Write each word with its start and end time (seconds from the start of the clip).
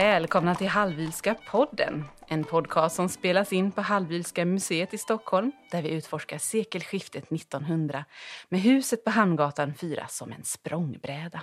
Välkomna 0.00 0.54
till 0.54 0.68
Hallwylska 0.68 1.34
podden. 1.34 2.04
En 2.26 2.44
podcast 2.44 2.96
som 2.96 3.08
spelas 3.08 3.52
in 3.52 3.72
på 3.72 3.80
Hallwylska 3.80 4.44
museet 4.44 4.94
i 4.94 4.98
Stockholm 4.98 5.52
där 5.70 5.82
vi 5.82 5.88
utforskar 5.88 6.38
sekelskiftet 6.38 7.32
1900 7.32 8.04
med 8.48 8.60
huset 8.60 9.04
på 9.04 9.10
Hamngatan 9.10 9.74
4 9.74 10.06
som 10.08 10.32
en 10.32 10.44
språngbräda. 10.44 11.42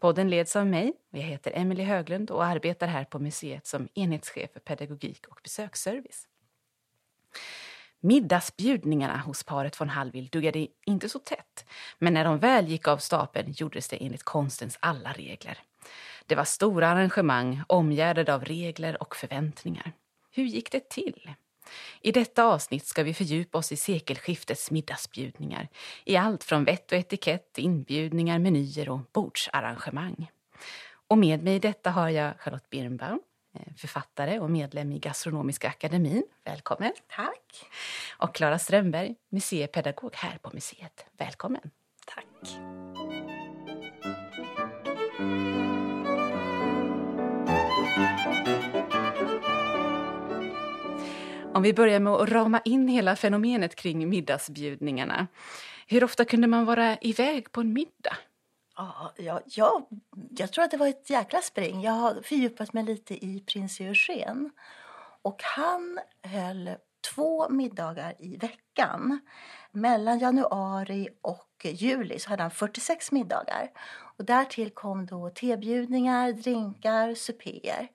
Podden 0.00 0.30
leds 0.30 0.56
av 0.56 0.66
mig. 0.66 0.92
Jag 1.10 1.20
heter 1.20 1.52
Emelie 1.54 1.84
Höglund 1.84 2.30
och 2.30 2.44
arbetar 2.44 2.86
här 2.86 3.04
på 3.04 3.18
museet 3.18 3.66
som 3.66 3.88
enhetschef 3.94 4.52
för 4.52 4.60
pedagogik 4.60 5.26
och 5.26 5.40
besöksservice. 5.42 6.26
Middagsbjudningarna 8.00 9.18
hos 9.18 9.44
paret 9.44 9.80
von 9.80 9.88
Hallwyl 9.88 10.28
duggade 10.28 10.66
inte 10.86 11.08
så 11.08 11.18
tätt 11.18 11.66
men 11.98 12.14
när 12.14 12.24
de 12.24 12.38
väl 12.38 12.68
gick 12.68 12.88
av 12.88 12.98
stapeln 12.98 13.52
gjordes 13.56 13.88
det 13.88 13.96
enligt 13.96 14.22
konstens 14.22 14.78
alla 14.80 15.12
regler. 15.12 15.58
Det 16.26 16.34
var 16.34 16.44
stora 16.44 16.88
arrangemang 16.88 17.62
omgärdade 17.66 18.34
av 18.34 18.44
regler 18.44 19.02
och 19.02 19.16
förväntningar. 19.16 19.92
Hur 20.32 20.44
gick 20.44 20.72
det 20.72 20.88
till? 20.88 21.30
I 22.00 22.12
detta 22.12 22.44
avsnitt 22.44 22.86
ska 22.86 23.02
vi 23.02 23.14
fördjupa 23.14 23.58
oss 23.58 23.72
i 23.72 23.76
sekelskiftets 23.76 24.70
middagsbjudningar. 24.70 25.68
I 26.04 26.16
allt 26.16 26.44
från 26.44 26.64
vett 26.64 26.92
och 26.92 26.98
etikett, 26.98 27.58
inbjudningar, 27.58 28.38
menyer 28.38 28.88
och 28.88 29.00
bordsarrangemang. 29.12 30.30
Och 31.08 31.18
med 31.18 31.42
mig 31.42 31.54
i 31.54 31.58
detta 31.58 31.90
har 31.90 32.08
jag 32.08 32.40
Charlotte 32.40 32.70
Birnbaum, 32.70 33.20
eh, 33.54 33.74
författare 33.76 34.40
och 34.40 34.50
medlem 34.50 34.92
i 34.92 34.98
Gastronomiska 34.98 35.68
akademin. 35.68 36.24
Välkommen! 36.44 36.92
Tack! 37.08 37.66
Och 38.18 38.34
Klara 38.34 38.58
Strömberg, 38.58 39.14
museipedagog 39.28 40.14
här 40.14 40.38
på 40.42 40.50
museet. 40.54 41.06
Välkommen! 41.18 41.70
Tack! 42.06 42.26
Om 51.54 51.62
vi 51.62 51.74
börjar 51.74 52.00
med 52.00 52.12
att 52.12 52.28
rama 52.28 52.60
in 52.64 52.88
hela 52.88 53.16
fenomenet 53.16 53.76
kring 53.76 54.08
middagsbjudningarna. 54.08 55.26
Hur 55.86 56.04
ofta 56.04 56.24
kunde 56.24 56.46
man 56.46 56.64
vara 56.64 56.96
iväg 57.00 57.52
på 57.52 57.60
en 57.60 57.72
middag? 57.72 58.16
Ja, 58.76 59.12
jag, 59.16 59.40
jag, 59.46 59.86
jag 60.38 60.52
tror 60.52 60.64
att 60.64 60.70
det 60.70 60.76
var 60.76 60.88
ett 60.88 61.10
jäkla 61.10 61.42
spring. 61.42 61.82
Jag 61.82 61.92
har 61.92 62.22
fördjupat 62.22 62.72
mig 62.72 62.84
lite 62.84 63.14
i 63.26 63.40
prins 63.46 63.80
Eugen. 63.80 64.50
Och 65.22 65.42
han 65.42 65.98
höll 66.22 66.70
två 67.14 67.48
middagar 67.48 68.14
i 68.18 68.36
veckan. 68.36 69.20
Mellan 69.72 70.18
januari 70.18 71.08
och 71.22 71.66
juli 71.66 72.18
så 72.18 72.30
hade 72.30 72.42
han 72.42 72.50
46 72.50 73.12
middagar. 73.12 73.70
Och 74.18 74.24
därtill 74.24 74.70
kom 74.70 75.06
då 75.06 75.30
tebjudningar, 75.30 76.32
drinkar, 76.32 77.14
supéer 77.14 77.88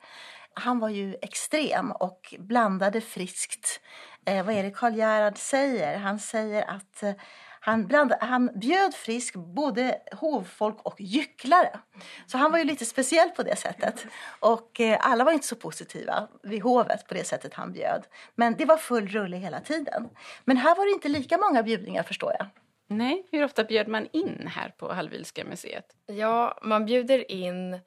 han 0.54 0.80
var 0.80 0.90
ju 0.90 1.16
extrem 1.22 1.92
och 1.92 2.36
blandade 2.40 3.02
friskt. 3.02 3.80
Eh, 4.26 4.46
vad 4.46 4.56
är 4.56 4.64
det 4.64 4.72
Karl 4.72 4.96
Gerhard 4.96 5.38
säger? 5.38 5.98
Han 5.98 6.20
säger 6.20 6.70
att 6.70 7.04
eh, 7.04 7.14
han, 7.60 7.88
bland, 7.88 8.14
han 8.20 8.50
bjöd 8.56 8.94
frisk 8.94 9.36
både 9.36 9.98
hovfolk 10.12 10.78
och 10.84 11.02
gycklare. 11.02 11.80
Så 12.26 12.38
han 12.38 12.52
var 12.52 12.60
ju 12.60 12.64
lite 12.64 12.86
speciell 12.86 13.30
på 13.30 13.44
det 13.44 13.56
sättet. 13.56 14.06
Och 14.40 14.80
eh, 14.80 14.98
alla 15.02 15.24
var 15.24 15.32
inte 15.32 15.48
så 15.48 15.56
positiva 15.56 16.28
vid 16.44 16.62
hovet 16.62 17.08
på 17.08 17.14
det 17.14 17.24
sättet 17.24 17.54
han 17.54 17.74
bjöd. 17.74 18.04
Men 18.36 18.58
det 18.58 18.66
var 18.66 18.78
full 18.78 19.08
rulle 19.08 19.38
hela 19.38 19.60
tiden. 19.60 20.10
Men 20.46 20.58
här 20.58 20.76
var 20.76 20.86
det 20.86 20.92
inte 20.92 21.10
lika 21.10 21.38
många 21.38 21.64
bjudningar 21.64 22.04
förstår 22.04 22.34
jag. 22.40 22.48
Nej, 22.92 23.28
hur 23.32 23.44
ofta 23.44 23.64
bjöd 23.64 23.88
man 23.88 24.08
in 24.12 24.48
här 24.48 24.70
på 24.78 24.94
Hallwylska 24.94 25.46
museet? 25.46 25.86
Ja, 26.06 26.60
man 26.62 26.86
bjuder 26.86 27.32
in 27.32 27.80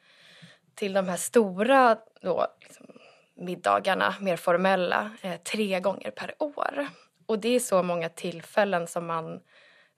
till 0.75 0.93
de 0.93 1.09
här 1.09 1.17
stora 1.17 1.99
då, 2.21 2.47
liksom, 2.61 2.87
middagarna, 3.35 4.15
mer 4.21 4.37
formella, 4.37 5.11
eh, 5.23 5.37
tre 5.37 5.81
gånger 5.81 6.11
per 6.11 6.43
år. 6.43 6.89
Och 7.27 7.39
det 7.39 7.49
är 7.49 7.61
så 7.61 7.83
många 7.83 8.09
tillfällen 8.09 8.87
som 8.87 9.07
man 9.07 9.41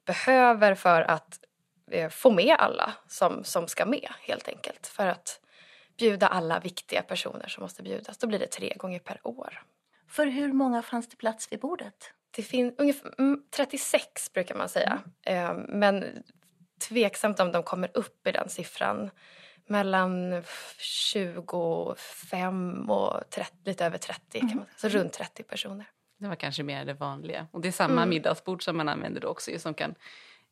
behöver 0.07 0.75
för 0.75 1.03
att 1.03 1.41
eh, 1.91 2.11
få 2.11 2.31
med 2.31 2.57
alla 2.59 2.95
som, 3.09 3.45
som 3.45 3.69
ska 3.69 3.87
med 3.87 4.13
helt 4.21 4.49
enkelt. 4.49 4.87
För 4.87 5.07
att 5.07 5.41
bjuda 5.99 6.27
alla 6.27 6.61
viktiga 6.61 7.03
personer 7.03 7.49
som 7.49 7.63
måste 7.63 7.83
bjudas. 7.83 8.19
Då 8.19 8.27
blir 8.27 8.39
det 8.39 8.47
tre 8.47 8.75
gånger 8.77 8.99
per 8.99 9.21
år. 9.23 9.63
För 10.09 10.27
hur 10.27 10.53
många 10.53 10.83
fanns 10.83 11.09
det 11.09 11.17
plats 11.17 11.53
vid 11.53 11.61
bordet? 11.61 12.13
Det 12.37 12.43
finns 12.43 12.75
ungefär 12.79 13.13
36 13.51 14.05
mm, 14.05 14.11
brukar 14.35 14.55
man 14.55 14.69
säga. 14.69 15.03
Mm. 15.23 15.45
Eh, 15.45 15.55
men 15.69 16.23
tveksamt 16.89 17.41
om 17.41 17.53
de 17.53 17.63
kommer 17.63 17.91
upp 17.95 18.27
i 18.27 18.33
den 18.33 18.49
siffran 18.49 19.11
mellan 19.67 20.43
25 20.79 22.91
och 22.91 23.31
30, 23.31 23.53
lite 23.65 23.87
över 23.87 23.99
30 23.99 24.39
mm. 24.39 24.49
kan 24.49 24.59
man 24.59 24.67
säga. 24.77 24.91
Så 24.91 24.99
runt 24.99 25.13
30 25.13 25.43
personer. 25.43 25.87
Det 26.19 26.29
var 26.29 26.35
kanske 26.35 26.63
mer 26.63 26.85
det 26.85 26.95
vanliga. 26.95 27.47
Och 27.53 27.61
det 27.61 27.69
är 27.69 27.73
samma 27.73 27.93
mm. 27.93 28.09
middagsbord 28.09 28.63
som 28.63 28.77
man 28.77 28.89
använder 28.89 29.21
då 29.21 29.29
också 29.29 29.59
som 29.59 29.75
kan 29.75 29.95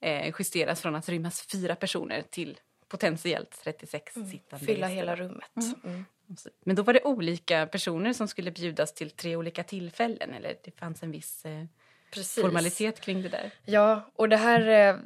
eh, 0.00 0.34
justeras 0.38 0.80
från 0.80 0.94
att 0.94 1.08
rymmas 1.08 1.46
fyra 1.52 1.76
personer 1.76 2.22
till 2.22 2.60
potentiellt 2.88 3.60
36 3.64 4.16
mm. 4.16 4.30
sittande 4.30 4.66
Fylla 4.66 4.86
hela 4.86 5.16
rummet. 5.16 5.56
Mm. 5.84 6.04
Men 6.64 6.76
då 6.76 6.82
var 6.82 6.92
det 6.92 7.02
olika 7.04 7.66
personer 7.66 8.12
som 8.12 8.28
skulle 8.28 8.50
bjudas 8.50 8.94
till 8.94 9.10
tre 9.10 9.36
olika 9.36 9.64
tillfällen 9.64 10.34
eller 10.34 10.56
det 10.64 10.70
fanns 10.70 11.02
en 11.02 11.10
viss 11.10 11.44
eh, 11.44 11.64
Precis. 12.10 12.42
formalitet 12.42 13.00
kring 13.00 13.22
det 13.22 13.28
där. 13.28 13.50
Ja, 13.64 14.10
och 14.16 14.28
det 14.28 14.36
här, 14.36 14.68
eh, 14.68 14.96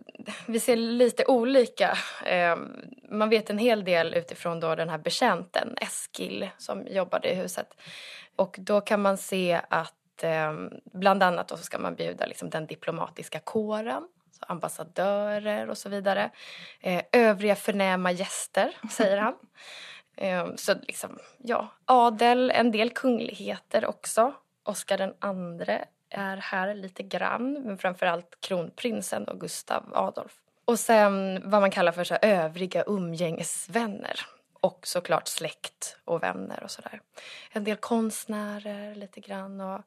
vi 0.46 0.60
ser 0.60 0.76
lite 0.76 1.24
olika. 1.26 1.98
Eh, 2.26 2.56
man 3.10 3.28
vet 3.28 3.50
en 3.50 3.58
hel 3.58 3.84
del 3.84 4.14
utifrån 4.14 4.60
då 4.60 4.74
den 4.74 4.88
här 4.88 4.98
betjänten, 4.98 5.74
Eskil, 5.80 6.48
som 6.58 6.86
jobbade 6.86 7.30
i 7.30 7.34
huset. 7.34 7.68
Och 8.36 8.56
då 8.58 8.80
kan 8.80 9.02
man 9.02 9.18
se 9.18 9.60
att 9.70 9.94
bland 10.92 11.22
annat 11.22 11.48
då 11.48 11.56
så 11.56 11.62
ska 11.62 11.78
man 11.78 11.94
bjuda 11.94 12.26
liksom 12.26 12.50
den 12.50 12.66
diplomatiska 12.66 13.40
kåren, 13.40 14.08
så 14.32 14.44
ambassadörer 14.48 15.70
och 15.70 15.78
så 15.78 15.88
vidare. 15.88 16.30
Övriga 17.12 17.56
förnäma 17.56 18.12
gäster, 18.12 18.76
säger 18.90 19.18
han. 19.18 19.34
Ehm, 20.20 20.56
så 20.56 20.74
liksom, 20.74 21.18
ja, 21.38 21.68
adel, 21.84 22.50
en 22.50 22.70
del 22.70 22.90
kungligheter 22.90 23.86
också. 23.86 24.34
Oscar 24.62 24.98
den 24.98 25.14
andre 25.18 25.84
är 26.10 26.36
här 26.36 26.74
lite 26.74 27.02
grann, 27.02 27.52
men 27.52 27.78
framförallt 27.78 28.40
kronprinsen 28.40 29.28
och 29.28 29.40
Gustav 29.40 29.84
Adolf. 29.94 30.32
Och 30.64 30.78
sen 30.78 31.42
vad 31.50 31.60
man 31.60 31.70
kallar 31.70 31.92
för 31.92 32.04
så 32.04 32.14
övriga 32.22 32.84
umgängesvänner. 32.86 34.20
Och 34.60 34.86
såklart 34.86 35.28
släkt 35.28 35.96
och 36.04 36.22
vänner 36.22 36.62
och 36.62 36.70
sådär. 36.70 37.00
En 37.52 37.64
del 37.64 37.76
konstnärer 37.76 38.94
lite 38.94 39.20
grann 39.20 39.60
och, 39.60 39.80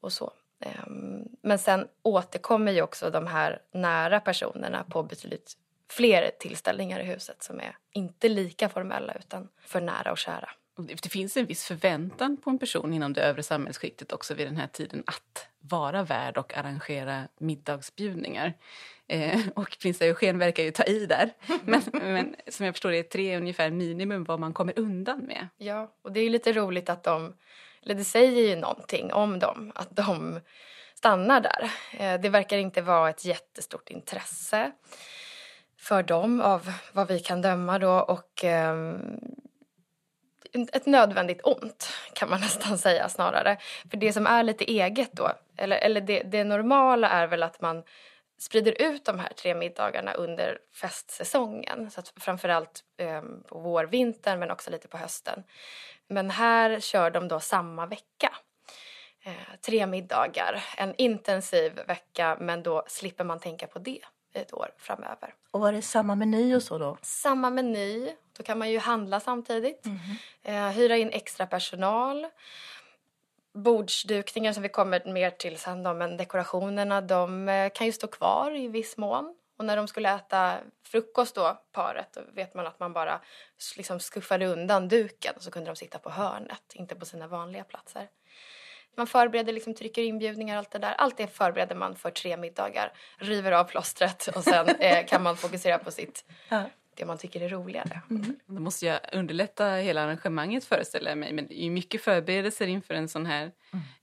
och 0.00 0.12
så. 0.12 0.32
Ehm, 0.60 1.28
men 1.42 1.58
sen 1.58 1.88
återkommer 2.02 2.72
ju 2.72 2.82
också 2.82 3.10
de 3.10 3.26
här 3.26 3.62
nära 3.72 4.20
personerna 4.20 4.84
på 4.84 5.02
betydligt 5.02 5.56
fler 5.90 6.30
tillställningar 6.40 7.00
i 7.00 7.04
huset 7.04 7.42
som 7.42 7.60
är 7.60 7.76
inte 7.92 8.28
lika 8.28 8.68
formella 8.68 9.14
utan 9.14 9.48
för 9.60 9.80
nära 9.80 10.12
och 10.12 10.18
kära. 10.18 10.50
Det 10.76 11.08
finns 11.08 11.36
en 11.36 11.46
viss 11.46 11.64
förväntan 11.64 12.36
på 12.36 12.50
en 12.50 12.58
person 12.58 12.94
inom 12.94 13.12
det 13.12 13.22
övre 13.22 13.42
samhällsskiktet 13.42 14.12
också 14.12 14.34
vid 14.34 14.46
den 14.46 14.56
här 14.56 14.66
tiden 14.66 15.02
att 15.06 15.46
vara 15.60 16.02
värd 16.02 16.38
och 16.38 16.56
arrangera 16.56 17.28
middagsbjudningar. 17.38 18.54
Eh, 19.06 19.40
och 19.54 19.76
prins 19.82 20.00
Eugen 20.00 20.38
verkar 20.38 20.62
ju 20.62 20.70
ta 20.70 20.84
i 20.84 21.06
där. 21.06 21.30
Men, 21.64 21.82
men 21.92 22.36
som 22.48 22.66
jag 22.66 22.74
förstår 22.74 22.90
det 22.90 22.98
är 22.98 23.02
tre 23.02 23.36
ungefär 23.36 23.70
minimum 23.70 24.24
vad 24.24 24.40
man 24.40 24.52
kommer 24.52 24.78
undan 24.78 25.20
med. 25.20 25.48
Ja, 25.56 25.94
och 26.02 26.12
det 26.12 26.20
är 26.20 26.30
lite 26.30 26.52
roligt 26.52 26.88
att 26.88 27.04
de, 27.04 27.34
eller 27.82 27.94
det 27.94 28.04
säger 28.04 28.48
ju 28.48 28.56
någonting 28.56 29.12
om 29.12 29.38
dem, 29.38 29.72
att 29.74 29.96
de 29.96 30.40
stannar 30.94 31.40
där. 31.40 31.70
Eh, 31.92 32.20
det 32.20 32.28
verkar 32.28 32.58
inte 32.58 32.82
vara 32.82 33.10
ett 33.10 33.24
jättestort 33.24 33.90
intresse 33.90 34.72
för 35.80 36.02
dem 36.02 36.40
av 36.40 36.72
vad 36.92 37.08
vi 37.08 37.20
kan 37.20 37.42
döma 37.42 37.78
då 37.78 37.92
och 37.92 38.44
eh, 38.44 38.76
ett 40.52 40.86
nödvändigt 40.86 41.40
ont 41.44 41.92
kan 42.12 42.30
man 42.30 42.40
nästan 42.46 42.78
säga 42.78 43.08
snarare. 43.08 43.56
För 43.90 43.96
det 43.96 44.12
som 44.12 44.26
är 44.26 44.42
lite 44.42 44.70
eget 44.70 45.12
då, 45.12 45.32
eller, 45.56 45.76
eller 45.76 46.00
det, 46.00 46.22
det 46.22 46.44
normala 46.44 47.08
är 47.08 47.26
väl 47.26 47.42
att 47.42 47.60
man 47.60 47.82
sprider 48.38 48.82
ut 48.82 49.04
de 49.04 49.18
här 49.18 49.32
tre 49.36 49.54
middagarna 49.54 50.12
under 50.12 50.58
festsäsongen. 50.80 51.90
Så 51.90 52.00
att 52.00 52.12
framförallt 52.16 52.84
eh, 52.96 53.22
på 53.48 53.58
vårvintern 53.58 54.38
men 54.38 54.50
också 54.50 54.70
lite 54.70 54.88
på 54.88 54.98
hösten. 54.98 55.42
Men 56.08 56.30
här 56.30 56.80
kör 56.80 57.10
de 57.10 57.28
då 57.28 57.40
samma 57.40 57.86
vecka. 57.86 58.32
Eh, 59.24 59.56
tre 59.66 59.86
middagar, 59.86 60.64
en 60.76 60.94
intensiv 60.98 61.80
vecka 61.86 62.36
men 62.40 62.62
då 62.62 62.84
slipper 62.86 63.24
man 63.24 63.40
tänka 63.40 63.66
på 63.66 63.78
det 63.78 64.00
ett 64.32 64.54
år 64.54 64.70
framöver. 64.76 65.34
Och 65.50 65.60
var 65.60 65.72
det 65.72 65.82
samma 65.82 66.14
meny 66.14 66.54
och 66.54 66.62
så 66.62 66.78
då? 66.78 66.98
Samma 67.02 67.50
meny. 67.50 68.12
Då 68.36 68.42
kan 68.42 68.58
man 68.58 68.70
ju 68.70 68.78
handla 68.78 69.20
samtidigt. 69.20 69.86
Mm. 69.86 69.98
Eh, 70.42 70.76
hyra 70.76 70.96
in 70.96 71.10
extra 71.10 71.46
personal. 71.46 72.26
Bordsdukningar 73.52 74.52
som 74.52 74.62
vi 74.62 74.68
kommer 74.68 75.12
mer 75.12 75.30
till 75.30 75.58
sen 75.58 75.82
då, 75.82 75.94
men 75.94 76.16
dekorationerna 76.16 77.00
de 77.00 77.48
eh, 77.48 77.70
kan 77.74 77.86
ju 77.86 77.92
stå 77.92 78.06
kvar 78.06 78.56
i 78.56 78.68
viss 78.68 78.96
mån. 78.96 79.36
Och 79.56 79.64
när 79.64 79.76
de 79.76 79.88
skulle 79.88 80.14
äta 80.14 80.58
frukost 80.82 81.34
då, 81.34 81.62
paret, 81.72 82.12
då 82.12 82.20
vet 82.34 82.54
man 82.54 82.66
att 82.66 82.80
man 82.80 82.92
bara 82.92 83.20
liksom 83.76 84.00
skuffade 84.00 84.46
undan 84.46 84.88
duken 84.88 85.34
och 85.36 85.42
så 85.42 85.50
kunde 85.50 85.70
de 85.70 85.76
sitta 85.76 85.98
på 85.98 86.10
hörnet, 86.10 86.72
inte 86.74 86.94
på 86.94 87.06
sina 87.06 87.26
vanliga 87.28 87.64
platser. 87.64 88.08
Man 88.96 89.06
förbereder, 89.06 89.52
liksom, 89.52 89.74
trycker 89.74 90.02
inbjudningar, 90.02 90.56
allt 90.56 90.70
det 90.70 90.78
där. 90.78 90.94
Allt 90.98 91.16
det 91.16 91.26
förbereder 91.26 91.74
man 91.74 91.96
för 91.96 92.10
tre 92.10 92.36
middagar. 92.36 92.92
River 93.16 93.52
av 93.52 93.64
plåstret 93.64 94.26
och 94.26 94.44
sen 94.44 94.68
eh, 94.80 95.06
kan 95.06 95.22
man 95.22 95.36
fokusera 95.36 95.78
på 95.78 95.90
sitt, 95.90 96.24
det 96.96 97.04
man 97.04 97.18
tycker 97.18 97.40
är 97.40 97.48
roligare. 97.48 98.00
Då 98.46 98.60
måste 98.60 98.86
jag 98.86 99.00
underlätta 99.12 99.74
hela 99.74 100.02
arrangemanget 100.02 100.64
föreställer 100.64 101.10
jag 101.10 101.18
mig. 101.18 101.32
Men 101.32 101.46
det 101.46 101.60
är 101.60 101.64
ju 101.64 101.70
mycket 101.70 102.02
förberedelser 102.02 102.66
inför 102.66 102.94
en 102.94 103.08
sån 103.08 103.26
här 103.26 103.52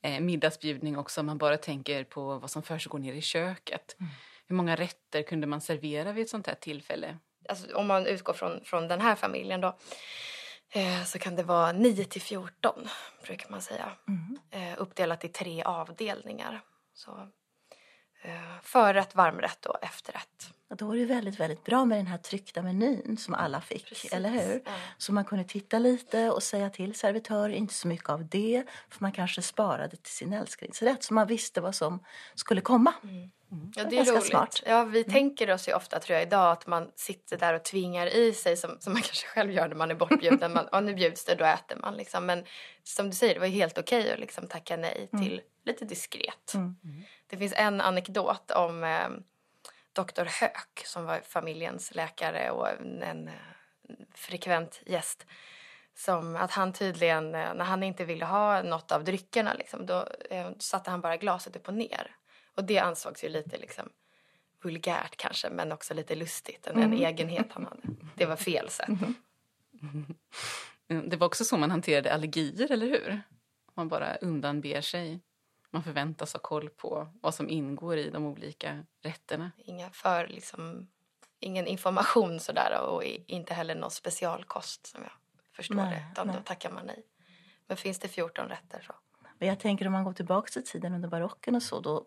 eh, 0.02 0.20
middagsbjudning 0.20 0.98
också. 0.98 1.24
Man 1.24 1.38
bara 1.38 1.58
tänker 1.58 2.04
på 2.04 2.40
vad 2.40 2.50
som 2.50 2.64
försiggår 2.64 3.00
nere 3.00 3.16
i 3.16 3.22
köket. 3.22 3.96
Hur 4.48 4.56
många 4.56 4.76
rätter 4.76 5.22
kunde 5.22 5.48
man 5.48 5.62
servera 5.62 6.12
vid 6.12 6.24
ett 6.24 6.30
sånt 6.30 6.48
här 6.48 6.56
tillfälle? 6.56 7.18
Alltså, 7.50 7.76
om 7.76 7.88
man 7.88 8.06
utgår 8.06 8.34
från, 8.34 8.64
från 8.64 8.88
den 8.88 9.02
här 9.02 9.16
familjen 9.16 9.62
då 9.62 9.78
så 11.06 11.20
kan 11.20 11.36
det 11.36 11.44
vara 11.44 11.72
9 11.72 12.06
till 12.06 12.22
14 12.22 12.88
brukar 13.24 13.50
man 13.50 13.62
säga. 13.62 13.92
Eh, 14.52 14.74
uppdelat 14.78 15.24
i 15.24 15.28
tre 15.28 15.64
avdelningar. 15.64 16.62
Så, 16.94 17.28
eh, 18.22 18.62
förrätt, 18.62 19.16
varmrätt 19.16 19.66
och 19.66 19.84
efterrätt. 19.84 20.54
Och 20.70 20.78
då 20.78 20.86
var 20.88 20.96
det 20.96 21.06
väldigt, 21.06 21.40
väldigt 21.40 21.64
bra 21.64 21.86
med 21.86 21.98
den 21.98 22.08
här 22.08 22.18
tryckta 22.18 22.62
menyn 22.62 23.18
som 23.18 23.34
alla 23.34 23.62
fick, 23.62 23.86
Precis. 23.90 24.14
eller 24.14 24.30
hur? 24.30 24.62
Ja. 24.66 24.72
Så 24.98 25.14
man 25.14 25.26
kunde 25.26 25.44
titta 25.44 25.80
lite 25.80 26.30
och 26.32 26.44
säga 26.44 26.70
till 26.70 26.96
servitörer, 26.96 27.50
inte 27.54 27.74
så 27.74 27.88
mycket 27.88 28.10
av 28.10 28.26
det, 28.30 28.64
för 28.90 29.02
man 29.02 29.12
kanske 29.12 29.42
sparade 29.42 29.98
till 29.98 30.14
sin 30.14 30.34
älsklingsrätt, 30.34 31.04
så 31.04 31.14
man 31.14 31.28
visste 31.28 31.62
vad 31.62 31.76
som 31.76 32.04
skulle 32.36 32.62
komma. 32.62 32.94
Ja, 33.76 33.84
Det 33.84 33.90
är 33.90 33.92
ganska 33.92 34.14
roligt. 34.14 34.26
smart. 34.26 34.64
Ja, 34.66 34.84
vi 34.84 35.04
tänker 35.04 35.52
oss 35.52 35.68
ju 35.68 35.74
ofta 35.74 36.00
tror 36.00 36.14
jag 36.16 36.28
idag 36.28 36.52
att 36.52 36.68
man 36.68 36.92
sitter 36.96 37.38
där 37.38 37.54
och 37.54 37.64
tvingar 37.64 38.08
i 38.08 38.34
sig 38.34 38.58
som, 38.58 38.78
som 38.80 38.94
man 38.94 39.02
kanske 39.06 39.28
själv 39.28 39.52
gör 39.52 39.68
när 39.68 39.76
man 39.76 39.92
är 39.92 39.96
bortbjuden. 39.96 40.54
Man, 40.54 40.68
ja, 40.72 40.80
nu 40.80 40.94
bjuds 40.94 41.26
det, 41.26 41.36
då 41.36 41.46
äter 41.46 41.78
man 41.82 41.98
liksom. 41.98 42.26
Men 42.26 42.44
som 42.84 43.10
du 43.10 43.16
säger, 43.16 43.34
det 43.34 43.40
var 43.40 43.48
ju 43.48 43.54
helt 43.54 43.78
okej 43.78 44.14
att 44.14 44.20
liksom 44.20 44.48
tacka 44.48 44.78
nej 44.78 45.10
till 45.20 45.42
lite 45.66 45.86
diskret. 45.86 46.54
Det 47.30 47.38
finns 47.38 47.54
en 47.56 47.82
anekdot 47.82 48.52
om 48.52 48.84
eh, 48.84 49.08
Dr. 50.02 50.26
Höök 50.26 50.82
som 50.86 51.06
var 51.06 51.20
familjens 51.20 51.96
läkare 51.96 52.52
och 52.52 52.70
en, 52.70 53.04
en 53.04 53.28
eh, 53.28 53.34
frekvent 54.16 54.82
gäst. 54.86 55.26
Som 55.96 56.36
att 56.36 56.52
han 56.52 56.74
tydligen, 56.74 57.36
eh, 57.36 57.54
när 57.54 57.66
han 57.66 57.84
inte 57.84 58.06
ville 58.06 58.26
ha 58.26 58.62
något 58.62 58.92
av 58.92 59.04
dryckerna, 59.04 59.54
liksom, 59.54 59.86
då 59.86 60.08
eh, 60.30 60.50
satte 60.60 60.92
han 60.92 61.02
bara 61.02 61.18
glaset 61.18 61.56
upp 61.56 61.68
och 61.68 61.74
ner. 61.74 62.16
Och 62.56 62.64
det 62.64 62.80
ansågs 62.80 63.24
ju 63.24 63.30
lite 63.30 63.58
liksom 63.58 63.90
vulgärt 64.64 65.18
kanske, 65.18 65.50
men 65.50 65.72
också 65.72 65.94
lite 65.94 66.16
lustigt. 66.16 66.68
En, 66.68 66.78
en 66.84 66.94
egenhet 66.94 67.48
han 67.50 67.66
hade. 67.66 67.82
Det 68.16 68.26
var 68.26 68.36
fel 68.36 68.70
sätt. 68.70 68.90
Mm, 70.90 71.10
Det 71.10 71.18
var 71.18 71.28
också 71.28 71.46
så 71.46 71.58
man 71.58 71.72
hanterade 71.72 72.14
allergier, 72.14 72.72
eller 72.72 72.88
hur? 72.88 73.22
Man 73.74 73.88
bara 73.88 74.16
undanber 74.16 74.82
sig. 74.82 75.20
Man 75.72 75.84
förväntas 75.84 76.34
ha 76.34 76.40
koll 76.40 76.70
på 76.70 77.08
vad 77.22 77.36
som 77.36 77.50
ingår 77.50 77.98
i 77.98 78.10
de 78.10 78.26
olika 78.26 78.84
rätterna. 79.02 79.52
Inga 79.58 79.90
för, 79.90 80.28
liksom, 80.28 80.88
ingen 81.40 81.68
information 81.68 82.40
sådär 82.40 82.80
och 82.82 83.04
inte 83.04 83.54
heller 83.54 83.76
någon 83.76 83.92
specialkost 83.92 84.88
som 84.88 85.04
jag 85.04 85.12
förstår 85.56 85.76
Nej, 85.76 85.96
det. 85.96 86.12
Utan 86.12 86.28
då 86.28 86.42
tackar 86.46 86.72
man 86.72 86.86
nej. 86.86 87.04
Men 87.68 87.78
finns 87.78 88.00
det 88.00 88.08
14 88.08 88.48
rätter 88.48 88.82
så. 88.82 88.96
Men 89.40 89.48
jag 89.48 89.60
tänker 89.60 89.88
om 89.88 89.94
man 89.94 90.04
går 90.04 90.14
tillbaka 90.14 90.52
till 90.52 90.64
tiden 90.64 90.94
under 90.94 91.10
barocken 91.10 91.56
och 91.56 91.64
så, 91.64 91.80
då, 91.80 92.06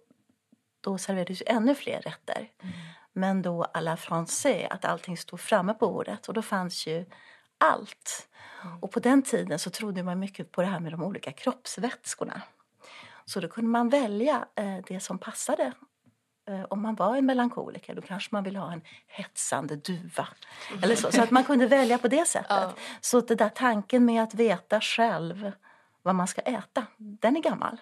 då 0.81 0.99
serverades 0.99 1.41
ju 1.41 1.45
ännu 1.47 1.75
fler 1.75 2.01
rätter. 2.01 2.51
Men 3.13 3.43
då 3.43 3.65
à 3.75 3.81
la 3.81 3.97
français, 3.97 4.67
att 4.71 4.85
allting 4.85 5.17
stod 5.17 5.41
framme 5.41 5.75
på 5.75 5.93
bordet. 5.93 6.29
Och 6.29 6.35
då 6.35 6.43
fanns 6.43 6.87
ju 6.87 7.07
allt. 7.59 8.29
Och 8.81 8.91
på 8.91 9.01
den 9.01 9.23
tiden 9.23 9.59
så 9.59 9.71
trodde 9.71 10.03
man 10.03 10.19
mycket 10.19 10.53
på 10.53 10.63
det 10.63 10.69
här 10.69 10.81
med 10.81 10.93
de 10.93 11.03
olika 11.03 11.33
kroppsvätskorna. 11.33 12.43
Så 13.31 13.41
då 13.41 13.49
kunde 13.49 13.71
man 13.71 13.89
välja 13.89 14.45
eh, 14.55 14.77
det 14.87 15.01
som 15.01 15.19
passade. 15.19 15.73
Eh, 16.49 16.65
om 16.71 16.83
man 16.83 16.95
var 16.95 17.17
en 17.17 17.27
melankoliker 17.27 17.95
då 17.95 18.03
kanske 18.03 18.29
man 18.33 18.45
ville 18.45 18.59
ha 18.59 18.73
en 18.73 18.83
hetsande 19.07 19.77
duva. 19.77 20.29
Eller 20.83 20.97
så, 20.97 21.13
så 21.13 21.23
att 21.23 21.31
man 21.31 21.45
kunde 21.45 21.67
välja 21.67 21.99
på 21.99 22.09
det 22.09 22.29
sättet. 22.29 22.51
Ja. 22.61 22.73
Så 23.01 23.21
det 23.21 23.35
där 23.35 23.49
tanken 23.49 24.05
med 24.05 24.23
att 24.23 24.35
veta 24.35 24.81
själv 24.81 25.53
vad 26.03 26.15
man 26.15 26.27
ska 26.27 26.41
äta, 26.41 26.87
den 26.97 27.37
är 27.37 27.41
gammal. 27.41 27.81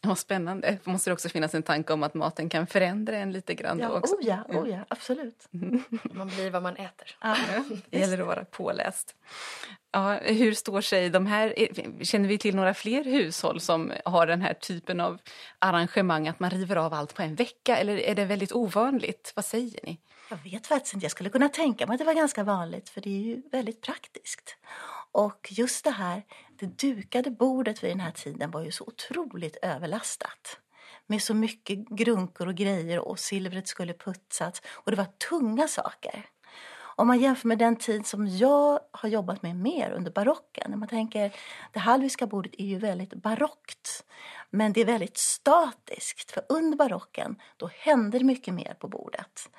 Ja, 0.06 0.14
spännande. 0.16 0.78
Det 0.84 0.90
måste 0.90 1.10
det 1.10 1.14
också 1.14 1.28
finnas 1.28 1.54
en 1.54 1.62
tanke 1.62 1.92
om 1.92 2.02
att 2.02 2.14
maten 2.14 2.48
kan 2.48 2.66
förändra 2.66 3.16
en 3.16 3.32
lite 3.32 3.54
grann 3.54 3.78
då 3.78 3.84
Ja, 3.84 3.90
också. 3.90 4.14
oh 4.14 4.20
ja, 4.26 4.44
oh 4.48 4.68
ja, 4.70 4.78
absolut. 4.88 5.48
Man 6.02 6.28
blir 6.28 6.50
vad 6.50 6.62
man 6.62 6.76
äter. 6.76 7.16
Ja. 7.20 7.36
Det 7.90 7.98
gäller 7.98 8.20
att 8.20 8.26
vara 8.26 8.44
påläst. 8.44 9.14
Ja, 9.92 10.12
hur 10.14 10.54
står 10.54 10.80
sig 10.80 11.10
de 11.10 11.26
här... 11.26 11.54
Känner 12.04 12.28
vi 12.28 12.38
till 12.38 12.56
några 12.56 12.74
fler 12.74 13.04
hushåll 13.04 13.60
som 13.60 13.92
har 14.04 14.26
den 14.26 14.42
här 14.42 14.54
typen 14.54 15.00
av 15.00 15.18
arrangemang 15.58 16.28
att 16.28 16.40
man 16.40 16.50
river 16.50 16.76
av 16.76 16.94
allt 16.94 17.14
på 17.14 17.22
en 17.22 17.34
vecka? 17.34 17.76
Eller 17.76 17.96
är 17.96 18.14
det 18.14 18.24
väldigt 18.24 18.52
ovanligt? 18.52 19.32
Vad 19.36 19.44
säger 19.44 19.80
ni? 19.82 20.00
Jag 20.30 20.36
vet 20.50 20.66
faktiskt 20.66 20.94
inte. 20.94 21.04
Jag 21.04 21.10
skulle 21.10 21.30
kunna 21.30 21.48
tänka 21.48 21.86
mig 21.86 21.94
att 21.94 21.98
det 21.98 22.04
var 22.04 22.14
ganska 22.14 22.44
vanligt 22.44 22.88
för 22.88 23.00
det 23.00 23.10
är 23.10 23.22
ju 23.22 23.42
väldigt 23.52 23.80
praktiskt. 23.80 24.56
Och 25.12 25.48
just 25.50 25.84
det 25.84 25.90
här, 25.90 26.22
det 26.60 26.66
dukade 26.66 27.30
bordet 27.30 27.84
vid 27.84 27.90
den 27.90 28.00
här 28.00 28.10
tiden 28.10 28.50
var 28.50 28.64
ju 28.64 28.72
så 28.72 28.84
otroligt 28.84 29.56
överlastat. 29.62 30.60
Med 31.06 31.22
så 31.22 31.34
mycket 31.34 31.78
grunkor 31.88 32.48
och 32.48 32.54
grejer 32.54 32.98
och 32.98 33.18
silvret 33.18 33.68
skulle 33.68 33.94
putsas 33.94 34.62
och 34.74 34.90
det 34.90 34.96
var 34.96 35.08
tunga 35.28 35.68
saker. 35.68 36.26
Om 36.96 37.06
man 37.06 37.18
jämför 37.18 37.48
med 37.48 37.58
den 37.58 37.76
tid 37.76 38.06
som 38.06 38.26
jag 38.26 38.80
har 38.90 39.08
jobbat 39.08 39.42
med 39.42 39.56
mer 39.56 39.90
under 39.90 40.10
barocken. 40.10 40.70
När 40.70 40.76
man 40.76 40.88
tänker, 40.88 41.32
det 41.72 41.78
hallwylska 41.78 42.26
bordet 42.26 42.52
är 42.58 42.64
ju 42.64 42.78
väldigt 42.78 43.14
barockt. 43.14 44.04
Men 44.50 44.72
det 44.72 44.80
är 44.80 44.84
väldigt 44.84 45.18
statiskt. 45.18 46.30
För 46.30 46.42
under 46.48 46.76
barocken, 46.76 47.36
då 47.56 47.70
hände 47.78 48.18
det 48.18 48.24
mycket 48.24 48.54
mer 48.54 48.74
på 48.74 48.88
bordet. 48.88 49.50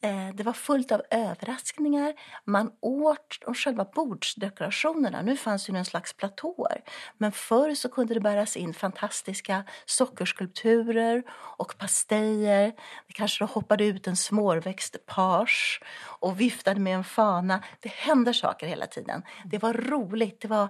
Eh, 0.00 0.28
det 0.34 0.42
var 0.42 0.52
fullt 0.52 0.92
av 0.92 1.02
överraskningar. 1.10 2.14
Man 2.44 2.72
åt 2.80 3.42
och 3.46 3.58
själva 3.58 3.84
bordsdekorationerna. 3.84 5.22
Nu 5.22 5.36
fanns 5.36 5.70
ju 5.70 5.76
en 5.76 5.84
slags 5.84 6.12
platåer. 6.12 6.82
Men 7.18 7.32
förr 7.32 7.74
så 7.74 7.88
kunde 7.88 8.14
det 8.14 8.20
bäras 8.20 8.56
in 8.56 8.74
fantastiska 8.74 9.64
sockerskulpturer 9.86 11.22
och 11.30 11.78
pastejer. 11.78 12.72
Det 13.06 13.12
kanske 13.12 13.44
hoppade 13.44 13.84
ut 13.84 14.06
en 14.06 14.16
småväxt 14.16 15.06
page 15.06 15.82
och 16.00 16.40
viftade 16.40 16.80
med 16.80 16.94
en 16.94 17.04
fana. 17.04 17.62
Det 17.80 17.92
hände 17.92 18.34
saker 18.34 18.66
hela 18.66 18.86
tiden. 18.86 19.22
Det 19.44 19.58
var 19.58 19.72
roligt. 19.72 20.40
Det 20.40 20.48
var 20.48 20.68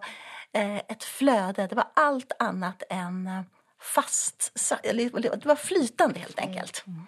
eh, 0.53 0.77
ett 0.77 1.05
flöde. 1.05 1.67
Det 1.67 1.75
var 1.75 1.89
allt 1.95 2.33
annat 2.39 2.83
än 2.91 3.27
eh, 3.27 3.43
fast. 3.81 4.53
Det 5.23 5.45
var 5.45 5.57
flytande 5.57 6.19
helt 6.19 6.39
enkelt. 6.39 6.85
Mm. 6.87 7.07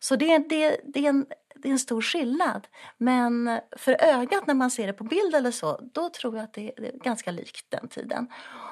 Så 0.00 0.16
det, 0.16 0.38
det, 0.38 0.80
det, 0.84 1.06
är 1.06 1.08
en, 1.08 1.26
det 1.54 1.68
är 1.68 1.72
en 1.72 1.78
stor 1.78 2.02
skillnad. 2.02 2.68
Men 2.98 3.60
för 3.76 3.96
ögat 4.00 4.46
när 4.46 4.54
man 4.54 4.70
ser 4.70 4.86
det 4.86 4.92
på 4.92 5.04
bild 5.04 5.34
eller 5.34 5.50
så, 5.50 5.80
då 5.92 6.08
tror 6.08 6.36
jag 6.36 6.44
att 6.44 6.52
det, 6.52 6.72
det 6.76 6.88
är 6.88 6.98
ganska 6.98 7.30
likt 7.30 7.66
den 7.68 7.88
tiden. 7.88 8.28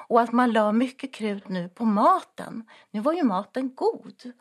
Och 0.08 0.20
att 0.20 0.32
man 0.32 0.52
la 0.52 0.72
mycket 0.72 1.14
krut 1.14 1.48
nu 1.48 1.68
på 1.68 1.84
maten. 1.84 2.64
Nu 2.90 3.00
var 3.00 3.12
ju 3.12 3.22
maten 3.22 3.74
god 3.74 4.32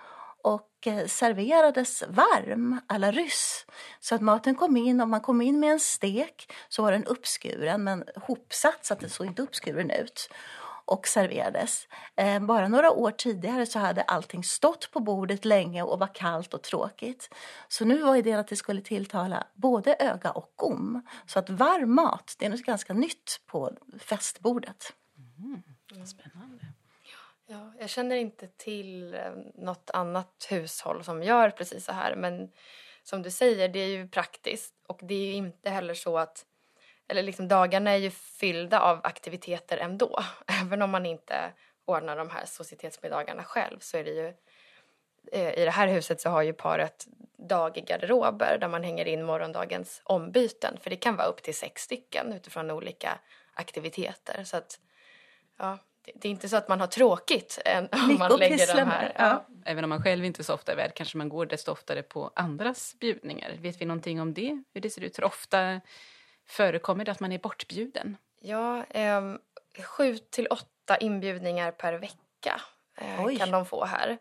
och 0.41 0.87
eh, 0.87 1.05
serverades 1.05 2.03
varm, 2.09 2.79
alla 2.87 3.11
ryss. 3.11 3.65
Så 3.99 4.15
att 4.15 4.21
maten 4.21 4.55
kom 4.55 4.77
in, 4.77 5.01
om 5.01 5.09
man 5.09 5.21
kom 5.21 5.41
in 5.41 5.59
med 5.59 5.71
en 5.71 5.79
stek 5.79 6.53
så 6.69 6.81
var 6.81 6.91
den 6.91 7.05
uppskuren 7.05 7.83
men 7.83 8.03
hopsatt 8.15 8.85
så 8.85 8.93
att 8.93 8.99
den 8.99 9.09
såg 9.09 9.27
inte 9.27 9.41
uppskuren 9.41 9.91
ut 9.91 10.29
och 10.87 11.07
serverades. 11.07 11.87
Eh, 12.15 12.39
bara 12.39 12.67
några 12.67 12.91
år 12.91 13.11
tidigare 13.11 13.65
så 13.65 13.79
hade 13.79 14.01
allting 14.01 14.43
stått 14.43 14.91
på 14.91 14.99
bordet 14.99 15.45
länge 15.45 15.83
och 15.83 15.99
var 15.99 16.15
kallt 16.15 16.53
och 16.53 16.61
tråkigt. 16.61 17.29
Så 17.67 17.85
nu 17.85 18.01
var 18.01 18.15
idén 18.15 18.39
att 18.39 18.47
det 18.47 18.55
skulle 18.55 18.81
tilltala 18.81 19.47
både 19.53 19.95
öga 19.99 20.31
och 20.31 20.53
gom. 20.55 21.07
Så 21.25 21.39
att 21.39 21.49
varm 21.49 21.95
mat, 21.95 22.35
det 22.39 22.45
är 22.45 22.49
något 22.49 22.61
ganska 22.61 22.93
nytt 22.93 23.41
på 23.45 23.71
festbordet. 23.99 24.93
Spännande. 26.05 26.65
Ja, 27.49 27.73
jag 27.79 27.89
känner 27.89 28.15
inte 28.15 28.47
till 28.47 29.13
eh, 29.13 29.31
något 29.55 29.89
annat 29.93 30.47
hushåll 30.49 31.03
som 31.03 31.23
gör 31.23 31.49
precis 31.49 31.85
så 31.85 31.91
här. 31.91 32.15
Men 32.15 32.51
som 33.03 33.21
du 33.21 33.31
säger, 33.31 33.69
det 33.69 33.79
är 33.79 33.87
ju 33.87 34.07
praktiskt. 34.07 34.73
Och 34.87 34.99
det 35.03 35.13
är 35.15 35.25
ju 35.25 35.33
inte 35.33 35.69
heller 35.69 35.93
så 35.93 36.17
att... 36.17 36.45
Eller 37.07 37.23
liksom 37.23 37.47
dagarna 37.47 37.91
är 37.91 37.97
ju 37.97 38.09
fyllda 38.11 38.79
av 38.79 38.99
aktiviteter 39.03 39.77
ändå. 39.77 40.19
Även 40.61 40.81
om 40.81 40.89
man 40.89 41.05
inte 41.05 41.53
ordnar 41.85 42.17
de 42.17 42.29
här 42.29 42.45
societetsmiddagarna 42.45 43.43
själv 43.43 43.79
så 43.79 43.97
är 43.97 44.03
det 44.03 44.11
ju... 44.11 44.33
eh, 45.31 45.59
I 45.59 45.65
det 45.65 45.71
här 45.71 45.87
huset 45.87 46.21
så 46.21 46.29
har 46.29 46.41
ju 46.41 46.53
paret 46.53 47.07
daggarderober 47.37 48.57
där 48.61 48.67
man 48.67 48.83
hänger 48.83 49.05
in 49.05 49.23
morgondagens 49.23 50.01
ombyten. 50.03 50.77
För 50.81 50.89
det 50.89 50.95
kan 50.95 51.15
vara 51.15 51.27
upp 51.27 51.43
till 51.43 51.55
sex 51.55 51.81
stycken 51.81 52.33
utifrån 52.33 52.71
olika 52.71 53.19
aktiviteter. 53.53 54.43
Så 54.43 54.57
att, 54.57 54.79
ja, 55.57 55.77
det 56.15 56.27
är 56.27 56.31
inte 56.31 56.49
så 56.49 56.57
att 56.57 56.67
man 56.67 56.79
har 56.79 56.87
tråkigt 56.87 57.59
än 57.65 57.89
om 57.91 58.17
man 58.19 58.39
lägger 58.39 58.75
de 58.75 58.81
här. 58.83 59.13
ja. 59.17 59.45
Även 59.65 59.83
om 59.83 59.89
man 59.89 60.03
själv 60.03 60.25
inte 60.25 60.43
så 60.43 60.53
ofta 60.53 60.71
är 60.71 60.75
värd 60.75 60.93
kanske 60.95 61.17
man 61.17 61.29
går 61.29 61.45
desto 61.45 61.71
oftare 61.71 62.03
på 62.03 62.31
andras 62.35 62.95
bjudningar. 62.99 63.55
Vet 63.59 63.81
vi 63.81 63.85
någonting 63.85 64.21
om 64.21 64.33
det? 64.33 64.63
Hur 64.73 64.81
det 64.81 64.89
ser 64.89 65.01
ut? 65.03 65.17
Hur 65.17 65.23
ofta 65.23 65.81
förekommer 66.47 67.05
det 67.05 67.11
att 67.11 67.19
man 67.19 67.31
är 67.31 67.39
bortbjuden? 67.39 68.17
Ja, 68.39 68.83
ehm, 68.89 69.39
sju 69.83 70.17
till 70.17 70.47
åtta 70.47 70.97
inbjudningar 70.97 71.71
per 71.71 71.93
vecka 71.93 72.61
eh, 72.97 73.37
kan 73.37 73.51
de 73.51 73.65
få 73.65 73.85
här. 73.85 74.17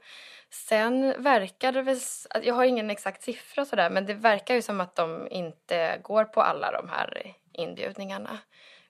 Sen 0.50 1.22
verkar 1.22 1.72
det 1.72 1.82
väl, 1.82 1.98
jag 2.42 2.54
har 2.54 2.64
ingen 2.64 2.90
exakt 2.90 3.22
siffra 3.22 3.64
sådär, 3.64 3.90
men 3.90 4.06
det 4.06 4.14
verkar 4.14 4.54
ju 4.54 4.62
som 4.62 4.80
att 4.80 4.94
de 4.94 5.28
inte 5.30 6.00
går 6.02 6.24
på 6.24 6.42
alla 6.42 6.72
de 6.72 6.88
här 6.88 7.34
inbjudningarna. 7.52 8.38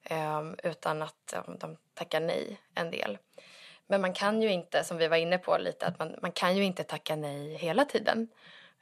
ehm, 0.04 0.56
utan 0.62 1.02
att 1.02 1.32
eh, 1.32 1.42
de 1.58 1.76
tackar 1.94 2.20
nej 2.20 2.60
en 2.74 2.90
del. 2.90 3.18
Men 3.86 4.00
man 4.00 4.12
kan 4.12 4.42
ju 4.42 4.52
inte, 4.52 4.84
som 4.84 4.96
vi 4.96 5.08
var 5.08 5.16
inne 5.16 5.38
på 5.38 5.58
lite, 5.58 5.86
att 5.86 5.98
man, 5.98 6.14
man 6.22 6.32
kan 6.32 6.56
ju 6.56 6.64
inte 6.64 6.84
tacka 6.84 7.16
nej 7.16 7.54
hela 7.56 7.84
tiden. 7.84 8.28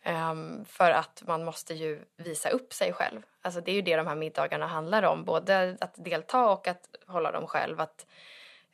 Ehm, 0.07 0.65
för 0.65 0.91
att 0.91 1.23
man 1.27 1.45
måste 1.45 1.75
ju 1.75 2.05
visa 2.17 2.49
upp 2.49 2.73
sig 2.73 2.93
själv. 2.93 3.23
Alltså 3.43 3.61
det 3.61 3.71
är 3.71 3.75
ju 3.75 3.83
det 3.83 3.97
de 3.97 4.07
här 4.07 4.15
middagarna 4.15 4.67
handlar 4.67 5.03
om. 5.03 5.25
Både 5.25 5.77
att 5.81 5.95
delta 6.05 6.47
och 6.47 6.69
att 6.69 6.89
hålla 7.07 7.33
dem 7.33 7.47
själv. 7.47 7.81
Att, 7.81 8.07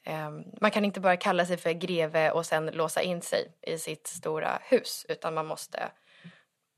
ehm, 0.04 0.44
man 0.60 0.70
kan 0.70 0.84
inte 0.84 1.00
bara 1.00 1.16
kalla 1.16 1.46
sig 1.46 1.56
för 1.56 1.72
greve 1.72 2.30
och 2.30 2.46
sen 2.46 2.66
låsa 2.66 3.02
in 3.02 3.22
sig 3.22 3.52
i 3.62 3.78
sitt 3.78 4.06
stora 4.06 4.58
hus. 4.62 5.06
Utan 5.08 5.34
man 5.34 5.46
måste 5.46 5.90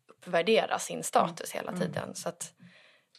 uppvärdera 0.09 0.79
sin 0.79 1.03
status 1.03 1.53
hela 1.53 1.73
tiden. 1.73 2.15
Så 2.15 2.33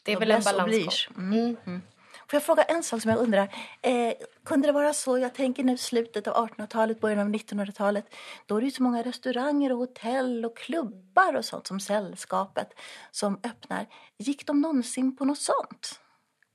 det 0.04 0.12
är 0.12 0.20
väl 0.20 0.32
en 0.32 0.44
balansgång. 0.44 1.16
Mm. 1.18 1.58
Mm. 1.66 1.82
Får 2.28 2.38
jag 2.38 2.44
fråga 2.44 2.64
en 2.64 2.84
sak 2.84 3.02
som 3.02 3.12
jag 3.12 3.20
undrar? 3.20 3.56
Eh, 3.82 4.14
kunde 4.46 4.68
det 4.68 4.72
vara 4.72 4.94
så, 4.94 5.18
jag 5.18 5.34
tänker 5.34 5.64
nu 5.64 5.78
slutet 5.78 6.28
av 6.28 6.48
1800-talet, 6.48 7.00
början 7.00 7.20
av 7.20 7.30
1900-talet, 7.30 8.06
då 8.46 8.58
är 8.58 8.62
det 8.62 8.66
ju 8.66 8.72
så 8.72 8.84
många 8.84 9.04
restauranger 9.04 9.72
och 9.72 9.78
hotell 9.78 10.46
och 10.46 10.58
klubbar 10.58 11.34
och 11.34 11.46
sånt 11.46 11.68
som 11.68 11.80
sällskapet 11.80 12.74
som 13.12 13.40
öppnar. 13.44 13.88
Gick 14.18 14.48
de 14.48 14.62
någonsin 14.62 15.16
på 15.16 15.26
något 15.26 15.40
sånt? 15.40 16.00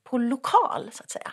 På 0.05 0.19
lokal, 0.19 0.91
så 0.93 1.03
att 1.03 1.11
säga? 1.11 1.33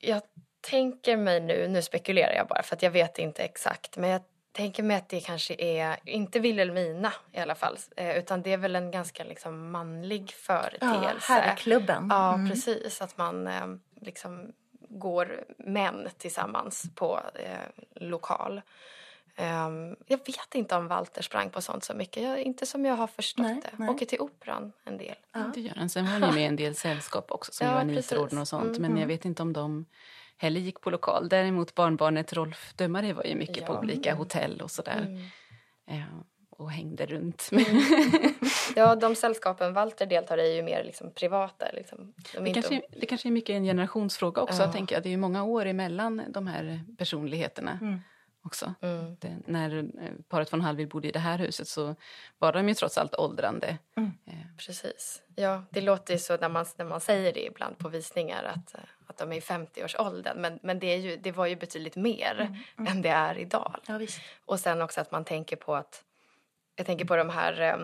Jag 0.00 0.22
tänker 0.60 1.16
mig 1.16 1.40
nu, 1.40 1.68
nu 1.68 1.82
spekulerar 1.82 2.32
jag 2.32 2.48
bara 2.48 2.62
för 2.62 2.76
att 2.76 2.82
jag 2.82 2.90
vet 2.90 3.18
inte 3.18 3.42
exakt, 3.42 3.96
men 3.96 4.10
jag 4.10 4.22
tänker 4.58 4.82
mig 4.82 4.96
att 4.96 5.08
det 5.08 5.20
kanske 5.20 5.54
är, 5.58 5.96
inte 6.04 6.40
Wilhelmina 6.40 7.12
i 7.32 7.38
alla 7.38 7.54
fall, 7.54 7.76
eh, 7.96 8.18
utan 8.18 8.42
det 8.42 8.52
är 8.52 8.56
väl 8.56 8.76
en 8.76 8.90
ganska 8.90 9.24
liksom 9.24 9.70
manlig 9.70 10.22
Ja, 10.22 10.32
företeelse. 10.36 11.32
herrklubben. 11.32 12.06
Ja, 12.10 12.34
Mm. 12.34 12.50
precis. 12.50 13.02
Att 13.02 13.18
man 13.18 13.46
eh, 13.46 13.66
liksom 14.00 14.52
går 14.88 15.44
män 15.58 16.08
tillsammans 16.18 16.84
på 16.94 17.20
eh, 17.34 17.58
lokal. 17.94 18.60
Ehm, 19.36 19.96
jag 20.06 20.18
vet 20.26 20.54
inte 20.54 20.76
om 20.76 20.88
Walter 20.88 21.22
sprang 21.22 21.50
på 21.50 21.60
sånt 21.62 21.84
så 21.84 21.94
mycket. 21.94 22.22
Jag, 22.22 22.40
inte 22.42 22.66
som 22.66 22.84
jag 22.84 22.94
har 22.94 23.06
förstått 23.06 23.46
Nej, 23.46 23.60
det. 23.62 23.70
nej. 23.76 23.88
Åker 23.88 24.06
till 24.06 24.20
operan 24.20 24.72
en 24.84 24.98
del. 24.98 25.14
Det 25.54 25.60
gör 25.60 25.74
han. 25.74 25.88
Sen 25.88 26.04
var 26.04 26.12
han 26.12 26.22
ju 26.28 26.34
med 26.34 26.42
i 26.42 26.46
en 26.46 26.56
del 26.56 26.74
sällskap 26.74 27.30
också 27.32 27.52
som 27.52 27.66
Ja, 27.66 27.72
Johanniterorden 27.72 28.28
precis. 28.28 28.38
och 28.40 28.48
sånt. 28.48 28.78
Mm, 28.78 28.92
Men 28.92 29.00
jag 29.00 29.08
vet 29.08 29.24
inte 29.24 29.42
om 29.42 29.52
de 29.52 29.86
heller 30.38 30.60
gick 30.60 30.80
på 30.80 30.90
lokal. 30.90 31.28
Däremot 31.28 31.74
barnbarnet 31.74 32.32
Rolf 32.32 32.72
Dömare 32.76 33.12
var 33.12 33.24
ju 33.24 33.34
mycket 33.34 33.66
på 33.66 33.72
Ja. 33.72 33.78
olika 33.78 34.14
hotell 34.14 34.60
och 34.60 34.70
sådär. 34.70 35.00
Mm. 35.06 35.20
Eh, 35.90 36.06
och 36.50 36.70
hängde 36.70 37.06
runt. 37.06 37.50
Ja, 38.76 38.94
de 38.96 39.14
sällskapen 39.14 39.72
Walter 39.72 40.06
deltar 40.06 40.38
i 40.38 40.50
är 40.50 40.54
ju 40.56 40.62
mer 40.62 40.84
liksom 40.84 41.10
privata. 41.14 41.66
Liksom. 41.72 41.98
De 42.34 42.40
Det 42.40 42.48
inte- 42.48 42.52
kanske, 42.62 42.82
det 43.00 43.06
kanske 43.06 43.28
är 43.28 43.30
mycket 43.30 43.54
en 43.56 43.64
generationsfråga 43.64 44.42
också. 44.42 44.62
Ja. 44.62 44.72
Tänker 44.72 44.96
jag. 44.96 45.02
Det 45.02 45.08
är 45.08 45.10
ju 45.10 45.16
många 45.16 45.44
år 45.44 45.66
emellan 45.66 46.22
de 46.28 46.46
här 46.46 46.80
personligheterna 46.98 47.78
Mm. 47.82 48.00
Också. 48.48 48.74
Mm. 48.80 49.16
Det, 49.20 49.36
när 49.46 49.78
eh, 49.78 50.10
paret 50.28 50.52
von 50.52 50.60
Hallwyl 50.60 50.88
bodde 50.88 51.08
i 51.08 51.12
det 51.12 51.18
här 51.18 51.38
huset 51.38 51.68
så 51.68 51.94
var 52.38 52.52
de 52.52 52.68
ju 52.68 52.74
trots 52.74 52.98
allt 52.98 53.14
åldrande. 53.14 53.78
Precis. 54.66 55.22
Ja, 55.34 55.64
det 55.70 55.80
låter 55.80 56.12
ju 56.14 56.18
så 56.18 56.36
när 56.36 56.48
man, 56.48 56.66
när 56.76 56.84
man 56.84 57.00
säger 57.00 57.32
det 57.32 57.44
ibland 57.46 57.78
på 57.78 57.88
visningar 57.88 58.44
att, 58.44 58.74
eh, 58.74 58.80
att 59.06 59.18
de 59.18 59.32
är 59.32 59.36
i 59.36 59.40
50-årsåldern. 59.40 60.40
Men, 60.40 60.58
men 60.62 60.78
det, 60.78 60.86
är 60.86 60.96
ju, 60.96 61.16
det 61.16 61.32
var 61.32 61.46
ju 61.46 61.56
betydligt 61.56 61.96
mer 61.96 62.58
än 62.88 63.02
det 63.02 63.08
är 63.08 63.38
idag. 63.38 63.80
Ja, 63.86 63.98
visst. 63.98 64.20
Och 64.44 64.60
sen 64.60 64.82
också 64.82 65.00
att 65.00 65.12
man 65.12 65.24
tänker 65.24 65.56
på 65.56 65.74
att... 65.74 66.04
Jag 66.76 66.86
tänker 66.86 67.04
på 67.04 67.16
de 67.16 67.30
här 67.30 67.80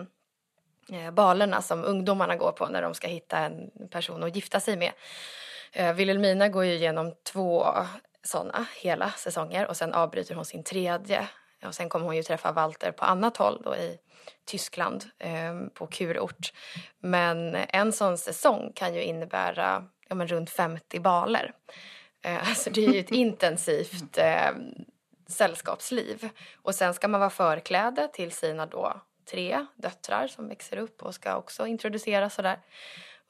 eh, 0.89 1.11
balerna 1.11 1.61
som 1.61 1.83
ungdomarna 1.83 2.35
går 2.35 2.51
på 2.51 2.67
när 2.67 2.81
de 2.81 2.93
ska 2.93 3.07
hitta 3.07 3.37
en 3.37 3.71
person 3.91 4.23
att 4.23 4.35
gifta 4.35 4.59
sig 4.59 4.77
med. 4.77 4.91
Eh, 5.71 5.93
Wilhelmina 5.93 6.49
går 6.49 6.65
ju 6.65 6.73
igenom 6.73 7.13
två 7.23 7.65
såna 8.25 8.65
hela 8.75 9.11
säsonger 9.11 9.67
och 9.67 9.77
sen 9.77 9.93
avbryter 9.93 10.35
hon 10.35 10.45
sin 10.45 10.63
tredje. 10.63 11.27
Och 11.65 11.75
sen 11.75 11.89
kommer 11.89 12.05
hon 12.05 12.15
ju 12.15 12.23
träffa 12.23 12.51
Walter 12.51 12.91
på 12.91 13.05
annat 13.05 13.37
håll 13.37 13.61
då 13.63 13.75
i 13.75 13.97
Tyskland 14.45 15.05
eh, 15.19 15.55
på 15.73 15.87
kurort. 15.87 16.53
Men 16.99 17.55
en 17.55 17.91
sån 17.91 18.17
säsong 18.17 18.71
kan 18.75 18.93
ju 18.93 19.03
innebära 19.03 19.87
ja, 20.09 20.15
men 20.15 20.27
runt 20.27 20.49
50 20.49 20.99
baler. 20.99 21.53
Eh, 22.21 22.49
alltså 22.49 22.69
det 22.69 22.85
är 22.85 22.93
ju 22.93 22.99
ett 22.99 23.11
intensivt 23.11 24.17
eh, 24.17 24.51
sällskapsliv. 25.27 26.29
Och 26.55 26.75
sen 26.75 26.93
ska 26.93 27.07
man 27.07 27.19
vara 27.19 27.29
förkläde 27.29 28.07
till 28.07 28.31
sina 28.31 28.65
då 28.65 29.01
tre 29.31 29.65
döttrar 29.75 30.27
som 30.27 30.47
växer 30.47 30.77
upp 30.77 31.03
och 31.03 31.15
ska 31.15 31.35
också 31.35 31.67
introduceras 31.67 32.35
sådär. 32.35 32.59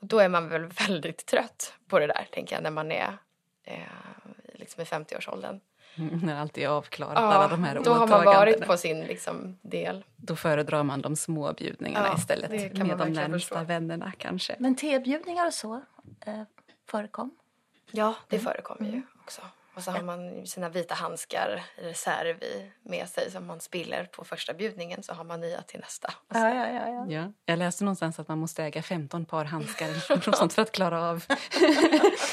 Och 0.01 0.07
då 0.07 0.19
är 0.19 0.29
man 0.29 0.49
väl 0.49 0.65
väldigt 0.65 1.25
trött 1.25 1.73
på 1.89 1.99
det 1.99 2.07
där, 2.07 2.27
tänker 2.31 2.55
jag, 2.55 2.63
när 2.63 2.71
man 2.71 2.91
är 2.91 3.17
eh, 3.63 3.81
liksom 4.65 4.81
i 4.81 4.85
50-årsåldern. 4.85 5.59
När 5.95 6.35
allt 6.35 6.57
är 6.57 6.67
avklarat, 6.67 7.17
alla 7.17 7.47
de 7.47 7.63
här 7.63 7.75
då 7.83 7.91
har 7.91 7.99
man 7.99 8.09
åtagandena. 8.09 8.39
varit 8.39 8.65
på 8.65 8.77
sin 8.77 9.01
liksom, 9.01 9.57
del. 9.61 10.05
Då 10.15 10.35
föredrar 10.35 10.83
man 10.83 11.01
de 11.01 11.15
små 11.15 11.53
bjudningarna 11.53 12.07
Ja, 12.07 12.17
istället. 12.17 12.51
Med 12.51 12.97
de 12.97 13.09
närmsta 13.09 13.55
förstå. 13.55 13.63
vännerna 13.63 14.11
kanske. 14.17 14.55
Men 14.59 14.75
tebjudningar 14.75 15.47
och 15.47 15.53
så 15.53 15.81
eh, 16.25 16.41
förekom? 16.87 17.31
Ja, 17.91 18.15
det 18.29 18.39
förekommer 18.39 18.89
ju 18.89 19.01
också. 19.23 19.41
Och 19.75 19.83
så 19.83 19.91
har 19.91 20.01
man 20.01 20.47
sina 20.47 20.69
vita 20.69 20.95
handskar 20.95 21.63
i 21.77 21.81
reserv 21.81 22.43
i, 22.43 22.71
med 22.81 23.09
sig 23.09 23.31
som 23.31 23.45
man 23.45 23.59
spiller 23.59 24.05
på 24.05 24.23
första 24.23 24.53
bjudningen 24.53 25.03
så 25.03 25.13
har 25.13 25.23
man 25.23 25.41
nya 25.41 25.61
till 25.61 25.79
nästa. 25.79 26.13
Ja, 26.33 26.49
ja, 26.55 26.67
ja. 26.69 26.89
ja. 26.89 27.05
Ja, 27.09 27.31
jag 27.45 27.59
läste 27.59 27.83
någonstans 27.83 28.19
att 28.19 28.27
man 28.27 28.37
måste 28.37 28.63
äga 28.63 28.81
15 28.83 29.25
par 29.25 29.45
handskar 29.45 29.85
eller 29.89 30.27
något 30.27 30.37
sånt 30.37 30.53
för 30.53 30.61
att 30.61 30.71
klara 30.71 31.09
av 31.09 31.25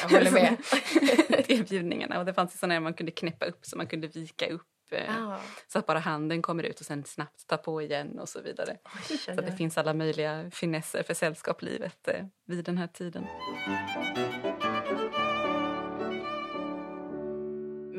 Jag 0.02 0.08
håller 0.08 0.30
med. 0.30 0.56
erbjudningarna. 1.52 2.18
Och 2.18 2.24
det 2.24 2.34
fanns 2.34 2.58
sådana 2.58 2.80
man 2.80 2.94
kunde 2.94 3.12
knäppa 3.12 3.46
upp 3.46 3.58
så 3.66 3.76
man 3.76 3.86
kunde 3.86 4.06
vika 4.08 4.48
upp 4.48 4.66
eh, 4.90 5.04
Ja. 5.06 5.40
så 5.68 5.78
att 5.78 5.86
bara 5.86 5.98
handen 5.98 6.42
kommer 6.42 6.62
ut 6.62 6.80
och 6.80 6.86
sen 6.86 7.04
snabbt 7.04 7.46
ta 7.46 7.56
på 7.56 7.82
igen 7.82 8.18
och 8.18 8.28
så 8.28 8.40
vidare. 8.40 8.76
Oj, 9.10 9.16
Så 9.18 9.40
det 9.40 9.52
finns 9.52 9.78
alla 9.78 9.94
möjliga 9.94 10.50
finesser 10.50 11.02
för 11.02 11.14
sällskaplivet 11.14 12.08
eh, 12.08 12.24
vid 12.46 12.64
den 12.64 12.78
här 12.78 12.86
tiden. 12.86 13.26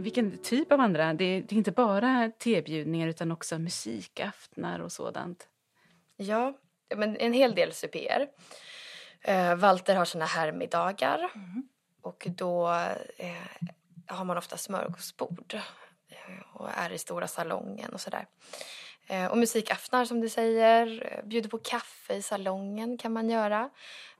Vilken 0.04 0.38
typ 0.38 0.72
av 0.72 0.80
andra? 0.80 1.14
Det 1.14 1.24
är, 1.26 1.42
det 1.42 1.56
är 1.56 1.58
inte 1.58 1.72
bara 1.72 2.32
tebjudningar 2.40 3.08
utan 3.08 3.32
också 3.32 3.60
musikaftnar 3.60 4.80
och 4.80 4.92
sådant. 4.92 5.48
Ja, 6.18 6.58
men 6.96 7.18
en 7.18 7.34
hel 7.34 7.56
del 7.56 7.74
supéer. 7.74 8.28
Eh, 9.22 9.56
Walter 9.56 9.96
har 9.96 10.06
sina 10.06 10.26
herrmiddagar 10.26 11.30
och 12.04 12.28
då 12.30 12.70
eh, 13.18 13.68
har 14.08 14.26
man 14.26 14.38
ofta 14.38 14.58
smörgåsbord 14.58 15.54
eh, 16.10 16.54
och 16.54 16.70
är 16.76 16.90
i 16.90 16.98
stora 16.98 17.28
salongen 17.28 17.94
och 17.94 18.02
sådär. 18.02 18.26
Eh, 19.08 19.26
och 19.26 19.38
musikaftnar 19.38 20.06
som 20.06 20.22
du 20.22 20.30
säger, 20.30 21.12
eh, 21.12 21.26
bjuder 21.26 21.50
på 21.50 21.58
kaffe 21.58 22.14
i 22.14 22.22
salongen 22.22 22.98
kan 22.98 23.14
man 23.14 23.30
göra. 23.30 23.70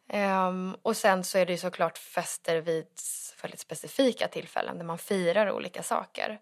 Ehm, 0.10 0.76
och 0.82 0.98
sen 0.98 1.24
så 1.24 1.38
är 1.38 1.46
det 1.46 1.52
ju 1.52 1.58
såklart 1.58 1.98
fester 1.98 2.62
vid 2.62 2.88
väldigt 3.42 3.60
specifika 3.60 4.28
tillfällen 4.28 4.78
där 4.78 4.86
man 4.86 4.98
firar 4.98 5.52
olika 5.52 5.84
saker. 5.84 6.40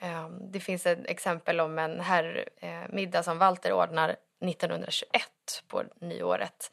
Ehm, 0.00 0.52
det 0.52 0.60
finns 0.60 0.86
ett 0.86 1.06
exempel 1.06 1.60
om 1.60 1.78
en 1.78 2.00
herrmiddag 2.00 3.18
eh, 3.18 3.22
som 3.22 3.38
Walter 3.38 3.72
ordnar 3.72 4.16
1921 4.40 5.62
på 5.68 5.84
nyåret. 6.00 6.72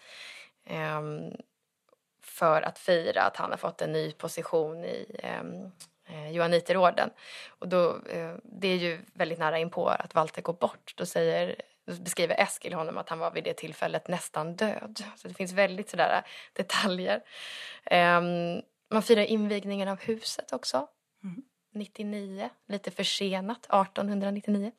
Ehm, 0.65 1.31
Ehm, 2.35 2.39
För 2.39 2.61
att 2.61 2.79
fira 2.79 3.21
att 3.21 3.37
han 3.37 3.51
har 3.51 3.57
fått 3.57 3.81
en 3.81 3.91
ny 3.91 4.11
position 4.11 4.85
i 4.85 5.05
um, 5.41 5.71
Johanniterorden. 6.31 7.09
Och 7.59 7.67
då, 7.67 7.89
eh, 8.09 8.35
det 8.43 8.67
är 8.67 8.77
ju 8.77 8.99
väldigt 9.13 9.39
nära 9.39 9.59
inpå 9.59 9.87
att 9.87 10.15
Walter 10.15 10.41
går 10.41 10.53
bort. 10.53 10.93
Då, 10.97 11.05
säger, 11.05 11.55
då 11.85 11.93
beskriver 11.93 12.35
Eskil 12.41 12.73
honom 12.73 12.97
att 12.97 13.09
han 13.09 13.19
var 13.19 13.31
vid 13.31 13.43
det 13.43 13.53
tillfället 13.53 14.07
nästan 14.07 14.55
död. 14.55 15.03
Så 15.17 15.27
det 15.27 15.33
finns 15.33 15.53
väldigt 15.53 15.89
sådär 15.89 16.21
detaljer. 16.53 17.21
Ehm, 17.85 18.61
man 18.91 19.01
firar 19.03 19.23
invigningen 19.23 19.87
av 19.87 19.99
huset 19.99 20.53
också. 20.53 20.87
99, 21.73 22.49
lite 22.67 22.91
försenat, 22.91 23.65
1899. 23.65 24.71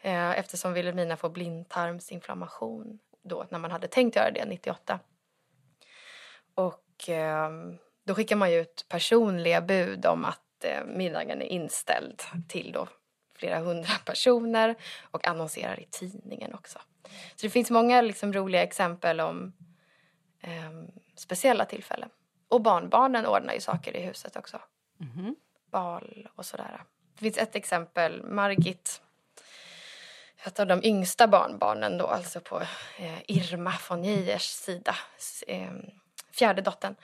Eh, 0.00 0.38
eftersom 0.38 0.72
Wilhelmina 0.72 1.16
får 1.16 1.28
blindtarmsinflammation 1.28 2.98
då 3.22 3.46
när 3.50 3.58
man 3.58 3.70
hade 3.70 3.88
tänkt 3.88 4.16
göra 4.16 4.30
det 4.30 4.44
98. 4.44 5.00
Och 6.56 7.08
ehm, 7.08 7.78
då 8.04 8.14
skickar 8.14 8.36
man 8.36 8.52
ju 8.52 8.60
ut 8.60 8.86
personliga 8.88 9.60
bud 9.60 10.06
om 10.06 10.24
att 10.24 10.64
eh, 10.64 10.84
middagen 10.84 11.42
är 11.42 11.46
inställd 11.46 12.22
till 12.48 12.72
då 12.72 12.88
flera 13.34 13.58
hundra 13.58 13.92
personer 14.04 14.74
och 15.10 15.26
annonserar 15.26 15.80
i 15.80 15.86
tidningen 15.90 16.54
också. 16.54 16.78
Så 17.36 17.46
det 17.46 17.50
finns 17.50 17.70
många 17.70 18.00
liksom 18.00 18.32
roliga 18.32 18.62
exempel 18.62 19.20
om 19.20 19.52
eh, 20.40 20.70
speciella 21.16 21.64
tillfällen. 21.64 22.08
Och 22.48 22.60
barnbarnen 22.60 23.26
ordnar 23.26 23.54
ju 23.54 23.60
saker 23.60 23.96
i 23.96 24.02
huset 24.02 24.36
också. 24.36 24.60
Mm. 25.00 25.36
Bal 25.70 26.28
och 26.34 26.46
sådär. 26.46 26.82
Det 27.14 27.20
finns 27.20 27.38
ett 27.38 27.56
exempel, 27.56 28.22
Margit, 28.22 29.02
ett 30.44 30.60
av 30.60 30.66
de 30.66 30.84
yngsta 30.84 31.28
barnbarnen 31.28 31.98
då, 31.98 32.06
alltså 32.06 32.40
på 32.40 32.60
eh, 32.98 33.18
Irma 33.26 33.74
von 33.88 34.04
Geijers 34.04 34.42
sida, 34.42 34.96
eh, 35.46 35.72
fjärde 36.38 36.62
dottern. 36.62 36.94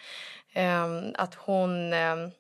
Eh, 0.53 0.87
att 1.15 1.35
hon 1.35 1.93
ehm, 1.93 2.31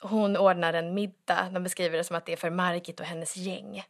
hon 0.00 0.36
ordnar 0.36 0.72
en 0.72 0.94
middag, 0.94 1.48
de 1.52 1.62
beskriver 1.62 1.98
det 1.98 2.04
som 2.04 2.16
att 2.16 2.26
det 2.26 2.32
är 2.32 2.36
för 2.36 2.50
Margit 2.50 3.00
och 3.00 3.06
hennes 3.06 3.36
gäng 3.36 3.82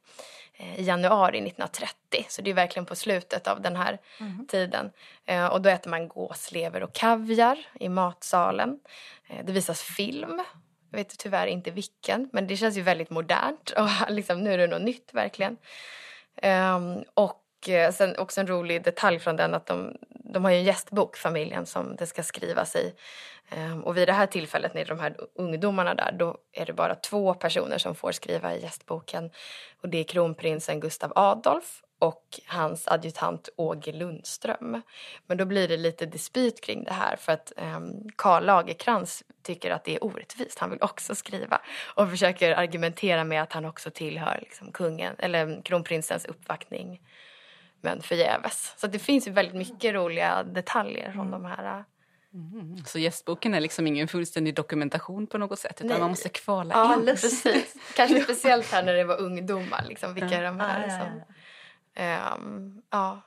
eh, 0.54 0.80
i 0.80 0.82
januari 0.82 1.38
1930. 1.38 2.26
Så 2.28 2.42
det 2.42 2.50
är 2.50 2.54
verkligen 2.54 2.87
på 2.87 2.97
slutet 2.97 3.47
av 3.47 3.61
den 3.61 3.76
här 3.76 3.99
mm. 4.20 4.47
tiden. 4.47 4.90
Eh, 5.26 5.47
och 5.47 5.62
då 5.62 5.68
äter 5.68 5.90
man 5.90 6.09
gåslever 6.09 6.82
och 6.82 6.92
kaviar 6.92 7.59
i 7.80 7.88
matsalen. 7.88 8.80
Eh, 9.28 9.44
det 9.44 9.52
visas 9.52 9.82
film. 9.82 10.42
Jag 10.90 10.99
vet 10.99 11.18
tyvärr 11.18 11.47
inte 11.47 11.70
vilken, 11.70 12.30
men 12.32 12.47
det 12.47 12.56
känns 12.56 12.76
ju 12.76 12.82
väldigt 12.82 13.11
modernt. 13.11 13.70
Och 13.76 14.11
liksom, 14.11 14.40
nu 14.40 14.52
är 14.52 14.59
det 14.59 14.66
något 14.66 14.82
nytt 14.82 15.14
verkligen. 15.14 15.56
Ehm, 16.37 17.04
och 17.61 17.69
eh, 17.69 17.93
sen 17.93 18.17
också 18.19 18.40
en 18.40 18.47
rolig 18.47 18.85
detalj 18.85 19.19
från 19.19 19.37
den 19.37 19.55
att 19.55 19.67
de, 19.67 19.97
de 20.09 20.45
har 20.45 20.50
ju 20.50 20.57
en 20.57 20.64
gästbok, 20.64 21.17
familjen, 21.17 21.67
som 21.67 21.97
det 21.97 22.07
ska 22.07 22.23
skrivas 22.23 22.76
i. 22.76 22.95
Ehm, 23.50 23.85
och 23.85 23.97
vid 23.97 24.09
det 24.09 24.12
här 24.12 24.26
tillfället 24.26 24.75
när 24.75 24.85
de 24.85 25.00
här 25.00 25.17
ungdomarna 25.35 25.95
där, 25.95 26.12
då 26.12 26.38
är 26.52 26.67
det 26.67 26.73
bara 26.73 26.95
två 26.95 27.35
personer 27.35 27.79
som 27.79 27.95
får 27.95 28.12
skriva 28.12 28.55
i 28.55 28.62
gästboken. 28.62 29.31
Och 29.83 29.88
det 29.88 29.99
är 29.99 30.05
kronprinsen 30.05 30.81
Gustav 30.81 31.12
Adolf 31.14 31.83
och 31.99 32.40
hans 32.47 32.88
adjutant 32.88 33.49
Åge 33.57 33.93
Lundström. 33.93 34.83
Men 35.26 35.37
då 35.37 35.45
blir 35.45 35.69
det 35.69 35.76
lite 35.76 36.07
dispyt 36.07 36.61
kring 36.61 36.85
det 36.85 36.93
här 36.93 37.17
för 37.17 37.33
att 37.33 37.52
um, 37.57 38.09
Karl 38.17 38.45
Lagerkrans 38.45 39.23
tycker 39.43 39.71
att 39.71 39.85
det 39.85 39.95
är 39.95 40.05
orättvist. 40.05 40.59
Han 40.59 40.71
vill 40.71 40.83
också 40.83 41.14
skriva 41.14 41.61
och 41.95 42.11
försöker 42.11 42.55
argumentera 42.55 43.25
med 43.25 43.43
att 43.43 43.52
han 43.52 43.64
också 43.64 43.90
tillhör 43.90 44.38
liksom, 44.40 44.73
kungen, 44.73 45.14
eller 45.19 45.62
kronprinsens 45.62 46.25
uppvaktning. 46.25 47.00
Men 47.81 48.03
förgäves. 48.03 48.75
Så 48.77 48.87
det 48.87 48.99
finns 48.99 49.29
ju 49.29 49.31
väldigt 49.31 49.55
mycket 49.55 49.95
roliga 49.95 50.43
detaljer 50.43 51.13
från 51.13 51.29
mm. 51.29 51.43
de 51.43 51.49
här 51.49 51.85
Mm. 52.35 52.77
Så 52.85 52.99
gästboken 52.99 53.55
är 53.55 53.61
liksom 53.61 53.87
ingen 53.87 54.09
fullständig 54.09 54.55
dokumentation 54.55 55.27
på 55.27 55.39
något 55.39 55.59
sätt 55.59 55.77
utan 55.77 55.89
Nej. 55.89 56.01
man 56.01 56.11
måste 56.11 56.29
kvala 56.29 56.75
ja, 56.75 56.95
in. 56.95 57.07
Precis. 57.07 57.77
Kanske 57.97 58.21
speciellt 58.21 58.73
här 58.73 58.83
när 58.83 58.95
det 58.95 59.05
var 59.05 59.21
ungdomar. 59.21 59.85
Liksom, 59.89 60.15
vilka 60.15 60.37
är 60.37 60.43
de 60.43 60.61
här? 60.61 60.89
Ja, 60.89 60.99
som, 60.99 62.43
um, 62.45 62.83
ja. 62.91 63.21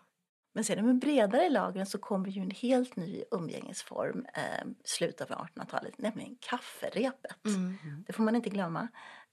Men 0.54 0.64
sen 0.64 0.86
med 0.86 1.00
bredare 1.00 1.50
lagren 1.50 1.86
så 1.86 1.98
kommer 1.98 2.30
ju 2.30 2.42
en 2.42 2.52
helt 2.52 2.96
ny 2.96 3.24
umgängesform 3.32 4.26
eh, 4.34 4.68
slutet 4.84 5.32
av 5.32 5.48
1800-talet, 5.48 5.98
nämligen 5.98 6.36
kafferepet. 6.40 7.46
Mm. 7.46 7.78
Det 8.08 8.14
får 8.14 8.24
man 8.24 8.36
inte 8.36 8.50
glömma. 8.50 8.88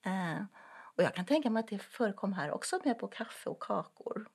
Eh, 0.06 0.44
och 0.96 1.02
jag 1.02 1.14
kan 1.14 1.24
tänka 1.24 1.50
mig 1.50 1.60
att 1.60 1.68
det 1.68 1.78
förekom 1.78 2.32
här 2.32 2.50
också 2.50 2.80
med 2.84 2.98
på 2.98 3.08
kaffe 3.08 3.50
och 3.50 3.62
kakor. 3.62 4.26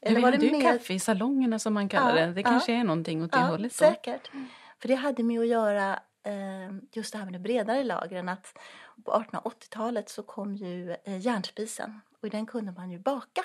Eller 0.00 0.20
var 0.20 0.32
det, 0.32 0.38
det 0.38 0.52
mer... 0.52 0.72
kaffe 0.72 0.94
i 0.94 0.98
salongerna 0.98 1.58
som 1.58 1.74
man 1.74 1.88
kallar 1.88 2.16
ja, 2.16 2.26
det. 2.26 2.32
Det 2.32 2.42
kanske 2.42 2.72
ja. 2.72 2.80
är 2.80 2.84
någonting 2.84 3.22
åt 3.24 3.32
det 3.32 3.38
ja, 3.38 3.44
hållet. 3.44 3.72
Då. 3.72 3.76
Säkert. 3.76 4.30
För 4.78 4.88
det 4.88 4.94
hade 4.94 5.22
med 5.22 5.40
att 5.40 5.46
göra 5.46 6.00
eh, 6.22 6.74
just 6.92 7.12
det 7.12 7.18
här 7.18 7.24
med 7.24 7.32
de 7.32 7.38
bredare 7.38 7.84
lagren 7.84 8.28
att 8.28 8.58
på 9.04 9.10
1880-talet 9.10 10.08
så 10.08 10.22
kom 10.22 10.56
ju 10.56 10.96
eh, 11.04 11.18
järnspisen 11.18 12.00
och 12.20 12.26
i 12.26 12.30
den 12.30 12.46
kunde 12.46 12.72
man 12.72 12.90
ju 12.90 12.98
baka. 12.98 13.44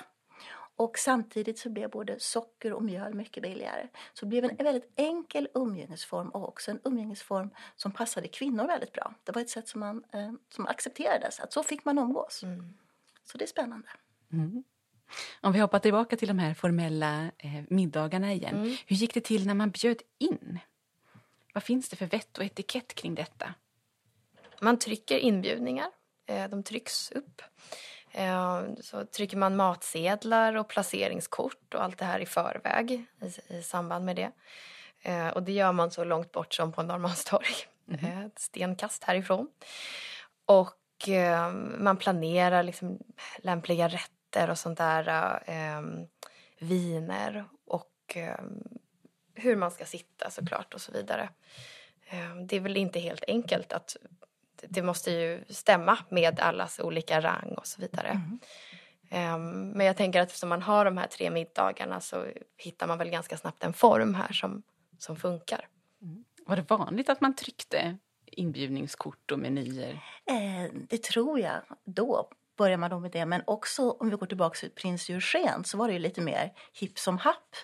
Och 0.76 0.98
samtidigt 0.98 1.60
så 1.60 1.70
blev 1.70 1.90
både 1.90 2.20
socker 2.20 2.74
och 2.74 2.84
mjöl 2.84 3.14
mycket 3.14 3.44
billigare. 3.44 3.88
Så 4.14 4.25
det 4.25 4.29
blev 4.29 4.46
en 4.46 4.55
väldigt 4.55 4.92
enkel 4.96 5.48
umgängesform 5.53 6.29
och 6.29 6.50
också 6.50 6.72
en 6.72 6.79
umgängesform 6.84 7.50
som 7.75 7.92
passade 7.92 8.27
kvinnor 8.27 8.68
väldigt 8.68 8.94
bra. 8.94 9.14
Det 9.24 9.32
var 9.32 9.42
ett 9.42 9.50
sätt 9.50 9.68
som 9.68 9.79
man 9.79 10.03
eh, 10.14 10.32
som 10.50 10.68
accepterades, 10.68 11.40
att 11.40 11.53
så 11.53 11.64
fick 11.64 11.86
man 11.86 11.98
umgås. 11.98 12.44
Mm. 12.44 12.74
Så 13.25 13.38
det 13.38 13.46
är 13.46 13.48
spännande. 13.48 13.88
Mm. 14.32 14.64
Om 15.42 15.52
vi 15.52 15.60
hoppar 15.60 15.80
tillbaka 15.80 16.18
till 16.18 16.28
de 16.28 16.40
här 16.40 16.54
formella 16.54 17.32
eh, 17.38 17.64
middagarna 17.70 18.34
igen. 18.34 18.56
Mm. 18.56 18.76
Hur 18.86 18.96
gick 18.96 19.14
det 19.14 19.22
till 19.22 19.48
när 19.48 19.54
man 19.54 19.72
bjöd 19.72 20.02
in? 20.18 20.60
Vad 21.54 21.64
finns 21.64 21.90
det 21.90 21.96
för 21.96 22.06
vett 22.06 22.38
och 22.38 22.44
etikett 22.44 22.94
kring 22.94 23.16
detta? 23.16 23.54
Man 24.62 24.80
trycker 24.80 25.18
inbjudningar. 25.18 25.88
Eh, 26.32 26.50
de 26.50 26.64
trycks 26.64 27.12
upp. 27.12 27.42
Eh, 28.12 28.62
så 28.82 29.06
trycker 29.06 29.38
man 29.38 29.56
matsedlar 29.56 30.56
och 30.56 30.68
placeringskort 30.68 31.74
och 31.74 31.84
allt 31.84 31.98
det 31.98 32.06
här 32.06 32.20
i 32.20 32.26
förväg 32.26 32.92
i, 32.92 33.06
i 33.56 33.64
samband 33.64 34.06
med 34.06 34.16
det. 34.16 34.32
Eh, 35.02 35.28
och 35.28 35.44
det 35.44 35.52
gör 35.52 35.72
man 35.72 35.92
så 35.92 36.04
långt 36.04 36.32
bort 36.32 36.54
som 36.54 36.72
på 36.72 36.84
Norrmalmstorg, 36.84 37.56
mm. 37.88 38.26
ett 38.26 38.40
stenkast 38.40 39.04
härifrån. 39.04 39.48
Och 40.46 40.78
man 41.78 41.98
planerar 41.98 42.64
liksom 42.64 43.00
lämpliga 43.38 43.88
rätter 43.88 44.21
och 44.35 44.57
sånt 44.57 44.77
där, 44.77 45.39
viner 46.59 47.46
och 47.65 48.17
hur 49.35 49.55
man 49.55 49.72
ska 49.72 49.85
sitta 49.85 50.29
såklart 50.29 50.74
och 50.74 50.81
så 50.81 50.91
vidare. 50.91 51.29
Ehm, 52.09 52.48
det 52.48 52.55
är 52.55 52.59
väl 52.59 52.77
inte 52.77 53.00
helt 53.00 53.24
enkelt 53.27 53.74
att 53.74 53.98
det 54.67 54.81
måste 54.81 55.11
ju 55.11 55.44
stämma 55.50 55.98
med 56.09 56.39
allas 56.39 56.79
olika 56.79 57.22
rang 57.22 57.53
och 57.57 57.67
så 57.67 57.81
vidare. 57.81 58.07
Mm. 58.09 58.39
Ehm, 59.09 59.70
men 59.70 59.85
jag 59.85 59.98
tänker 59.98 60.22
att 60.22 60.27
eftersom 60.27 60.50
man 60.50 60.61
har 60.61 60.85
de 60.85 60.98
här 60.98 61.07
tre 61.07 61.31
middagarna 61.31 62.01
så 62.01 62.25
hittar 62.57 62.87
man 62.87 62.98
väl 62.98 63.09
ganska 63.09 63.37
snabbt 63.37 63.63
en 63.63 63.74
form 63.74 64.15
här 64.15 64.33
som, 64.33 64.63
som 64.98 65.15
funkar. 65.15 65.67
Mm. 66.01 66.24
Var 66.46 66.55
det 66.55 66.70
vanligt 66.70 67.09
att 67.09 67.22
man 67.22 67.35
tryckte 67.35 67.98
inbjudningskort 68.25 69.31
och 69.31 69.39
menyer? 69.39 70.00
Eh, 70.25 70.72
det 70.74 71.03
tror 71.03 71.39
jag 71.39 71.61
då 71.83 72.29
börjar 72.62 72.78
man 72.78 72.90
då 72.90 73.00
med 73.00 73.12
det. 73.12 73.26
Men 73.26 73.42
också 73.48 73.92
om 73.92 74.10
vi 74.10 74.16
går 74.16 74.26
tillbaka 74.26 74.56
till 74.60 74.70
prins 74.70 75.10
Eugen 75.10 75.64
så 75.64 75.78
var 75.78 75.88
det 75.88 75.94
ju 75.94 76.00
lite 76.00 76.22
mer 76.22 76.52
hipp 76.74 77.00
som 77.00 77.18
happ. 77.18 77.56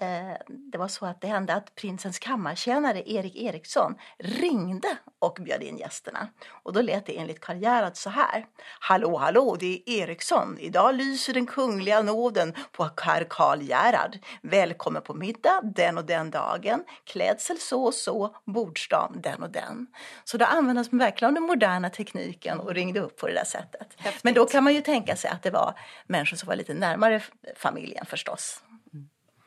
Eh, 0.00 0.36
det 0.46 0.78
var 0.78 0.88
så 0.88 1.06
att 1.06 1.20
det 1.20 1.26
hände 1.26 1.54
att 1.54 1.74
prinsens 1.74 2.18
kammartjänare 2.18 3.02
Erik 3.10 3.36
Eriksson 3.36 3.94
ringde 4.18 4.96
och 5.18 5.38
bjöd 5.40 5.62
in 5.62 5.78
gästerna. 5.78 6.28
Och 6.62 6.72
då 6.72 6.82
lät 6.82 7.06
det 7.06 7.18
enligt 7.18 7.40
Karl 7.40 7.56
Gerhard 7.56 7.96
så 7.96 8.10
här. 8.10 8.46
Hallå, 8.80 9.16
hallå, 9.16 9.56
det 9.60 9.66
är 9.66 10.02
Eriksson. 10.02 10.58
Idag 10.60 10.94
lyser 10.94 11.34
den 11.34 11.46
kungliga 11.46 12.02
nåden 12.02 12.54
på 12.72 12.90
herr 13.02 13.26
Karl 13.30 13.62
Gerhard. 13.62 14.18
Välkommen 14.42 15.02
på 15.02 15.14
middag 15.14 15.60
den 15.62 15.98
och 15.98 16.04
den 16.04 16.30
dagen. 16.30 16.84
Klädsel 17.04 17.58
så 17.58 17.84
och 17.84 17.94
så, 17.94 18.36
bordsdam 18.44 19.20
den 19.20 19.42
och 19.42 19.50
den. 19.50 19.86
Så 20.24 20.36
då 20.36 20.44
använde 20.44 20.84
man 20.90 20.98
verkligen 20.98 21.34
den 21.34 21.42
moderna 21.42 21.90
tekniken 21.90 22.60
och 22.60 22.74
ringde 22.74 23.00
upp 23.00 23.16
på 23.16 23.26
det 23.26 23.34
där 23.34 23.44
sättet. 23.44 23.88
Häftigt. 23.96 24.24
Men 24.24 24.34
då 24.34 24.46
kan 24.46 24.64
man 24.64 24.74
ju 24.74 24.80
tänka 24.80 25.16
sig 25.16 25.30
att 25.30 25.42
det 25.42 25.50
var 25.50 25.78
människor 26.06 26.36
som 26.36 26.46
var 26.46 26.56
lite 26.56 26.74
närmare 26.74 27.22
familjen 27.56 28.06
förstås. 28.06 28.62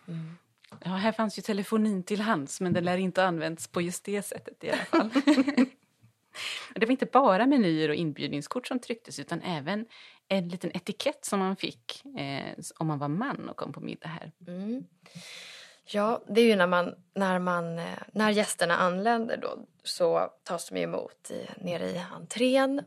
Mm. 0.07 0.37
Ja, 0.85 0.91
här 0.91 1.11
fanns 1.11 1.37
ju 1.37 1.41
telefonin 1.41 2.03
till 2.03 2.21
hands 2.21 2.61
men 2.61 2.73
den 2.73 2.83
lär 2.83 2.97
inte 2.97 3.25
använts 3.25 3.67
på 3.67 3.81
just 3.81 4.05
det 4.05 4.21
sättet 4.21 4.63
i 4.63 4.69
alla 4.69 4.85
fall. 4.85 5.09
det 6.75 6.85
var 6.85 6.91
inte 6.91 7.05
bara 7.05 7.45
menyer 7.45 7.89
och 7.89 7.95
inbjudningskort 7.95 8.67
som 8.67 8.79
trycktes 8.79 9.19
utan 9.19 9.41
även 9.41 9.85
en 10.27 10.49
liten 10.49 10.71
etikett 10.73 11.25
som 11.25 11.39
man 11.39 11.55
fick 11.55 12.03
eh, 12.17 12.63
om 12.77 12.87
man 12.87 12.99
var 12.99 13.07
man 13.07 13.49
och 13.49 13.57
kom 13.57 13.73
på 13.73 13.79
middag 13.79 14.07
här. 14.07 14.31
Mm. 14.47 14.83
Ja, 15.85 16.23
det 16.27 16.41
är 16.41 16.45
ju 16.45 16.55
när 16.55 16.67
man, 16.67 16.95
när 17.15 17.39
man, 17.39 17.79
eh, 17.79 17.85
när 18.11 18.31
gästerna 18.31 18.75
anländer 18.75 19.37
då 19.37 19.65
så 19.83 20.29
tas 20.43 20.69
de 20.69 20.77
emot 20.83 21.31
i, 21.31 21.47
nere 21.57 21.89
i 21.89 21.97
entrén. 22.13 22.81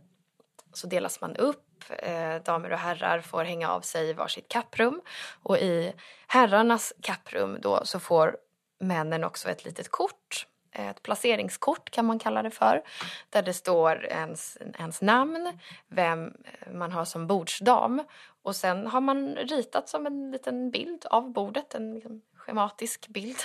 Så 0.77 0.87
delas 0.87 1.21
man 1.21 1.37
upp 1.37 1.85
eh, 1.99 2.43
damer 2.45 2.73
och 2.73 2.79
herrar 2.79 3.21
får 3.21 3.45
hänga 3.45 3.71
av 3.71 3.81
sig 3.81 4.09
i 4.09 4.13
varsitt 4.13 4.49
kapprum. 4.49 5.01
Och 5.43 5.59
i 5.59 5.93
herrarnas 6.27 6.93
kapprum 7.01 7.59
då 7.61 7.81
så 7.85 8.01
får 8.01 8.37
männen 8.81 9.25
också 9.25 9.49
ett 9.49 9.65
litet 9.65 9.89
kort 9.89 10.47
eh, 10.73 10.89
ett 10.89 11.03
placeringskort 11.03 11.91
kan 11.91 12.05
man 12.05 12.19
kalla 12.19 12.43
det 12.43 12.51
för. 12.51 12.83
Där 13.31 13.43
det 13.43 13.55
står 13.55 14.05
ens, 14.05 14.59
ens 14.79 15.03
namn, 15.03 15.59
vem 15.89 16.33
man 16.73 16.93
har 16.93 17.05
som 17.05 17.27
bordsdam. 17.27 18.03
Och 18.43 18.57
sen 18.57 18.87
har 18.87 19.01
man 19.01 19.37
ritat 19.37 19.89
som 19.89 20.07
en 20.07 20.31
liten 20.31 20.71
bild 20.71 21.07
av 21.11 21.33
bordet, 21.33 21.75
en 21.75 21.95
liksom 21.95 22.23
schematisk 22.47 23.09
bild 23.09 23.37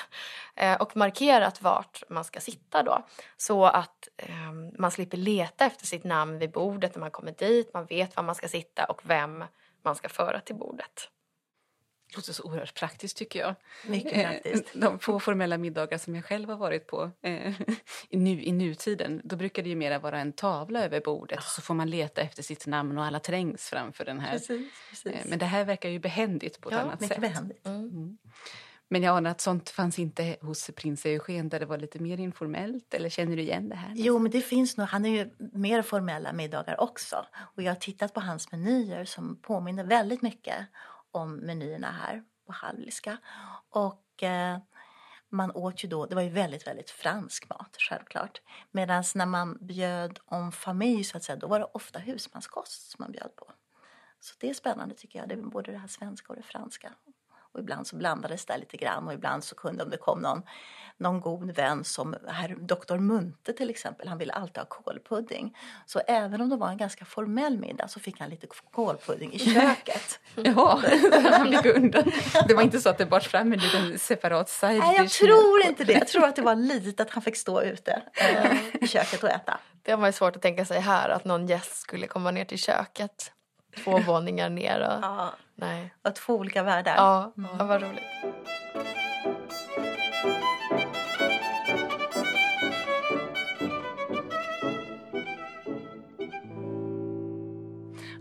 eh, 0.55 0.81
och 0.81 0.97
markerat 0.97 1.61
vart 1.61 2.03
man 2.09 2.23
ska 2.23 2.39
sitta 2.39 2.83
då. 2.83 3.07
Så 3.37 3.65
att 3.65 4.07
eh, 4.17 4.51
man 4.79 4.91
slipper 4.91 5.17
leta 5.17 5.65
efter 5.65 5.85
sitt 5.85 6.03
namn 6.03 6.39
vid 6.39 6.51
bordet 6.51 6.95
när 6.95 6.99
man 6.99 7.11
kommer 7.11 7.31
dit. 7.31 7.73
Man 7.73 7.85
vet 7.85 8.15
var 8.15 8.23
man 8.23 8.35
ska 8.35 8.47
sitta 8.47 8.85
och 8.85 9.01
vem 9.03 9.43
man 9.83 9.95
ska 9.95 10.09
föra 10.09 10.39
till 10.39 10.55
bordet. 10.55 11.09
Det 12.09 12.17
låter 12.17 12.33
så 12.33 12.43
oerhört 12.43 12.73
praktiskt 12.79 13.17
tycker 13.17 13.39
jag. 13.39 13.55
Mycket 13.87 14.13
Eh, 14.13 14.29
praktiskt. 14.29 14.65
De 14.73 14.99
få 14.99 15.19
formella 15.19 15.57
middagar 15.57 15.97
som 15.97 16.15
jag 16.15 16.25
själv 16.25 16.49
har 16.49 16.57
varit 16.57 16.87
på 16.87 17.11
eh, 17.21 17.53
i, 18.09 18.17
nu, 18.17 18.43
i 18.43 18.51
nutiden, 18.51 19.21
då 19.23 19.35
brukar 19.35 19.63
det 19.63 19.69
ju 19.69 19.75
mera 19.75 19.99
vara 19.99 20.19
en 20.19 20.33
tavla 20.33 20.83
över 20.83 21.01
bordet 21.01 21.37
och 21.37 21.43
så 21.43 21.61
får 21.61 21.73
man 21.73 21.89
leta 21.89 22.21
efter 22.21 22.43
sitt 22.43 22.67
namn 22.67 22.97
och 22.97 23.05
alla 23.05 23.19
trängs 23.19 23.69
framför 23.69 24.05
den 24.05 24.19
här. 24.19 24.31
Precis, 24.31 24.71
precis. 24.89 25.25
Men 25.25 25.39
det 25.39 25.45
här 25.45 25.65
verkar 25.65 25.89
ju 25.89 25.99
behändigt 25.99 26.61
på 26.61 26.69
ett 26.69 26.75
Ja, 26.75 26.81
annat 26.81 26.99
Mycket 26.99 27.15
sätt. 27.15 27.21
behändigt. 27.21 27.67
Men 28.93 29.03
jag 29.03 29.17
anar 29.17 29.31
att 29.31 29.41
sånt 29.41 29.69
fanns 29.69 29.99
inte 29.99 30.37
hos 30.41 30.69
prins 30.75 31.05
Eugen 31.05 31.49
där 31.49 31.59
det 31.59 31.65
var 31.65 31.77
lite 31.77 31.99
mer 31.99 32.19
informellt, 32.19 32.93
eller 32.93 33.09
känner 33.09 33.35
du 33.35 33.41
igen 33.41 33.69
det 33.69 33.75
här? 33.75 33.93
Jo, 33.95 34.19
men 34.19 34.31
det 34.31 34.41
finns 34.41 34.77
nog. 34.77 34.87
Han 34.87 35.05
är 35.05 35.09
ju 35.09 35.29
mer 35.37 35.81
formella 35.81 36.33
middagar 36.33 36.81
också. 36.81 37.25
Och 37.55 37.63
jag 37.63 37.71
har 37.71 37.79
tittat 37.79 38.13
på 38.13 38.19
hans 38.19 38.51
menyer 38.51 39.05
som 39.05 39.35
påminner 39.41 39.83
väldigt 39.83 40.21
mycket 40.21 40.55
om 41.11 41.35
menyerna 41.35 41.91
här 41.91 42.23
på 42.45 42.53
Hallwylska. 42.53 43.17
Och 43.69 44.23
eh, 44.23 44.57
man 45.29 45.51
åt 45.51 45.83
ju 45.83 45.89
då, 45.89 46.05
det 46.05 46.15
var 46.15 46.21
ju 46.21 46.29
väldigt, 46.29 46.67
väldigt 46.67 46.89
fransk 46.89 47.49
mat 47.49 47.75
självklart. 47.79 48.41
Medan 48.71 49.03
när 49.15 49.25
man 49.25 49.57
bjöd 49.61 50.19
om 50.25 50.51
familj 50.51 51.03
så 51.03 51.17
att 51.17 51.23
säga, 51.23 51.35
då 51.35 51.47
var 51.47 51.59
det 51.59 51.65
ofta 51.65 51.99
husmanskost 51.99 52.91
som 52.91 53.03
man 53.03 53.11
bjöd 53.11 53.35
på. 53.35 53.51
Så 54.19 54.35
det 54.39 54.49
är 54.49 54.53
spännande 54.53 54.95
tycker 54.95 55.19
jag, 55.19 55.29
det 55.29 55.35
är 55.35 55.41
både 55.41 55.71
det 55.71 55.77
här 55.77 55.87
svenska 55.87 56.27
och 56.29 56.35
det 56.35 56.43
franska. 56.43 56.93
Och 57.53 57.59
ibland 57.59 57.87
så 57.87 57.95
blandades 57.95 58.45
det 58.45 58.57
lite 58.57 58.77
grann 58.77 59.07
och 59.07 59.13
ibland 59.13 59.43
så 59.43 59.55
kunde 59.55 59.83
om 59.83 59.89
det 59.89 59.97
kom 59.97 60.19
någon, 60.19 60.43
någon 60.97 61.21
god 61.21 61.51
vän 61.51 61.83
som 61.83 62.15
herr 62.27 62.55
doktor 62.59 62.97
Munte 62.97 63.53
till 63.53 63.69
exempel, 63.69 64.07
han 64.07 64.17
ville 64.17 64.33
alltid 64.33 64.57
ha 64.57 64.65
kålpudding. 64.65 65.57
Så 65.85 66.01
även 66.07 66.41
om 66.41 66.49
det 66.49 66.55
var 66.55 66.69
en 66.69 66.77
ganska 66.77 67.05
formell 67.05 67.57
middag 67.57 67.87
så 67.87 67.99
fick 67.99 68.19
han 68.19 68.29
lite 68.29 68.47
kålpudding 68.71 69.33
i 69.33 69.39
köket. 69.53 70.19
Jaha, 70.35 70.83
han 71.31 71.51
fick 71.51 71.65
undan. 71.65 72.11
Det 72.47 72.53
var 72.53 72.61
inte 72.61 72.79
så 72.79 72.89
att 72.89 72.97
det 72.97 73.05
bars 73.05 73.27
fram 73.27 73.53
en 73.53 73.59
liten 73.59 73.99
separat 73.99 74.49
side 74.49 74.79
Nej, 74.79 74.95
jag 74.97 75.09
tror 75.09 75.61
inte 75.65 75.83
det. 75.83 75.93
Jag 75.93 76.07
tror 76.07 76.25
att 76.25 76.35
det 76.35 76.41
var 76.41 76.55
lite 76.55 77.03
att 77.03 77.09
han 77.09 77.23
fick 77.23 77.35
stå 77.35 77.61
ute 77.61 78.01
eh, 78.13 78.83
i 78.83 78.87
köket 78.87 79.23
och 79.23 79.29
äta. 79.29 79.59
Det 79.83 79.91
ju 80.07 80.11
svårt 80.11 80.35
att 80.35 80.41
tänka 80.41 80.65
sig 80.65 80.79
här, 80.79 81.09
att 81.09 81.25
någon 81.25 81.47
gäst 81.47 81.75
skulle 81.75 82.07
komma 82.07 82.31
ner 82.31 82.45
till 82.45 82.57
köket. 82.57 83.31
Två 83.77 83.97
våningar 84.07 84.49
ner 84.49 84.79
och... 84.79 85.03
Ja, 85.03 85.33
Nej. 85.55 85.93
och 86.01 86.15
två 86.15 86.33
olika 86.35 86.63
världar. 86.63 86.95
Ja, 86.95 87.33
ja, 87.57 87.65
vad 87.65 87.81
roligt. 87.81 88.03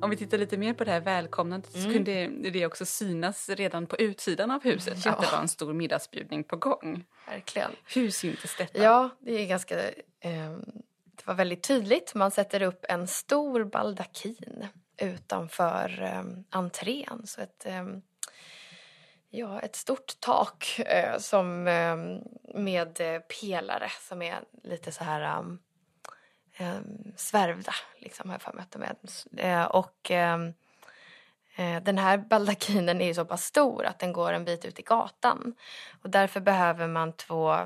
Om 0.02 0.10
vi 0.10 0.16
tittar 0.16 0.38
lite 0.38 0.56
mer 0.56 0.74
på 0.74 0.84
det 0.84 0.90
här 0.90 1.00
välkomnandet 1.00 1.72
så 1.72 1.92
kunde 1.92 2.26
det 2.50 2.66
också 2.66 2.86
synas 2.86 3.48
redan 3.48 3.86
på 3.86 3.96
utsidan 3.96 4.50
av 4.50 4.62
huset 4.64 5.04
Ja. 5.04 5.12
att 5.12 5.20
det 5.20 5.28
var 5.32 5.38
en 5.42 5.48
stor 5.48 5.72
middagsbjudning 5.72 6.44
på 6.44 6.56
gång. 6.56 7.04
Verkligen. 7.28 7.70
Hur 7.94 8.10
syntes 8.10 8.56
detta? 8.56 8.82
Ja, 8.82 9.10
det 9.20 9.32
är 9.42 9.46
ganska... 9.46 9.76
ehm, 10.20 10.64
det 11.16 11.26
var 11.26 11.34
väldigt 11.34 11.62
tydligt. 11.62 12.14
Man 12.14 12.30
sätter 12.30 12.62
upp 12.62 12.84
en 12.88 13.06
stor 13.06 13.64
baldakin 13.64 14.66
utanför 15.00 16.12
um, 16.18 16.44
entrén. 16.50 17.22
Så 17.24 17.40
ett, 17.40 17.66
eh, 17.66 17.86
ja, 19.30 19.60
ett 19.60 19.76
stort 19.76 20.20
tak 20.20 20.80
eh, 20.86 21.18
som, 21.18 21.64
med 22.54 23.00
pelare 23.40 23.90
som 24.00 24.22
är 24.22 24.40
lite 24.62 24.92
så 24.92 25.04
här 25.04 25.38
um, 25.38 25.58
svärvda, 27.16 27.74
liksom, 27.98 28.28
har 28.28 28.34
jag 28.34 28.42
för 28.42 28.52
mig 28.52 28.62
att 28.62 28.70
de 28.70 28.82
är. 29.42 29.72
Och 29.76 30.10
eh, 30.10 31.82
den 31.82 31.98
här 31.98 32.18
baldakinen 32.18 33.00
är 33.00 33.06
ju 33.06 33.14
så 33.14 33.24
pass 33.24 33.44
stor 33.44 33.84
att 33.84 33.98
den 33.98 34.12
går 34.12 34.32
en 34.32 34.44
bit 34.44 34.64
ut 34.64 34.78
i 34.78 34.82
gatan. 34.82 35.54
Och 36.02 36.10
därför 36.10 36.40
behöver 36.40 36.88
man 36.88 37.12
två 37.12 37.56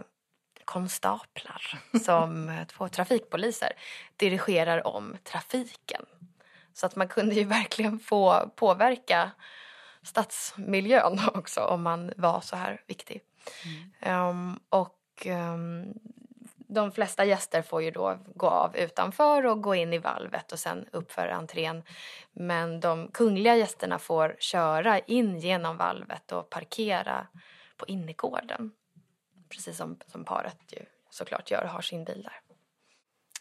konstaplar 0.64 1.81
som 2.05 2.59
två 2.68 2.88
trafikpoliser 2.88 3.73
dirigerar 4.16 4.87
om 4.87 5.16
trafiken. 5.25 6.07
Så 6.74 6.87
att 6.87 6.96
man 6.96 7.08
kunde 7.08 7.34
ju 7.34 7.44
verkligen 7.58 7.98
få 7.98 8.50
påverka 8.56 9.30
stadsmiljön 10.02 11.18
också 11.34 11.60
om 11.60 11.82
man 11.82 12.12
var 12.16 12.40
så 12.40 12.56
här 12.56 12.82
viktig. 12.87 13.20
Ehm, 14.00 14.60
och 14.68 15.00
ehm, 15.24 15.94
de 16.74 16.92
flesta 16.92 17.24
gäster 17.24 17.62
får 17.62 17.82
ju 17.82 17.90
då 17.90 18.18
gå 18.34 18.48
av 18.48 18.76
utanför 18.76 19.46
och 19.46 19.62
gå 19.62 19.74
in 19.74 19.92
i 19.92 19.98
valvet 19.98 20.52
och 20.52 20.58
sen 20.58 20.87
upp 20.92 21.12
för 21.12 21.28
entrén. 21.28 21.82
Men 22.32 22.80
de 22.80 23.08
kungliga 23.12 23.56
gästerna 23.56 23.98
får 23.98 24.37
köra 24.38 24.98
in 24.98 25.38
genom 25.38 25.76
valvet 25.76 26.32
och 26.32 26.50
parkera 26.50 27.26
på 27.76 27.87
innergården. 27.87 28.72
Precis 29.48 29.76
som, 29.76 29.98
som 30.06 30.24
paret 30.24 30.58
ju 30.70 30.84
såklart 31.10 31.50
gör, 31.50 31.64
har 31.64 31.80
sin 31.80 32.04
bil 32.04 32.22
där. 32.22 32.40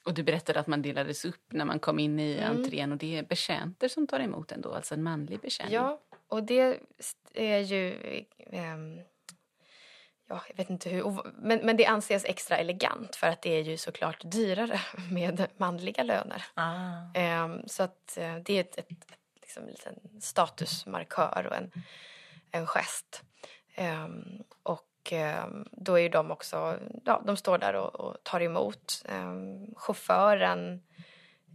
Och 0.06 0.13
du 0.13 0.24
berättade 0.24 0.60
att 0.60 0.68
man 0.68 0.82
delades 0.82 1.26
upp 1.26 1.46
när 1.54 1.66
man 1.66 1.80
kom 1.80 2.00
in 2.00 2.20
i 2.20 2.34
Mm. 2.38 2.58
entrén 2.58 2.92
och 2.92 2.98
det 2.98 3.18
är 3.18 3.24
betjänter 3.24 3.88
som 3.88 4.08
tar 4.08 4.20
emot 4.20 4.52
en 4.52 4.62
då, 4.62 4.74
alltså 4.74 4.94
en 4.94 5.04
manlig 5.04 5.39
betjäning. 5.39 5.74
Ja, 5.74 6.02
och 6.28 6.44
det 6.44 6.80
är 7.34 7.60
ju... 7.60 7.96
ehm, 8.52 9.02
ja, 10.28 10.42
jag 10.48 10.56
vet 10.58 10.70
inte 10.70 10.89
hur... 10.89 11.32
Men, 11.36 11.60
men 11.63 11.78
det 11.78 11.86
anses 11.86 12.26
extra 12.26 12.58
elegant 12.58 13.16
för 13.16 13.28
att 13.28 13.42
det 13.42 13.50
är 13.50 13.63
ju 13.63 13.78
såklart 13.78 14.22
dyrare 14.32 14.82
med 15.12 15.48
manliga 15.58 16.04
löner. 16.04 16.46
Ah. 16.54 16.92
Ehm, 17.13 17.68
så 17.68 17.84
att 17.84 18.18
eh, 18.18 18.36
det 18.36 18.54
är 18.54 18.62
ett, 18.62 18.78
ett, 18.78 18.92
ett 18.92 19.18
liksom, 19.42 19.66
liten 19.68 20.22
statusmarkör 20.22 21.48
och 21.50 21.56
en, 21.56 21.72
en 22.52 22.68
gest. 22.68 23.24
Ehm, 23.76 24.44
och 24.63 24.82
och 25.04 25.13
eh, 25.13 25.46
då 25.72 25.96
är 25.96 26.02
ju 26.02 26.10
de 26.10 26.32
också, 26.32 26.80
ja, 27.06 27.22
de 27.26 27.38
står 27.38 27.58
där 27.58 27.74
och, 27.74 27.96
och 27.96 28.24
tar 28.24 28.42
emot. 28.42 29.04
Ehm, 29.10 29.76
chauffören 29.76 30.82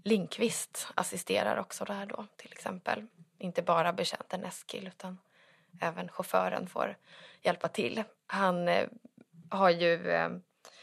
Linkvist 0.05 0.89
assisterar 0.95 1.57
också 1.57 1.85
där 1.85 2.07
då 2.07 2.27
till 2.37 2.53
exempel. 2.53 3.07
Inte 3.39 3.63
bara 3.63 3.93
betjänten 3.93 4.45
Eskil 4.45 4.87
utan 4.87 5.19
även 5.81 6.09
chauffören 6.09 6.67
får 6.67 6.97
hjälpa 7.43 7.69
till. 7.69 8.05
Han 8.27 8.69
eh, 8.69 8.89
har 9.51 9.71
ju, 9.71 10.11
eh, 10.11 10.31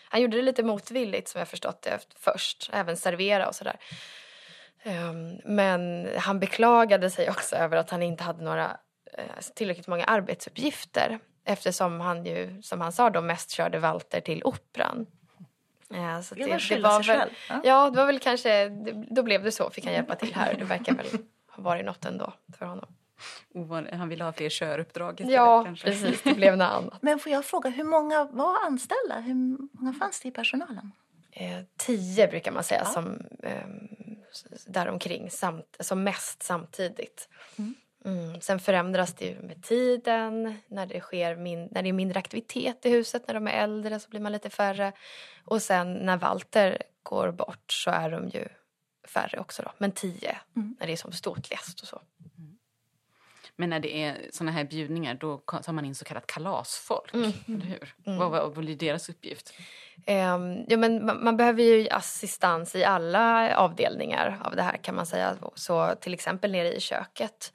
han 0.10 0.22
gjorde 0.22 0.38
det 0.38 0.44
lite 0.44 0.64
motvilligt 0.64 1.28
som 1.28 1.40
jag 1.40 1.48
förstått 1.48 1.82
det 1.82 2.08
först, 2.16 2.70
även 2.74 2.98
servera 2.98 3.48
och 3.48 3.56
sådär. 3.56 3.80
Ehm, 4.84 5.40
men 5.44 6.10
han 6.18 6.40
beklagade 6.40 7.10
sig 7.10 7.30
också 7.30 7.56
över 7.56 7.78
att 7.78 7.90
han 7.90 8.04
inte 8.04 8.24
hade 8.24 8.44
några 8.44 8.78
tillräckligt 9.56 9.88
många 9.88 10.04
arbetsuppgifter 10.04 11.20
eftersom 11.46 12.02
han 12.02 12.26
ju, 12.26 12.62
som 12.62 12.82
han 12.82 12.92
sa, 12.92 13.10
då 13.10 13.22
mest 13.22 13.52
körde 13.52 13.80
Walter 13.80 14.22
till 14.22 14.42
Operan. 14.44 15.06
Eh, 15.94 16.22
Så 16.22 16.36
Det 16.36 16.48
var 16.48 16.60
skylla 16.60 17.04
sig 17.04 17.16
väl, 17.18 17.20
själv. 17.20 17.32
Ja. 17.50 17.62
Ja, 17.64 17.90
det 17.90 17.98
var 17.98 18.06
väl 18.06 18.20
kanske, 18.20 18.70
det- 18.70 19.06
då 19.16 19.24
blev 19.24 19.44
det 19.44 19.52
så, 19.52 19.70
fick 19.70 19.86
han 19.86 19.94
hjälpa 19.94 20.16
till 20.16 20.36
här. 20.36 20.54
Det 20.54 20.64
verkar 20.66 20.94
väl 20.96 21.06
ha 21.52 21.64
varit 21.64 21.86
något 21.86 22.06
ändå 22.06 22.34
för 22.58 22.66
honom. 22.66 22.96
Han 23.92 24.10
ville 24.10 24.24
ha 24.24 24.34
fler 24.34 24.50
köruppdrag 24.50 25.22
Ja, 25.26 25.64
kanske. 25.64 25.88
precis, 25.88 26.22
det 26.24 26.34
blev 26.34 26.58
något 26.58 26.70
annat. 26.72 26.98
Men 27.02 27.20
får 27.20 27.32
jag 27.32 27.46
fråga, 27.46 27.70
hur 27.70 27.84
många 27.84 28.24
var 28.24 28.66
anställda? 28.66 29.20
Hur 29.20 29.36
många 29.72 29.94
fanns 29.94 30.20
det 30.22 30.28
i 30.28 30.32
personalen? 30.32 30.92
Eh, 31.32 31.60
tio 31.78 32.28
brukar 32.28 32.52
man 32.52 32.64
säga 32.64 32.86
som 32.86 33.22
eh, 33.44 33.68
däromkring, 34.68 35.30
samt, 35.32 35.78
som 35.80 36.04
mest 36.04 36.44
samtidigt. 36.44 37.30
Mm. 37.58 37.76
Sen 38.42 38.60
förändras 38.60 39.14
det 39.14 39.26
ju 39.26 39.42
med 39.42 39.64
tiden, 39.64 40.58
när 40.68 40.86
det, 40.86 41.00
sker 41.00 41.36
min, 41.36 41.68
när 41.72 41.82
det 41.84 41.90
är 41.90 41.94
mindre 41.94 42.20
aktivitet 42.20 42.86
i 42.86 42.90
huset, 42.90 43.28
när 43.28 43.34
de 43.34 43.48
är 43.48 43.52
äldre 43.64 44.00
så 44.00 44.10
blir 44.10 44.20
man 44.20 44.32
lite 44.32 44.50
färre. 44.50 44.92
Och 45.46 45.62
sen 45.62 45.94
när 45.94 46.18
Walter 46.18 46.82
går 47.04 47.32
bort 47.32 47.72
så 47.72 47.92
är 47.92 48.12
de 48.12 48.30
ju 48.30 48.48
färre 49.08 49.40
också 49.40 49.64
då, 49.64 49.72
men 49.78 49.92
tio 49.92 50.38
när 50.54 50.88
det 50.88 50.94
är 50.94 50.98
som 50.98 51.12
ståtligast 51.12 51.82
och 51.82 51.88
så. 51.88 52.02
Men 53.58 53.70
när 53.70 53.80
det 53.80 53.96
är 54.04 54.18
såna 54.32 54.52
här 54.52 54.64
bjudningar 54.64 55.14
då 55.14 55.38
tar 55.38 55.74
man 55.74 55.86
in 55.86 55.96
så 55.96 56.06
kallat 56.06 56.28
kalasfolk, 56.28 57.14
Mm. 57.14 57.32
eller 57.48 57.66
hur? 57.66 57.96
Vad, 58.20 58.32
vad 58.32 58.54
blir 58.54 58.76
deras 58.76 59.10
uppgift? 59.10 59.54
Ehm, 60.06 60.66
ja, 60.68 60.78
men 60.78 61.06
man, 61.06 61.24
man 61.24 61.38
behöver 61.38 61.64
ju 61.64 61.90
assistans 61.90 62.76
i 62.76 62.84
alla 62.84 63.56
avdelningar 63.58 64.42
av 64.44 64.56
det 64.56 64.62
här 64.64 64.78
kan 64.78 64.96
man 64.96 65.06
säga. 65.06 65.38
Så 65.56 65.96
till 66.02 66.14
exempel 66.14 66.52
nere 66.52 66.74
i 66.74 66.80
köket 66.80 67.54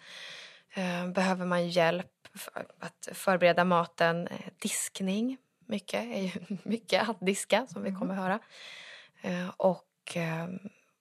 behöver 1.15 1.47
man 1.47 1.69
hjälp 1.69 2.29
för 2.35 2.67
att 2.79 3.09
förbereda 3.13 3.65
maten. 3.65 4.27
Eh, 4.27 4.41
diskning, 4.59 5.39
mycket 5.67 6.05
är 6.05 6.23
ju 6.23 6.31
mycket 6.63 7.09
att 7.09 7.21
diska 7.21 7.67
som 7.67 7.83
vi 7.83 7.93
kommer 7.93 8.15
höra. 8.15 8.39
Eh, 9.23 9.49
och 9.57 9.87
ehm, 10.15 10.59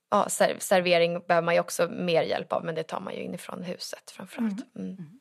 ja, 0.09 0.29
ser, 0.29 0.57
servering 0.59 1.19
behöver 1.27 1.45
man 1.45 1.53
ju 1.53 1.59
också 1.59 1.89
mer 1.89 2.23
hjälp 2.23 2.53
av 2.53 2.65
men 2.65 2.75
det 2.75 2.83
tar 2.83 2.99
man 2.99 3.13
ju 3.13 3.21
inifrån 3.21 3.63
huset 3.63 4.11
framförallt. 4.11 4.75
Mm. 4.75 5.19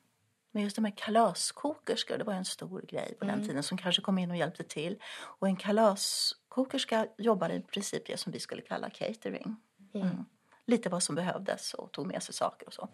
Men 0.53 0.62
just 0.62 0.77
de 0.77 0.85
här 0.85 0.94
kalaskokerskor, 0.97 2.18
det 2.18 2.25
var 2.25 2.33
en 2.33 2.44
stor 2.44 2.83
grej 2.88 3.14
på 3.18 3.25
Mm. 3.25 3.38
den 3.38 3.49
tiden 3.49 3.62
som 3.62 3.79
kanske 3.79 4.03
kom 4.03 4.18
in 4.18 4.31
och 4.31 4.37
hjälpte 4.37 4.64
till. 4.64 4.99
Och 5.18 5.49
en 5.49 5.57
kalaskokerska 5.57 7.07
jobbade 7.18 7.55
i 7.55 7.61
princip 7.61 8.07
det 8.07 8.16
som 8.16 8.33
vi 8.33 8.40
skulle 8.40 8.62
kalla 8.62 8.90
catering. 8.90 9.57
Mm. 9.94 10.25
Lite 10.66 10.88
vad 10.88 11.03
som 11.03 11.14
behövdes 11.14 11.75
och 11.75 11.92
tog 11.92 12.07
med 12.07 12.23
sig 12.23 12.35
saker 12.35 12.66
och 12.66 12.75
så. 12.75 12.88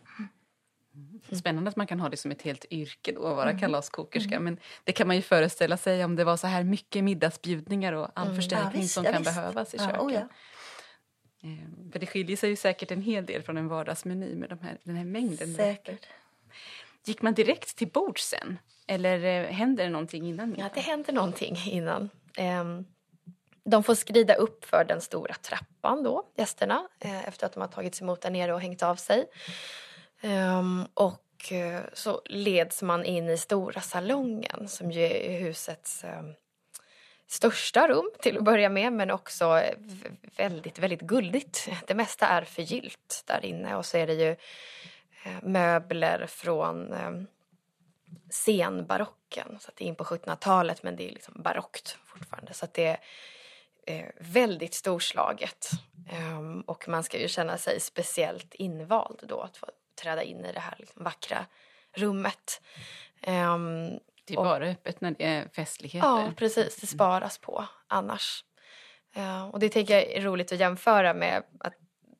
Mm. 0.95 1.21
Spännande 1.41 1.71
att 1.71 1.77
man 1.77 1.87
kan 1.87 2.01
ha 2.01 2.09
det 2.09 2.17
som 2.17 2.31
ett 2.31 2.43
helt 2.43 2.65
yrke 2.71 3.13
då, 3.13 3.27
att 3.27 3.37
vara 3.37 3.51
mm. 3.51 3.61
kalaskokerska. 3.61 4.35
Mm. 4.35 4.45
Men 4.45 4.59
det 4.85 4.93
kan 4.93 5.07
man 5.07 5.17
ju 5.17 5.23
föreställa 5.23 5.77
sig 5.77 6.05
om 6.05 6.17
det 6.17 6.25
var 6.25 6.37
så 6.37 6.47
här 6.47 6.65
mycket 6.65 7.05
middagsbjudningar 7.05 7.93
och 7.93 8.09
all 8.15 8.27
mm. 8.27 8.37
förstärkning 8.37 8.73
ja, 8.75 8.81
visst, 8.81 8.95
som 8.95 9.05
ja, 9.05 9.13
kan 9.13 9.23
visst. 9.23 9.35
behövas 9.35 9.75
i 9.75 9.79
köket. 9.79 10.01
Oh, 10.01 10.13
ja. 10.13 10.29
Ehm, 11.43 11.93
för 11.93 11.99
det 11.99 12.07
skiljer 12.07 12.37
sig 12.37 12.51
ju 12.51 12.57
säkert 12.57 12.91
en 12.91 13.03
hel 13.03 13.27
del 13.27 13.43
från 13.43 13.57
en 13.57 13.69
vardagsmeny 13.69 14.35
med 14.35 14.49
de 14.49 14.59
här, 14.61 14.79
den 14.83 14.97
här 14.97 15.05
mängden. 15.05 15.55
Säkert. 15.55 16.07
Gick 17.05 17.23
man 17.23 17.35
direkt 17.35 17.77
till 17.77 17.89
bord 17.89 18.21
sen? 18.21 18.59
Eller 18.87 19.25
eh, 19.25 19.53
händer 19.53 19.85
det 19.85 19.91
någonting 19.91 20.29
innan? 20.29 20.55
Ja, 20.59 20.69
det 20.75 20.81
händer 20.81 21.13
någonting 21.13 21.57
innan. 21.67 22.11
Um, 22.39 22.87
de 23.65 23.83
får 23.83 23.95
skrida 23.95 24.35
upp 24.35 24.65
för 24.65 24.85
den 24.85 25.01
stora 25.01 25.35
trappan 25.35 26.03
då, 26.03 26.23
gästerna, 26.37 26.89
eh, 27.01 27.29
efter 27.29 27.47
att 27.47 27.53
de 27.53 27.61
har 27.61 27.69
tagits 27.69 28.03
emot 28.03 28.21
där 28.21 28.31
nere 28.31 28.55
och 28.55 28.61
hängt 28.61 28.83
av 28.83 28.97
sig. 28.97 29.27
Um, 30.25 30.87
och 30.95 31.53
uh, 31.53 31.81
så 31.93 32.23
leds 32.25 32.83
man 32.83 33.05
in 33.05 33.29
i 33.29 33.39
stora 33.39 33.81
salongen 33.81 34.69
som 34.69 34.91
ju 34.91 35.03
är 35.03 35.41
husets 35.41 36.05
um, 36.05 36.35
största 37.27 37.89
rum 37.89 38.11
till 38.23 38.39
att 38.39 38.45
börja 38.45 38.69
med 38.69 38.93
men 38.93 39.11
också 39.11 39.59
eh, 39.59 39.75
väldigt, 40.37 40.79
väldigt 40.79 41.01
guldigt. 41.01 41.69
Det 41.87 41.95
mesta 41.95 42.27
är 42.27 42.43
förgyllt 42.43 43.23
där 43.27 43.45
inne 43.45 43.77
och 43.77 43.87
så 43.87 43.97
är 43.97 44.07
det 44.07 44.15
ju 44.15 44.31
uh, 44.31 45.43
möbler 45.43 46.27
från 46.27 46.93
ehm, 46.93 47.15
um, 47.15 47.27
senbarocken, 48.31 49.59
så 49.61 49.69
att 49.69 49.77
det 49.77 49.85
är 49.85 49.89
in 49.89 49.97
på 49.97 50.05
1700-talet 50.05 50.83
men 50.83 50.97
det 50.97 51.09
är 51.09 51.11
liksom 51.13 51.43
barockt 51.43 51.99
fortfarande. 52.05 52.55
Så 52.55 52.65
att 52.65 52.75
det 52.75 52.99
är 53.87 54.13
väldigt 54.21 54.75
storslaget. 54.75 55.71
Um, 56.13 56.61
och 56.61 56.89
man 56.89 57.03
ska 57.03 57.21
ju 57.21 57.29
känna 57.29 57.59
sig 57.59 57.81
speciellt 57.81 58.55
invald 58.55 59.25
då 59.29 59.41
att 59.41 59.57
få 59.57 59.67
träda 59.95 60.23
in 60.23 60.45
i 60.45 60.53
det 60.53 60.61
här 60.61 60.75
liksom, 60.79 61.05
vackra 61.05 61.47
rummet. 61.93 62.63
Um, 63.27 63.99
det 64.25 64.35
är 64.35 64.39
och, 64.39 64.45
bara 64.45 64.67
öppet 64.67 65.01
när 65.01 65.11
det 65.11 65.25
är 65.25 65.49
festligheter. 65.49 66.09
Ja, 66.09 66.33
precis. 66.37 66.77
Det 66.77 66.87
sparas 66.87 67.39
på 67.39 67.65
annars. 67.87 68.45
Uh, 69.17 69.45
och 69.45 69.59
det 69.59 69.69
tycker 69.69 69.95
jag 69.95 70.03
är 70.03 70.21
roligt 70.21 70.53
att 70.53 70.59
jämföra 70.59 71.15
med 71.15 71.43
att 71.61 71.75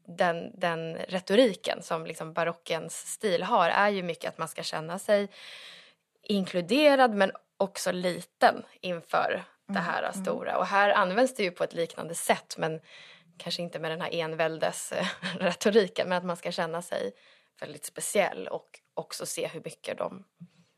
den, 0.07 0.61
den 0.61 0.97
retoriken 0.97 1.83
som 1.83 2.07
liksom 2.07 2.33
barockens 2.33 2.95
stil 2.95 3.43
har 3.43 3.69
är 3.69 3.89
ju 3.89 4.03
mycket 4.03 4.29
att 4.29 4.39
man 4.39 4.49
ska 4.49 4.63
känna 4.63 4.99
sig 4.99 5.29
inkluderad 6.23 7.15
men 7.15 7.33
också 7.57 7.93
liten 7.93 8.63
inför 8.81 9.45
det 9.67 9.79
här 9.79 10.03
mm. 10.03 10.25
stora. 10.25 10.59
Och 10.59 10.67
här 10.67 10.91
används 10.91 11.35
det 11.35 11.43
ju 11.43 11.51
på 11.51 11.65
ett 11.65 11.75
liknande 11.75 12.15
sätt 12.15 12.55
men 12.59 12.81
kanske 13.39 13.63
inte 13.63 13.79
med 13.79 13.91
den 13.91 14.01
här 14.01 14.15
enväldes 14.15 14.93
retoriken 15.39 16.09
men 16.09 16.19
att 16.19 16.25
man 16.25 16.37
ska 16.37 16.53
känna 16.53 16.83
sig 16.83 17.13
väldigt 17.61 17.85
speciell 17.85 18.49
och 18.49 18.81
också 18.95 19.27
se 19.27 19.47
hur 19.47 19.63
mycket 19.65 19.99
de 19.99 20.25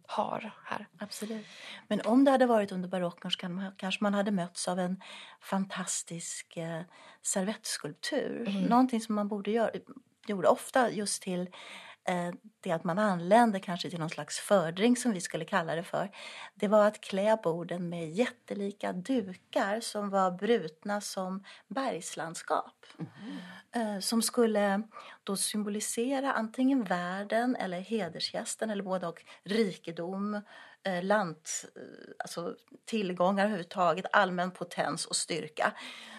har 0.06 0.54
här. 0.64 0.88
Absolut. 0.98 1.46
Men 1.88 2.00
om 2.00 2.24
det 2.24 2.30
hade 2.30 2.46
varit 2.46 2.72
under 2.72 2.88
barocken 2.88 3.30
så 3.30 3.38
kanske 3.76 4.02
man 4.02 4.14
hade 4.14 4.30
mötts 4.30 4.68
av 4.68 4.78
en 4.78 5.02
fantastisk 5.40 6.56
eh, 6.56 6.82
servettskulptur. 7.22 8.48
Mm. 8.48 8.62
Någonting 8.62 9.00
som 9.00 9.14
man 9.14 9.28
borde 9.28 9.50
göra, 9.50 9.70
gjorde 10.26 10.48
ofta 10.48 10.90
just 10.90 11.22
till 11.22 11.50
det 12.60 12.70
att 12.70 12.84
man 12.84 12.98
anlände 12.98 13.60
kanske 13.60 13.90
till 13.90 13.98
någon 13.98 14.10
slags 14.10 14.38
fördring 14.38 14.96
som 14.96 15.12
vi 15.12 15.20
skulle 15.20 15.44
kalla 15.44 15.74
det 15.74 15.82
för, 15.82 16.10
det 16.54 16.68
var 16.68 16.86
att 16.86 17.00
klä 17.00 17.38
borden 17.42 17.88
med 17.88 18.10
jättelika 18.10 18.92
dukar 18.92 19.80
som 19.80 20.10
var 20.10 20.30
brutna 20.30 21.00
som 21.00 21.44
bergslandskap. 21.68 22.86
Mm. 23.72 24.02
Som 24.02 24.22
skulle 24.22 24.82
då 25.24 25.36
symbolisera 25.36 26.32
antingen 26.32 26.84
världen 26.84 27.56
eller 27.56 27.80
hedersgästen 27.80 28.70
eller 28.70 28.82
både 28.82 29.06
och 29.06 29.24
rikedom, 29.44 30.34
eh, 30.82 31.02
land, 31.02 31.36
alltså 32.18 32.54
tillgångar 32.84 33.44
överhuvudtaget, 33.44 34.06
allmän 34.12 34.50
potens 34.50 35.06
och 35.06 35.16
styrka. 35.16 35.72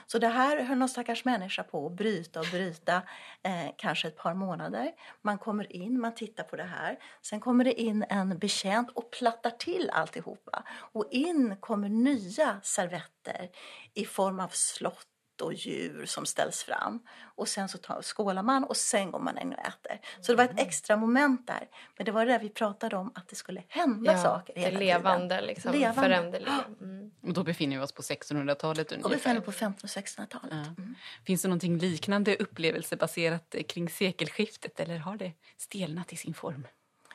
Så 0.07 0.19
det 0.19 0.27
här 0.27 0.63
höll 0.63 0.77
någon 0.77 0.89
stackars 0.89 1.25
människa 1.25 1.63
på 1.63 1.85
att 1.85 1.91
bryta 1.91 2.39
och 2.39 2.45
bryta 2.51 3.01
eh, 3.43 3.71
kanske 3.77 4.07
ett 4.07 4.17
par 4.17 4.33
månader. 4.33 4.91
Man 5.21 5.37
kommer 5.37 5.75
in, 5.75 5.99
man 5.99 6.15
tittar 6.15 6.43
på 6.43 6.55
det 6.55 6.63
här. 6.63 6.99
Sen 7.21 7.39
kommer 7.39 7.63
det 7.63 7.81
in 7.81 8.05
en 8.09 8.37
betjänt 8.37 8.89
och 8.93 9.11
plattar 9.11 9.49
till 9.49 9.89
alltihopa. 9.93 10.63
Och 10.69 11.07
in 11.11 11.55
kommer 11.59 11.89
nya 11.89 12.59
servetter 12.63 13.49
i 13.93 14.05
form 14.05 14.39
av 14.39 14.47
slott 14.47 15.16
och 15.41 15.53
djur 15.53 16.05
som 16.05 16.25
ställs 16.25 16.63
fram. 16.63 16.99
Och 17.35 17.47
sen 17.47 17.69
så 17.69 17.77
tar, 17.77 18.01
skålar 18.01 18.43
man 18.43 18.63
och 18.63 18.77
sen 18.77 19.11
går 19.11 19.19
man 19.19 19.37
in 19.37 19.53
och 19.53 19.59
äter. 19.59 20.01
Så 20.21 20.31
det 20.31 20.35
var 20.35 20.43
ett 20.43 20.51
mm. 20.51 20.67
extra 20.67 20.97
moment 20.97 21.47
där. 21.47 21.67
Men 21.97 22.05
det 22.05 22.11
var 22.11 22.25
det 22.25 22.37
vi 22.37 22.49
pratade 22.49 22.97
om, 22.97 23.11
att 23.15 23.27
det 23.27 23.35
skulle 23.35 23.63
hända 23.67 24.11
ja, 24.11 24.23
saker 24.23 24.53
hela 24.55 24.79
det 24.79 24.85
levande, 24.85 25.35
tiden. 25.35 25.47
Liksom, 25.47 25.71
levande. 25.71 26.01
föränderliga. 26.01 26.63
Mm. 26.81 27.11
Och 27.21 27.33
då 27.33 27.43
befinner 27.43 27.77
vi 27.77 27.83
oss 27.83 27.91
på 27.91 28.01
1600-talet 28.01 28.91
ungefär. 28.91 29.05
Och 29.05 29.11
befinner 29.11 29.39
oss 29.39 29.45
på 29.45 29.51
1500 29.51 29.79
och 29.83 29.89
1600-talet. 29.89 30.67
Ja. 30.67 30.83
Mm. 30.83 30.95
Finns 31.25 31.41
det 31.41 31.47
någonting 31.47 31.77
liknande 31.77 32.35
upplevelsebaserat 32.35 33.55
kring 33.67 33.89
sekelskiftet 33.89 34.79
eller 34.79 34.97
har 34.97 35.17
det 35.17 35.31
stelnat 35.57 36.13
i 36.13 36.15
sin 36.15 36.33
form? 36.33 36.67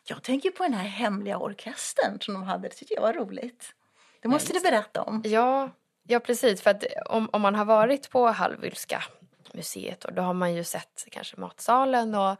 Jag 0.05 0.23
tänker 0.23 0.51
på 0.51 0.63
den 0.63 0.75
här 0.75 0.89
hemliga 0.89 1.39
orkestern 1.39 2.21
som 2.21 2.35
de 2.35 2.43
hade. 2.43 2.69
Det 2.69 2.75
tyckte 2.75 2.95
jag 2.95 3.03
var 3.03 3.13
roligt. 3.13 3.75
Det 4.21 4.29
måste 4.29 4.53
ja, 4.53 4.59
du 4.59 4.71
berätta 4.71 5.03
om. 5.03 5.23
Ja, 5.25 5.71
Ja, 6.13 6.21
precis. 6.21 6.63
För 6.63 6.71
att 6.71 6.85
om, 7.07 7.29
om 7.33 7.43
man 7.43 7.55
har 7.55 7.65
varit 7.65 8.11
på 8.11 8.27
Hallwylska 8.27 9.05
museet 9.53 10.05
och 10.05 10.13
då 10.13 10.23
har 10.23 10.35
man 10.35 10.55
ju 10.55 10.65
sett 10.65 11.07
kanske 11.11 11.37
matsalen 11.37 12.15
och 12.15 12.37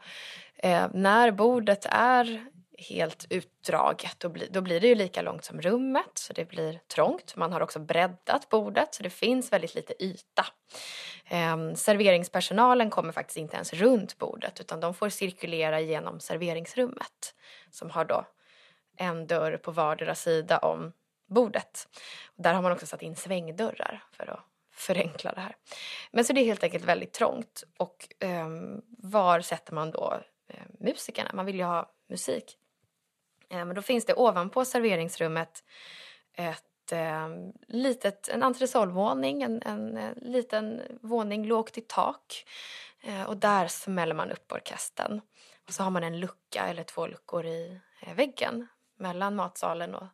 eh, 0.57 0.87
när 0.93 1.31
bordet 1.31 1.85
är 1.89 2.45
helt 2.77 3.25
utdraget 3.29 4.19
då, 4.19 4.29
bli, 4.29 4.47
då 4.51 4.61
blir 4.61 4.79
det 4.79 4.87
ju 4.87 4.95
lika 4.95 5.21
långt 5.21 5.45
som 5.45 5.61
rummet 5.61 6.11
så 6.13 6.33
det 6.33 6.45
blir 6.45 6.79
trångt. 6.87 7.35
Man 7.35 7.53
har 7.53 7.61
också 7.61 7.79
breddat 7.79 8.49
bordet 8.49 8.95
så 8.95 9.03
det 9.03 9.09
finns 9.09 9.53
väldigt 9.53 9.75
lite 9.75 10.03
yta. 10.03 10.45
Eh, 11.29 11.73
serveringspersonalen 11.75 12.89
kommer 12.89 13.11
faktiskt 13.11 13.37
inte 13.37 13.55
ens 13.55 13.73
runt 13.73 14.17
bordet 14.17 14.59
utan 14.59 14.79
de 14.79 14.93
får 14.93 15.09
cirkulera 15.09 15.79
genom 15.79 16.19
serveringsrummet 16.19 17.35
som 17.71 17.89
har 17.89 18.05
då 18.05 18.25
en 18.97 19.27
dörr 19.27 19.57
på 19.57 19.71
vardera 19.71 20.15
sida 20.15 20.57
om 20.57 20.93
bordet. 21.33 21.87
Där 22.35 22.53
har 22.53 22.61
man 22.61 22.71
också 22.71 22.85
satt 22.85 23.01
in 23.01 23.15
svängdörrar 23.15 24.03
för 24.11 24.29
att 24.29 24.45
förenkla 24.71 25.31
det 25.31 25.41
här. 25.41 25.55
Men 26.11 26.25
så 26.25 26.33
det 26.33 26.41
är 26.41 26.45
helt 26.45 26.63
enkelt 26.63 26.85
väldigt 26.85 27.13
trångt. 27.13 27.63
Och 27.77 28.07
eh, 28.19 28.47
var 28.97 29.41
sätter 29.41 29.73
man 29.73 29.91
då 29.91 30.19
eh, 30.47 30.63
musikerna? 30.79 31.31
Man 31.33 31.45
vill 31.45 31.55
ju 31.55 31.63
ha 31.63 31.91
musik. 32.09 32.57
Eh, 33.49 33.65
men 33.65 33.75
då 33.75 33.81
finns 33.81 34.05
det 34.05 34.13
ovanpå 34.13 34.65
serveringsrummet 34.65 35.63
ett 36.33 36.63
um, 36.91 37.53
litet, 37.67 38.27
en 38.27 38.43
entresolvåning, 38.43 39.43
en, 39.43 39.61
en, 39.65 39.97
en, 39.97 40.13
liten 40.21 40.81
våning 41.01 41.45
lågt 41.45 41.77
i 41.77 41.81
tak. 41.81 42.45
Eh, 43.03 43.23
och 43.23 43.37
där 43.37 43.67
smäller 43.67 44.15
man 44.15 44.31
upp 44.31 44.51
orkestern. 44.51 45.21
Och 45.67 45.73
så 45.73 45.83
har 45.83 45.91
man 45.91 46.03
en 46.03 46.19
lucka 46.19 46.67
eller 46.67 46.83
två 46.83 47.07
luckor 47.07 47.45
i 47.45 47.79
eh, 48.01 48.13
väggen 48.13 48.67
mellan 48.97 49.35
matsalen 49.35 49.95
och 49.95 50.07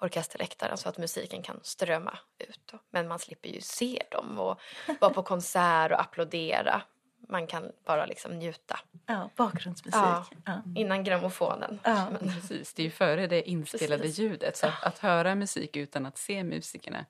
orkesterläktaren 0.00 0.78
så 0.78 0.88
att 0.88 0.98
musiken 0.98 1.42
kan 1.42 1.60
strömma 1.62 2.18
ut. 2.38 2.72
Men 2.90 3.08
man 3.08 3.18
slipper 3.18 3.48
ju 3.48 3.60
se 3.60 4.02
dem 4.10 4.38
och 4.38 4.60
vara 5.00 5.12
på 5.12 5.22
konsert 5.22 5.92
och 5.92 6.00
applådera. 6.00 6.82
Man 7.28 7.46
kan 7.46 7.72
bara 7.86 8.06
liksom 8.06 8.38
njuta. 8.38 8.80
Ja, 9.06 9.30
bakgrundsmusik. 9.36 9.94
Ja, 9.94 10.26
ja. 10.46 10.62
Innan 10.76 11.04
grammofonen. 11.04 11.80
Ja. 11.84 12.10
Men... 12.10 12.32
Precis, 12.32 12.74
det 12.74 12.82
är 12.82 12.84
ju 12.84 12.90
före 12.90 13.26
det 13.26 13.50
inspelade 13.50 14.02
Precis. 14.02 14.18
ljudet. 14.18 14.56
Så 14.56 14.66
att, 14.66 14.84
att, 14.84 14.98
höra 14.98 15.34
musik 15.34 15.76
utan 15.76 16.06
att 16.06 16.18
se 16.18 16.44
musikerna 16.44 17.04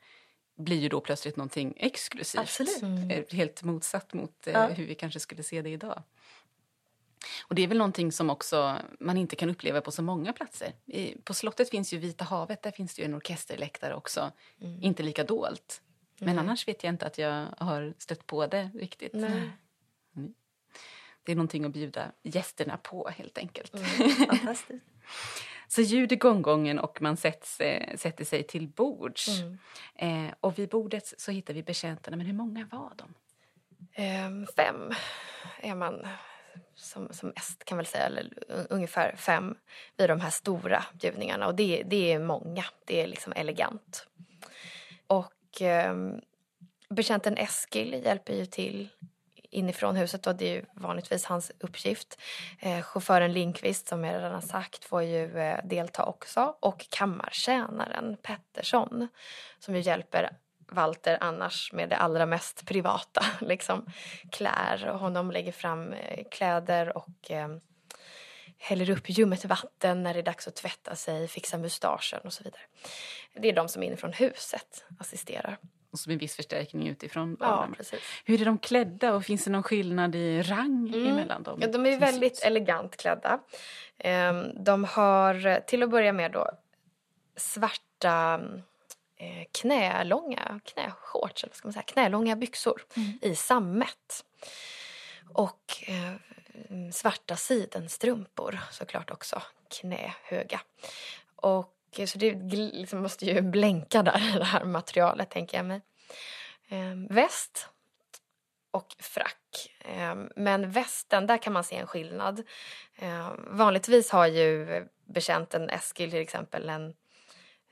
blir 0.57 0.77
ju 0.77 0.89
då 0.89 1.01
plötsligt 1.01 1.37
någonting 1.37 1.75
exklusivt. 1.77 2.41
Absolut. 2.41 2.83
Mm. 2.83 3.25
Helt 3.31 3.63
motsatt 3.63 4.15
mot 4.15 4.47
eh, 4.47 4.67
hur 4.67 4.87
vi 4.87 4.95
kanske 4.95 5.21
skulle 5.21 5.43
se 5.43 5.63
det 5.63 5.71
idag. 5.71 6.03
Och 7.43 7.55
det 7.55 7.63
är 7.63 7.67
väl 7.67 7.79
någonting 7.79 8.13
som 8.13 8.31
också 8.31 8.77
man 9.01 9.17
inte 9.17 9.37
kan 9.37 9.51
uppleva 9.51 9.81
på 9.81 9.93
så 9.93 10.03
många 10.03 10.33
platser. 10.33 10.73
I, 10.87 11.19
på 11.25 11.35
slottet 11.35 11.71
finns 11.71 11.93
ju 11.93 11.99
Vita 11.99 12.25
havet, 12.25 12.63
där 12.63 12.71
finns 12.71 12.95
det 12.95 13.03
ju 13.03 13.07
en 13.07 13.15
orkesterläktare 13.15 13.95
också. 13.95 14.33
Mm. 14.61 14.83
Inte 14.83 15.03
lika 15.03 15.25
dolt. 15.25 15.83
Men 16.19 16.29
mm. 16.29 16.45
annars 16.45 16.69
vet 16.69 16.85
jag 16.85 16.93
inte 16.93 17.07
att 17.07 17.19
jag 17.19 17.47
har 17.59 17.95
stött 17.99 18.27
på 18.27 18.47
det 18.47 18.71
riktigt. 18.75 19.15
Mm. 19.15 19.51
Det 21.23 21.33
är 21.33 21.37
någonting 21.37 21.65
att 21.65 21.73
bjuda 21.73 22.13
gästerna 22.23 22.77
på 22.77 23.09
helt 23.09 23.39
enkelt. 23.39 23.75
Mm. 23.75 24.11
Fantastiskt. 24.29 24.85
Så 25.69 25.81
ljud 25.81 26.13
i 26.13 26.17
gonggongen 26.17 26.79
och 26.79 27.03
man 27.03 27.17
sätts, 27.17 27.61
äh, 27.61 27.97
sätter 27.97 28.25
sig 28.25 28.43
till 28.43 28.69
bords. 28.69 29.29
Mm. 29.29 29.59
Eh, 29.95 30.35
och 30.41 30.59
vid 30.59 30.69
bordet 30.69 31.15
så 31.21 31.31
hittar 31.31 31.55
vi 31.55 31.63
betjänterna, 31.63 32.17
men 32.17 32.27
hur 32.27 32.35
många 32.35 32.69
var 32.71 32.93
de? 32.97 33.15
Eh, 34.03 34.47
fem 34.57 34.93
är 35.61 35.75
man 35.75 36.07
som, 36.75 37.09
som 37.13 37.33
est 37.37 37.65
kan 37.65 37.77
väl 37.79 37.87
säga, 37.87 38.07
eller 38.07 38.33
ungefär 38.71 39.17
fem 39.17 39.55
vid 39.97 40.11
de 40.11 40.21
här 40.21 40.31
stora 40.31 40.85
bjudningarna. 40.93 41.47
Och 41.47 41.55
det, 41.55 41.83
det 41.87 42.13
är 42.13 42.19
många, 42.19 42.65
det 42.85 43.03
är 43.03 43.07
liksom 43.07 43.33
elegant. 43.33 44.07
Och 45.07 45.63
eh, 45.63 45.95
betjänten 46.89 47.37
Eskil 47.37 48.03
hjälper 48.05 48.35
ju 48.35 48.47
till 48.47 48.89
inifrån 49.51 49.97
huset 49.97 50.27
och 50.27 50.37
det 50.37 50.49
är 50.49 50.55
ju 50.55 50.65
vanligtvis 50.73 51.25
hans 51.25 51.53
uppgift. 51.61 52.21
Eh, 52.59 52.83
chauffören 52.83 53.33
Linkvist 53.33 53.89
som 53.89 54.05
jag 54.05 54.15
redan 54.15 54.33
har 54.33 54.41
sagt 54.41 54.85
får 54.85 55.03
ju 55.03 55.39
eh, 55.39 55.61
delta 55.65 56.05
också 56.05 56.55
och 56.61 56.87
kammartjänaren 56.91 58.17
Pettersson 58.23 59.09
som 59.59 59.75
ju 59.75 59.81
hjälper 59.81 60.31
Walter 60.69 61.19
annars 61.21 61.73
med 61.73 61.89
det 61.89 61.97
allra 61.97 62.27
mest 62.27 62.67
privata. 62.67 63.25
Liksom 63.41 63.87
klär 64.31 64.89
och 64.89 64.99
honom 64.99 65.31
lägger 65.31 65.53
fram 65.53 65.93
eh, 65.93 66.25
kläder 66.31 66.97
och 66.97 67.31
eh, 67.31 67.49
häller 68.59 68.91
upp 68.91 69.11
ljummet 69.11 69.45
vatten 69.45 70.03
när 70.03 70.15
det 70.15 70.21
är 70.21 70.25
dags 70.25 70.49
att 70.49 70.57
tvätta 70.57 70.97
sig, 70.97 71.29
fixa 71.29 71.59
mustaschen 71.59 72.21
och 72.25 72.33
så 72.33 72.45
vidare. 72.45 72.63
Det 73.35 73.49
är 73.49 73.53
de 73.53 73.69
som 73.69 73.83
inifrån 73.83 74.13
huset 74.13 74.85
assisterar. 74.99 75.59
Och 75.91 75.99
så 75.99 76.11
med 76.11 76.19
viss 76.19 76.37
förstärkning 76.37 76.89
utifrån. 76.89 77.37
Ja, 77.41 77.69
precis. 77.77 78.01
Hur 78.25 78.41
är 78.41 78.45
de 78.45 78.59
klädda 78.59 79.15
och 79.15 79.25
finns 79.25 79.45
det 79.45 79.51
någon 79.51 79.63
skillnad 79.63 80.15
i 80.15 80.43
rang 80.43 80.89
mm. 80.95 81.07
emellan 81.07 81.43
dem? 81.43 81.59
Ja, 81.63 81.69
de 81.69 81.87
är 81.87 81.99
väldigt 81.99 82.43
elegant 82.45 82.97
klädda. 82.97 83.41
Ehm, 83.99 84.65
de 84.65 84.85
har 84.85 85.61
till 85.61 85.83
att 85.83 85.91
börja 85.91 86.13
med 86.13 86.33
då 86.33 86.51
svarta 87.37 88.41
eh, 89.19 89.45
knälånga 89.53 90.61
knäshorts, 90.65 91.45
eller 91.45 91.55
ska 91.55 91.69
man 91.69 91.73
säga, 91.73 91.83
knälånga 91.83 92.37
byxor 92.37 92.85
mm. 92.97 93.19
i 93.23 93.35
sammet. 93.35 94.25
Och 95.33 95.85
eh, 95.87 96.13
svarta 96.93 97.37
sidenstrumpor 97.37 98.61
såklart 98.71 99.11
också, 99.11 99.43
knähöga. 99.81 100.61
Och 101.37 101.75
så 102.07 102.19
det 102.19 102.35
liksom 102.55 103.03
måste 103.03 103.27
ju 103.27 103.41
blänka 103.41 104.03
där 104.03 104.39
det 104.39 104.45
här 104.45 104.65
materialet 104.65 105.31
tänker 105.31 105.57
jag 105.57 105.67
mig. 105.67 105.81
Eh, 106.69 106.95
väst 107.11 107.69
och 108.71 108.97
frack. 108.99 109.71
Eh, 109.81 110.15
men 110.37 110.71
västen, 110.71 111.27
där 111.27 111.39
kan 111.39 111.53
man 111.53 111.65
se 111.65 111.77
en 111.77 111.87
skillnad. 111.87 112.43
Eh, 112.99 113.33
vanligtvis 113.51 114.11
har 114.11 114.27
ju 114.27 114.67
betjänten 115.05 115.71
Eskil 115.71 116.11
till 116.11 116.21
exempel 116.21 116.69
en 116.69 116.95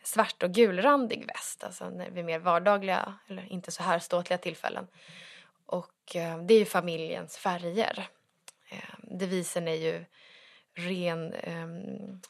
svart 0.07 0.43
och 0.43 0.51
gulrandig 0.51 1.27
väst, 1.27 1.65
alltså 1.65 1.93
vid 2.11 2.25
mer 2.25 2.39
vardagliga 2.39 3.15
eller 3.29 3.53
inte 3.53 3.71
så 3.71 3.83
här 3.83 3.99
ståtliga 3.99 4.39
tillfällen. 4.39 4.87
Och 5.67 6.17
eh, 6.17 6.39
det 6.39 6.55
är 6.55 6.59
ju 6.59 6.65
familjens 6.65 7.37
färger. 7.37 8.09
Eh, 8.69 8.95
devisen 8.99 9.69
är 9.69 9.75
ju 9.75 10.05
ren, 10.75 11.33
eh, 11.33 11.67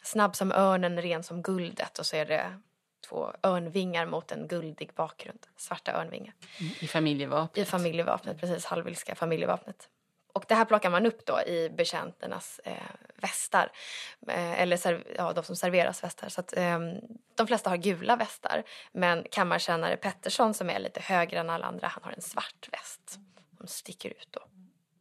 snabb 0.03 0.37
som 0.37 0.53
örnen, 0.53 1.03
ren 1.03 1.23
som 1.23 1.43
guldet 1.43 1.99
och 1.99 2.07
så 2.07 2.17
är 2.17 2.27
det 2.27 2.61
två 3.09 3.33
örnvingar 3.43 4.07
mot 4.07 4.33
en 4.33 4.49
guldig 4.49 4.91
bakgrund, 4.95 5.47
svarta 5.57 5.93
örnvingar. 5.93 6.35
Mm, 6.61 6.73
I 6.81 6.87
familjevapnet? 6.87 7.67
I 7.67 7.71
familjevapnet, 7.71 8.41
precis, 8.41 8.65
halvilska 8.65 9.15
familjevapnet. 9.15 9.89
Och 10.37 10.45
det 10.49 10.55
här 10.55 10.65
plockar 10.65 10.91
man 10.91 11.07
upp 11.07 11.27
då 11.27 11.41
i 11.41 11.71
betjänternas 11.71 12.61
eh, 12.65 12.73
västar. 13.17 13.73
Eh, 14.29 14.61
eller 14.63 15.05
ja, 15.17 15.33
de 15.33 15.45
som 15.45 15.57
serveras 15.57 16.05
västar. 16.05 16.29
Så 16.29 16.41
att, 16.41 16.57
eh, 16.57 16.79
de 17.35 17.47
flesta 17.47 17.71
har 17.71 17.77
gula 17.77 18.17
västar. 18.17 18.63
Men 18.93 19.27
kammartjänare 19.31 19.97
Pettersson 19.97 20.55
som 20.55 20.71
är 20.71 20.79
lite 20.79 21.01
högre 21.01 21.41
än 21.41 21.51
alla 21.51 21.67
andra, 21.67 21.87
han 21.87 22.03
har 22.03 22.13
en 22.13 22.21
svart 22.21 22.69
väst. 22.73 23.19
Som 23.59 23.67
sticker 23.67 24.09
ut 24.09 24.29
då. 24.31 24.41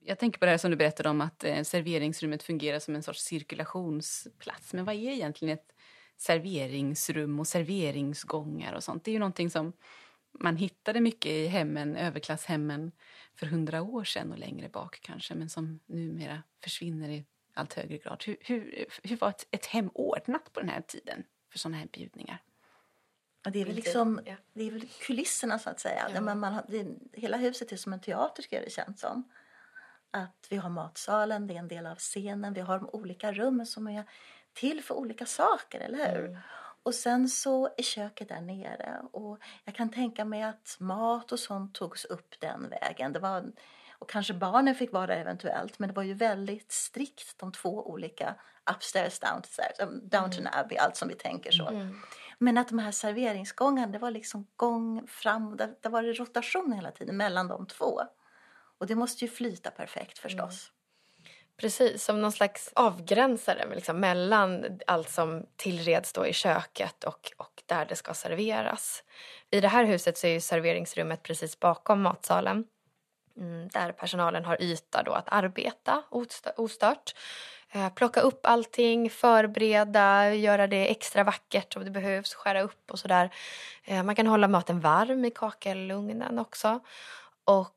Jag 0.06 0.20
tänker 0.20 0.40
på 0.40 0.46
det 0.46 0.52
här 0.52 0.58
som 0.58 0.72
du 0.72 0.78
berättade 0.78 1.10
om 1.10 1.22
att 1.22 1.44
eh, 1.44 1.64
serveringsrummet 1.64 2.44
fungerar 2.44 2.80
som 2.80 2.96
en 2.96 3.04
sorts 3.04 3.22
cirkulationsplats. 3.24 4.74
Men 4.74 4.86
vad 4.86 4.96
är 4.96 5.12
egentligen 5.12 5.58
ett 5.58 5.76
serveringsrum 6.18 7.40
och 7.40 7.48
serveringsgångar 7.48 8.74
och 8.74 8.84
sånt? 8.84 9.04
Det 9.04 9.12
är 9.12 9.14
ju 9.14 9.20
någonting 9.20 9.50
som 9.50 9.74
man 10.40 10.58
hittade 10.58 11.02
mycket 11.02 11.32
i 11.32 11.48
hemmen, 11.48 11.96
överklasshemmen 11.96 12.92
för 13.36 13.46
hundra 13.46 13.82
år 13.82 14.04
sedan 14.04 14.32
och 14.32 14.38
längre 14.38 14.70
bak 14.70 15.00
kanske, 15.02 15.36
men 15.36 15.50
som 15.50 15.80
numera 15.86 16.44
försvinner 16.64 17.10
i 17.10 17.26
allt 17.54 17.74
högre 17.74 17.98
grad. 17.98 18.24
Hur, 18.26 18.38
hur, 18.42 18.86
hur 19.04 19.18
var 19.18 19.30
ett, 19.30 19.48
ett 19.52 19.66
hem 19.66 19.90
ordnat 19.94 20.54
på 20.54 20.60
den 20.60 20.70
här 20.70 20.82
tiden 20.82 21.24
för 21.52 21.60
sådana 21.60 21.78
här 21.78 21.88
bjudningar? 21.92 22.42
Ja, 23.44 23.52
det, 23.52 23.62
är 23.62 23.66
väl 23.66 23.76
liksom, 23.76 24.22
det 24.54 24.64
är 24.64 24.72
väl 24.72 24.88
kulisserna 24.88 25.60
så 25.60 25.70
att 25.70 25.80
säga. 25.80 26.10
Ja. 26.14 26.22
Man, 26.22 26.40
man, 26.40 26.62
det, 26.68 26.88
hela 27.14 27.38
huset 27.38 27.72
är 27.72 27.78
som 27.78 27.94
en 27.94 28.02
teater 28.02 28.44
ska 28.44 28.60
det 28.60 28.72
känns 28.72 29.00
som. 29.00 29.24
Att 30.12 30.48
vi 30.50 30.58
har 30.58 30.70
matsalen, 30.70 31.48
det 31.48 31.54
är 31.54 31.60
en 31.60 31.68
del 31.68 31.86
av 31.86 31.96
scenen, 31.96 32.54
vi 32.54 32.62
har 32.62 32.80
de 32.80 32.90
olika 32.90 33.32
rummen 33.32 33.66
som 33.66 33.88
är 33.88 34.04
till 34.54 34.84
för 34.84 34.96
olika 34.96 35.26
saker, 35.26 35.80
eller 35.80 36.12
hur? 36.12 36.26
Mm. 36.26 36.38
Och 36.86 36.96
sen 36.96 37.30
så 37.30 37.70
är 37.78 37.84
köket 37.84 38.30
där 38.30 38.42
nere 38.42 39.02
och 39.12 39.40
jag 39.64 39.76
kan 39.76 39.90
tänka 39.90 40.26
mig 40.26 40.44
att 40.44 40.78
mat 40.80 41.32
och 41.32 41.40
sånt 41.40 41.74
togs 41.74 42.06
upp 42.06 42.40
den 42.40 42.70
vägen. 42.70 43.14
Det 43.14 43.20
var, 43.20 43.52
och 44.00 44.10
kanske 44.10 44.34
barnen 44.34 44.76
fick 44.76 44.94
vara 44.94 45.08
där 45.08 45.18
eventuellt 45.18 45.80
men 45.80 45.90
det 45.90 45.96
var 45.96 46.04
ju 46.04 46.14
väldigt 46.14 46.72
strikt 46.72 47.40
de 47.40 47.52
två 47.52 47.90
olika 47.90 48.36
upstairs, 48.76 49.20
downstairs, 49.20 49.78
Downton 50.04 50.48
mm. 50.48 50.54
Abbey, 50.54 50.78
allt 50.78 50.96
som 50.96 51.08
vi 51.08 51.16
tänker 51.16 51.52
så. 51.52 51.68
Mm. 51.68 52.02
Men 52.38 52.58
att 52.58 52.70
de 52.70 52.80
här 52.80 52.92
serveringsgångarna, 52.92 53.92
det 53.92 54.00
var 54.00 54.12
liksom 54.12 54.48
gång 54.56 55.08
fram, 55.08 55.58
det, 55.58 55.76
det 55.82 55.90
var 55.90 56.04
rotation 56.04 56.74
hela 56.74 56.92
tiden 56.92 57.18
mellan 57.18 57.48
de 57.48 57.68
två. 57.68 58.02
Och 58.78 58.88
det 58.88 58.96
måste 58.96 59.26
ju 59.26 59.32
flyta 59.32 59.72
perfekt 59.72 60.18
förstås. 60.18 60.70
Mm. 60.70 60.75
Precis, 61.58 62.04
som 62.04 62.22
någon 62.22 62.32
slags 62.32 62.72
avgränsare 62.76 63.76
liksom, 63.76 64.00
mellan 64.00 64.80
allt 64.88 65.10
som 65.10 65.46
tillreds 65.56 66.14
då 66.14 66.28
i 66.28 66.34
köket 66.34 67.04
och, 67.04 67.32
och 67.38 67.64
där 67.66 67.86
det 67.86 67.96
ska 67.96 68.14
serveras. 68.14 69.04
I 69.52 69.62
det 69.62 69.68
här 69.68 69.86
huset 69.86 70.18
så 70.18 70.28
är 70.28 70.32
ju 70.32 70.42
serveringsrummet 70.42 71.24
precis 71.24 71.60
bakom 71.60 72.02
matsalen 72.02 72.66
mm, 73.38 73.68
där 73.68 73.92
personalen 73.92 74.46
har 74.46 74.62
yta 74.62 75.04
då 75.04 75.12
att 75.12 75.30
arbeta 75.30 76.04
ostört. 76.56 77.16
Eh, 77.72 77.90
plocka 77.90 78.22
upp 78.22 78.46
allting, 78.46 79.10
förbereda, 79.10 80.34
göra 80.34 80.68
det 80.68 80.92
extra 80.92 81.24
vackert 81.24 81.76
om 81.76 81.86
det 81.86 81.92
behövs, 81.92 82.34
skära 82.34 82.62
upp 82.62 82.92
och 82.92 83.00
sådär. 83.00 83.30
Eh, 83.84 84.04
man 84.04 84.16
kan 84.16 84.28
hålla 84.28 84.48
maten 84.48 84.80
varm 84.80 85.26
i 85.26 85.32
kakelugnen 85.32 86.40
också. 86.40 86.80
Och 87.46 87.75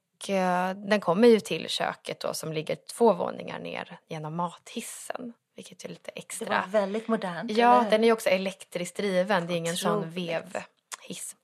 den 0.76 1.00
kommer 1.00 1.28
ju 1.28 1.40
till 1.40 1.68
köket 1.68 2.20
då 2.20 2.34
som 2.34 2.52
ligger 2.52 2.76
två 2.76 3.12
våningar 3.12 3.58
ner 3.58 3.98
genom 4.08 4.36
mathissen. 4.36 5.32
Vilket 5.56 5.84
är 5.84 5.88
lite 5.88 6.10
extra. 6.10 6.48
Det 6.48 6.54
var 6.60 6.66
väldigt 6.66 7.08
modernt. 7.08 7.50
Ja, 7.50 7.80
eller? 7.80 7.90
den 7.90 8.04
är 8.04 8.12
också 8.12 8.28
elektriskt 8.28 8.96
driven. 8.96 9.46
Det 9.46 9.52
är 9.52 9.56
ingen 9.56 9.76
sån 9.76 10.10
vevhiss. 10.10 11.36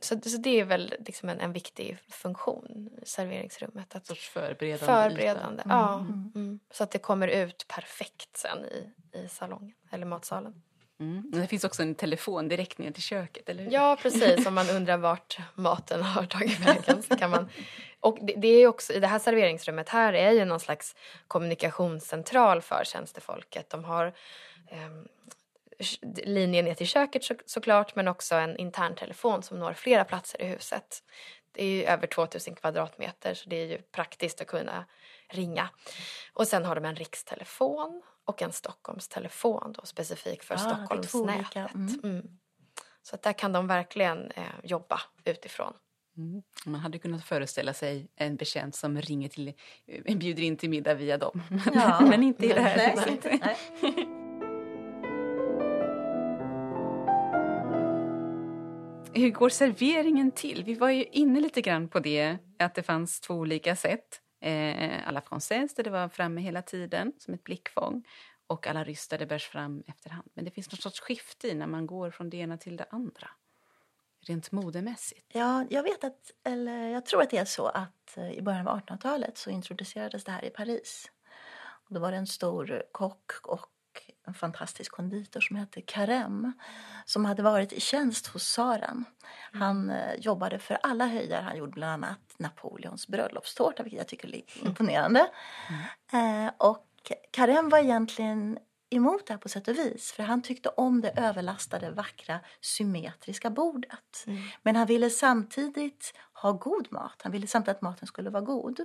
Så, 0.00 0.20
så 0.20 0.36
det 0.36 0.60
är 0.60 0.64
väl 0.64 0.94
liksom 0.98 1.28
en, 1.28 1.40
en 1.40 1.52
viktig 1.52 1.98
funktion 2.08 2.90
i 3.02 3.06
serveringsrummet. 3.06 3.96
Att 3.96 4.06
sorts 4.06 4.28
förberedande. 4.28 4.86
Förberedande, 4.86 5.62
mm. 5.62 5.76
ja. 5.76 5.98
Mm. 6.34 6.60
Så 6.70 6.84
att 6.84 6.90
det 6.90 6.98
kommer 6.98 7.28
ut 7.28 7.64
perfekt 7.68 8.36
sen 8.36 8.64
i, 8.64 8.92
i 9.18 9.28
salongen 9.28 9.74
eller 9.90 10.06
matsalen. 10.06 10.62
Mm. 11.02 11.30
Det 11.30 11.46
finns 11.46 11.64
också 11.64 11.82
en 11.82 11.94
telefon 11.94 12.48
direkt 12.48 12.78
ner 12.78 12.90
till 12.90 13.02
köket, 13.02 13.48
eller 13.48 13.64
hur? 13.64 13.72
Ja, 13.72 13.98
precis. 14.02 14.46
Om 14.46 14.54
man 14.54 14.70
undrar 14.70 14.96
vart 14.96 15.38
maten 15.54 16.02
har 16.02 16.26
tagit 16.26 16.60
vägen 16.60 17.02
så 17.02 17.16
kan 17.16 17.30
man... 17.30 17.48
Och 18.00 18.18
det, 18.20 18.34
det, 18.36 18.48
är 18.48 18.66
också, 18.66 18.92
i 18.92 19.00
det 19.00 19.06
här 19.06 19.18
serveringsrummet 19.18 19.88
här 19.88 20.12
är 20.12 20.30
ju 20.30 20.44
någon 20.44 20.60
slags 20.60 20.96
kommunikationscentral 21.28 22.62
för 22.62 22.82
tjänstefolket. 22.84 23.70
De 23.70 23.84
har 23.84 24.06
eh, 24.70 24.90
linjen 26.24 26.64
ner 26.64 26.74
till 26.74 26.86
köket 26.86 27.24
så, 27.24 27.34
såklart 27.46 27.94
men 27.94 28.08
också 28.08 28.34
en 28.34 28.56
intern 28.56 28.94
telefon 28.94 29.42
som 29.42 29.58
når 29.58 29.72
flera 29.72 30.04
platser 30.04 30.42
i 30.42 30.46
huset. 30.46 31.02
Det 31.52 31.64
är 31.64 31.68
ju 31.68 31.84
över 31.84 32.06
2000 32.06 32.54
kvadratmeter 32.54 33.34
så 33.34 33.48
det 33.48 33.56
är 33.56 33.66
ju 33.66 33.78
praktiskt 33.78 34.40
att 34.40 34.46
kunna 34.46 34.84
ringa. 35.28 35.68
Och 36.32 36.48
sen 36.48 36.64
har 36.64 36.74
de 36.74 36.84
en 36.84 36.96
rikstelefon 36.96 38.02
och 38.24 38.42
en 38.42 38.52
Stockholmstelefon 38.52 39.72
då, 39.72 39.82
specifik 39.84 40.42
för 40.42 40.54
ah, 40.54 40.58
Stockholmsnätet. 40.58 41.74
Mm. 41.74 42.00
Mm. 42.04 42.26
Så 43.02 43.14
att 43.14 43.22
där 43.22 43.32
kan 43.32 43.52
de 43.52 43.66
verkligen 43.66 44.30
eh, 44.30 44.44
jobba 44.64 45.00
utifrån. 45.24 45.72
Mm. 46.16 46.42
Man 46.66 46.80
hade 46.80 46.98
kunnat 46.98 47.24
föreställa 47.24 47.74
sig 47.74 48.08
en 48.16 48.36
betjänt 48.36 48.74
som 48.74 49.00
ringer 49.00 49.28
till, 49.28 49.52
eh, 49.86 50.16
bjuder 50.16 50.42
in 50.42 50.56
till 50.56 50.70
middag 50.70 50.94
via 50.94 51.18
dem. 51.18 51.42
Ja. 51.74 52.00
Men 52.10 52.22
inte 52.22 52.46
i 52.46 52.48
det 52.48 52.60
här 52.60 52.76
nej, 52.76 53.08
inte, 53.08 53.38
nej. 53.42 53.56
Hur 59.14 59.30
går 59.30 59.48
serveringen 59.48 60.30
till? 60.30 60.64
Vi 60.64 60.74
var 60.74 60.90
ju 60.90 61.04
inne 61.04 61.40
lite 61.40 61.60
grann 61.60 61.88
på 61.88 62.00
det, 62.00 62.38
att 62.58 62.74
det 62.74 62.82
fanns 62.82 63.20
två 63.20 63.34
olika 63.34 63.76
sätt 63.76 64.20
eh, 64.42 65.08
alla 65.08 65.20
française 65.20 65.76
där 65.76 65.84
det 65.84 65.90
var 65.90 66.08
framme 66.08 66.40
hela 66.40 66.62
tiden 66.62 67.12
som 67.18 67.34
ett 67.34 67.44
blickfång 67.44 68.04
och 68.46 68.66
alla 68.66 68.84
ryss 68.84 69.08
där 69.08 69.18
det 69.18 69.26
bärs 69.26 69.46
fram 69.48 69.82
efterhand. 69.86 70.30
Men 70.34 70.44
det 70.44 70.50
finns 70.50 70.72
något 70.72 70.82
sorts 70.82 71.00
skifte 71.00 71.48
i 71.48 71.54
när 71.54 71.66
man 71.66 71.86
går 71.86 72.10
från 72.10 72.30
det 72.30 72.36
ena 72.36 72.58
till 72.58 72.76
det 72.76 72.86
andra. 72.90 73.30
Rent 74.26 74.52
modemässigt. 74.52 75.30
Ja, 75.34 75.64
jag 75.70 75.82
vet 75.82 76.04
att, 76.04 76.30
eller 76.44 76.88
jag 76.88 77.06
tror 77.06 77.22
att 77.22 77.30
det 77.30 77.38
är 77.38 77.44
så 77.44 77.66
att 77.66 78.16
eh, 78.16 78.30
i 78.30 78.42
början 78.42 78.68
av 78.68 78.80
1800-talet 78.80 79.38
så 79.38 79.50
introducerades 79.50 80.24
det 80.24 80.32
här 80.32 80.44
i 80.44 80.50
Paris. 80.50 81.10
Och 81.88 81.94
då 81.94 82.00
var 82.00 82.10
det 82.10 82.16
en 82.16 82.26
stor 82.26 82.82
kock 82.92 83.32
och 83.42 83.71
en 84.26 84.34
fantastisk 84.34 84.92
konditor 84.92 85.40
som 85.40 85.56
hette 85.56 85.80
Karem 85.80 86.52
som 87.04 87.24
hade 87.24 87.42
varit 87.42 87.72
i 87.72 87.80
tjänst 87.80 88.26
hos 88.26 88.42
tsaren. 88.44 89.04
Han 89.52 89.90
eh, 89.90 90.14
jobbade 90.18 90.58
för 90.58 90.78
alla 90.82 91.06
höjder. 91.06 91.42
Han 91.42 91.56
gjorde 91.56 91.72
bland 91.72 92.04
annat 92.04 92.34
Napoleons 92.36 93.08
bröllopstårta 93.08 93.82
vilket 93.82 93.98
jag 93.98 94.08
tycker 94.08 94.34
är 94.34 94.42
imponerande. 94.66 95.26
Mm. 96.10 96.46
Eh, 96.46 96.52
och 96.58 96.86
Karem 97.30 97.68
var 97.68 97.78
egentligen 97.78 98.58
emot 98.90 99.26
det 99.26 99.32
här 99.32 99.38
på 99.38 99.48
sätt 99.48 99.68
och 99.68 99.78
vis. 99.78 100.12
För 100.12 100.22
han 100.22 100.42
tyckte 100.42 100.68
om 100.68 101.00
det 101.00 101.12
överlastade, 101.16 101.90
vackra, 101.90 102.40
symmetriska 102.60 103.50
bordet. 103.50 104.24
Mm. 104.26 104.42
Men 104.62 104.76
han 104.76 104.86
ville 104.86 105.10
samtidigt 105.10 106.14
ha 106.32 106.52
god 106.52 106.92
mat. 106.92 107.20
Han 107.22 107.32
ville 107.32 107.46
samtidigt 107.46 107.76
att 107.76 107.82
maten 107.82 108.06
skulle 108.08 108.30
vara 108.30 108.42
god. 108.42 108.80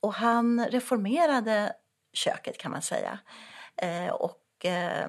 Och 0.00 0.14
han 0.14 0.66
reformerade 0.66 1.72
köket 2.12 2.58
kan 2.58 2.70
man 2.70 2.82
säga. 2.82 3.18
Eh, 3.82 4.08
och 4.08 4.64
eh, 4.64 5.08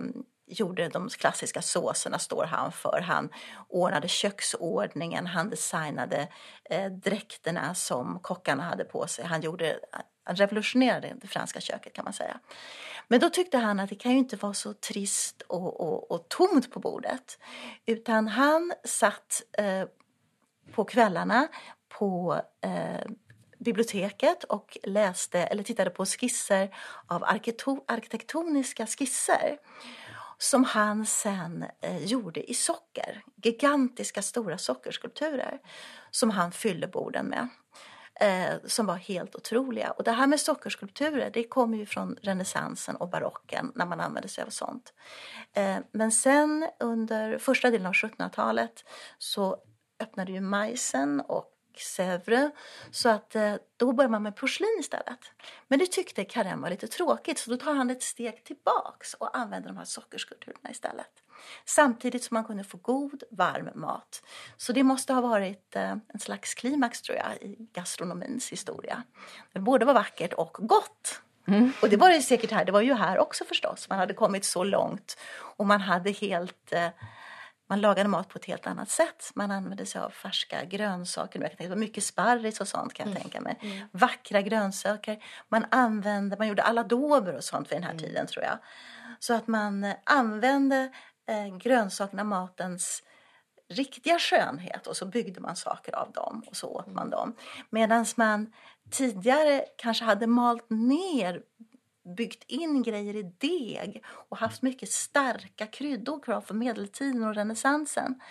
gjorde 0.50 0.88
de 0.88 1.10
klassiska 1.10 1.62
såserna 1.62 2.20
står 2.20 2.44
han 2.44 2.72
för. 2.72 3.02
Han 3.02 3.30
ordnade 3.68 4.08
köksordningen, 4.08 5.28
han 5.28 5.50
designade 5.50 6.28
eh, 6.70 6.92
dräkterna 6.92 7.76
som 7.76 8.20
kockarna 8.20 8.64
hade 8.64 8.84
på 8.84 9.08
sig. 9.08 9.26
Han, 9.26 9.42
gjorde, 9.42 9.80
han 10.24 10.36
revolutionerade 10.36 11.16
det 11.22 11.28
franska 11.28 11.62
köket 11.62 11.94
kan 11.94 12.04
man 12.04 12.14
säga. 12.14 12.40
Men 13.08 13.20
då 13.20 13.30
tyckte 13.30 13.58
han 13.58 13.80
att 13.80 13.90
det 13.90 13.96
kan 13.96 14.12
ju 14.12 14.18
inte 14.18 14.36
vara 14.36 14.54
så 14.54 14.74
trist 14.74 15.42
och, 15.42 15.82
och, 15.82 16.12
och 16.12 16.30
tomt 16.30 16.72
på 16.72 16.80
bordet. 16.80 17.40
Utan 17.86 18.28
han 18.28 18.74
satt 18.84 19.42
eh, 19.58 19.86
på 20.72 20.84
kvällarna 20.84 21.48
på 21.90 22.42
eh, 22.62 23.12
biblioteket 23.60 24.43
och 24.43 24.78
läste 24.84 25.39
eller 25.39 25.64
tittade 25.64 25.89
på 25.89 26.05
skisser 26.05 26.76
av 27.07 27.24
arkitektoniska 27.88 28.88
skisser 28.88 29.57
som 30.38 30.64
han 30.64 31.05
sen 31.05 31.66
eh, 31.82 32.05
gjorde 32.05 32.51
i 32.51 32.53
socker. 32.53 33.22
Gigantiska 33.43 34.22
stora 34.22 34.57
sockerskulpturer 34.57 35.60
som 36.12 36.30
han 36.30 36.51
fyllde 36.51 36.88
borden 36.88 37.26
med. 37.26 37.47
Eh, 38.22 38.55
som 38.66 38.86
var 38.86 38.95
helt 38.95 39.36
otroliga. 39.36 39.91
Och 39.91 40.03
det 40.03 40.12
här 40.12 40.28
med 40.28 40.39
sockerskulpturer 40.39 41.30
det 41.34 41.43
kommer 41.43 41.78
ju 41.78 41.86
från 41.86 42.16
renässansen 42.22 42.95
och 42.95 43.10
barocken 43.10 43.72
när 43.76 43.86
man 43.86 43.99
använde 43.99 44.28
sig 44.28 44.43
av 44.43 44.49
sånt. 44.49 44.93
Eh, 45.53 45.78
men 45.91 46.12
sen 46.12 46.68
under 46.80 47.38
första 47.38 47.70
delen 47.70 47.88
av 47.88 47.93
1700-talet 47.93 48.86
så 49.18 49.57
öppnade 49.99 50.32
ju 50.32 50.41
Meissen 50.41 51.22
och 51.22 51.59
Sèvres. 51.80 52.52
Så 52.92 53.10
att 53.10 53.36
eh, 53.36 53.56
då 53.78 53.94
börjar 53.94 54.10
man 54.10 54.24
med 54.24 54.36
porslin 54.36 54.78
istället. 54.80 55.20
Men 55.68 55.80
det 55.80 55.92
tyckte 55.92 56.26
Karem 56.26 56.62
var 56.62 56.70
lite 56.70 56.88
tråkigt 56.88 57.40
så 57.40 57.50
då 57.52 57.58
tar 57.58 57.74
han 57.74 57.90
ett 57.90 58.04
steg 58.04 58.44
tillbaks 58.44 59.14
och 59.14 59.38
använder 59.38 59.70
de 59.70 59.78
här 59.78 59.86
sockerskulpturerna 59.86 60.72
istället. 60.72 61.24
Samtidigt 61.66 62.24
som 62.24 62.36
man 62.36 62.44
kunde 62.44 62.64
få 62.64 62.78
god, 62.78 63.24
varm 63.32 63.70
mat. 63.76 64.24
Så 64.58 64.74
det 64.74 64.84
måste 64.84 65.14
ha 65.14 65.22
varit 65.22 65.76
eh, 65.76 65.92
en 65.92 66.20
slags 66.20 66.54
klimax 66.54 67.02
tror 67.02 67.18
jag 67.18 67.38
i 67.42 67.70
gastronomins 67.74 68.52
historia. 68.52 69.04
Det 69.54 69.60
både 69.60 69.86
var 69.86 69.94
vackert 69.94 70.34
och 70.34 70.58
gott. 70.60 71.22
Mm. 71.48 71.72
Och 71.82 71.90
det 71.90 71.98
var 71.98 72.10
det 72.10 72.22
säkert 72.22 72.52
här, 72.52 72.66
det 72.66 72.72
var 72.72 72.82
ju 72.82 72.94
här 72.94 73.20
också 73.20 73.46
förstås. 73.46 73.90
Man 73.90 74.00
hade 74.00 74.14
kommit 74.14 74.46
så 74.46 74.64
långt 74.64 75.18
och 75.58 75.66
man 75.66 75.82
hade 75.82 76.12
helt 76.12 76.74
eh, 76.74 76.88
man 77.70 77.82
lagade 77.82 78.10
mat 78.10 78.30
på 78.30 78.38
ett 78.38 78.46
helt 78.46 78.68
annat 78.68 78.90
sätt. 78.90 79.32
Man 79.34 79.52
använde 79.52 79.86
sig 79.86 80.02
av 80.02 80.10
färska 80.10 80.66
grönsaker. 80.66 81.42
Jag 81.42 81.50
kan 81.50 81.58
tänka, 81.58 81.76
mycket 81.76 82.04
sparris 82.04 82.62
och 82.62 82.68
sånt 82.68 82.94
kan 82.94 83.08
jag 83.08 83.12
mm. 83.12 83.22
tänka 83.22 83.42
mig. 83.42 83.58
Mm. 83.62 83.88
Vackra 83.92 84.42
grönsaker. 84.42 85.24
Man 85.50 85.66
använde, 85.72 86.38
man 86.38 86.48
gjorde 86.48 86.64
alla 86.64 86.84
dober 86.84 87.36
och 87.36 87.44
sånt 87.44 87.72
vid 87.72 87.76
den 87.76 87.84
här 87.84 87.92
mm. 87.92 88.04
tiden 88.04 88.28
tror 88.28 88.46
jag. 88.46 88.58
Så 89.20 89.34
att 89.34 89.48
man 89.48 89.84
eh, 89.84 89.96
använde 90.04 90.92
eh, 91.28 91.58
grönsakerna, 91.58 92.24
matens 92.24 93.04
riktiga 93.70 94.20
skönhet 94.20 94.88
och 94.88 94.98
så 94.98 95.06
byggde 95.06 95.42
man 95.42 95.56
saker 95.56 95.96
av 95.96 96.12
dem 96.12 96.44
och 96.48 96.56
så 96.56 96.68
åt 96.68 96.88
man 96.88 96.98
mm. 96.98 97.10
dem. 97.10 97.36
Medan 97.70 98.06
man 98.16 98.54
tidigare 98.92 99.66
kanske 99.78 100.06
hade 100.06 100.28
malt 100.28 100.70
ner 100.70 101.42
byggt 102.18 102.43
in 102.47 102.84
grejer 102.84 103.16
i 103.16 103.24
deg 103.24 104.04
och 104.06 104.38
haft 104.38 104.62
mycket 104.62 104.91
starka 104.91 105.68
kryddor 105.68 106.20
kvar 106.20 106.41
från 106.41 106.58
medeltiden 106.58 107.24
och 107.24 107.36
renässansen. 107.36 108.22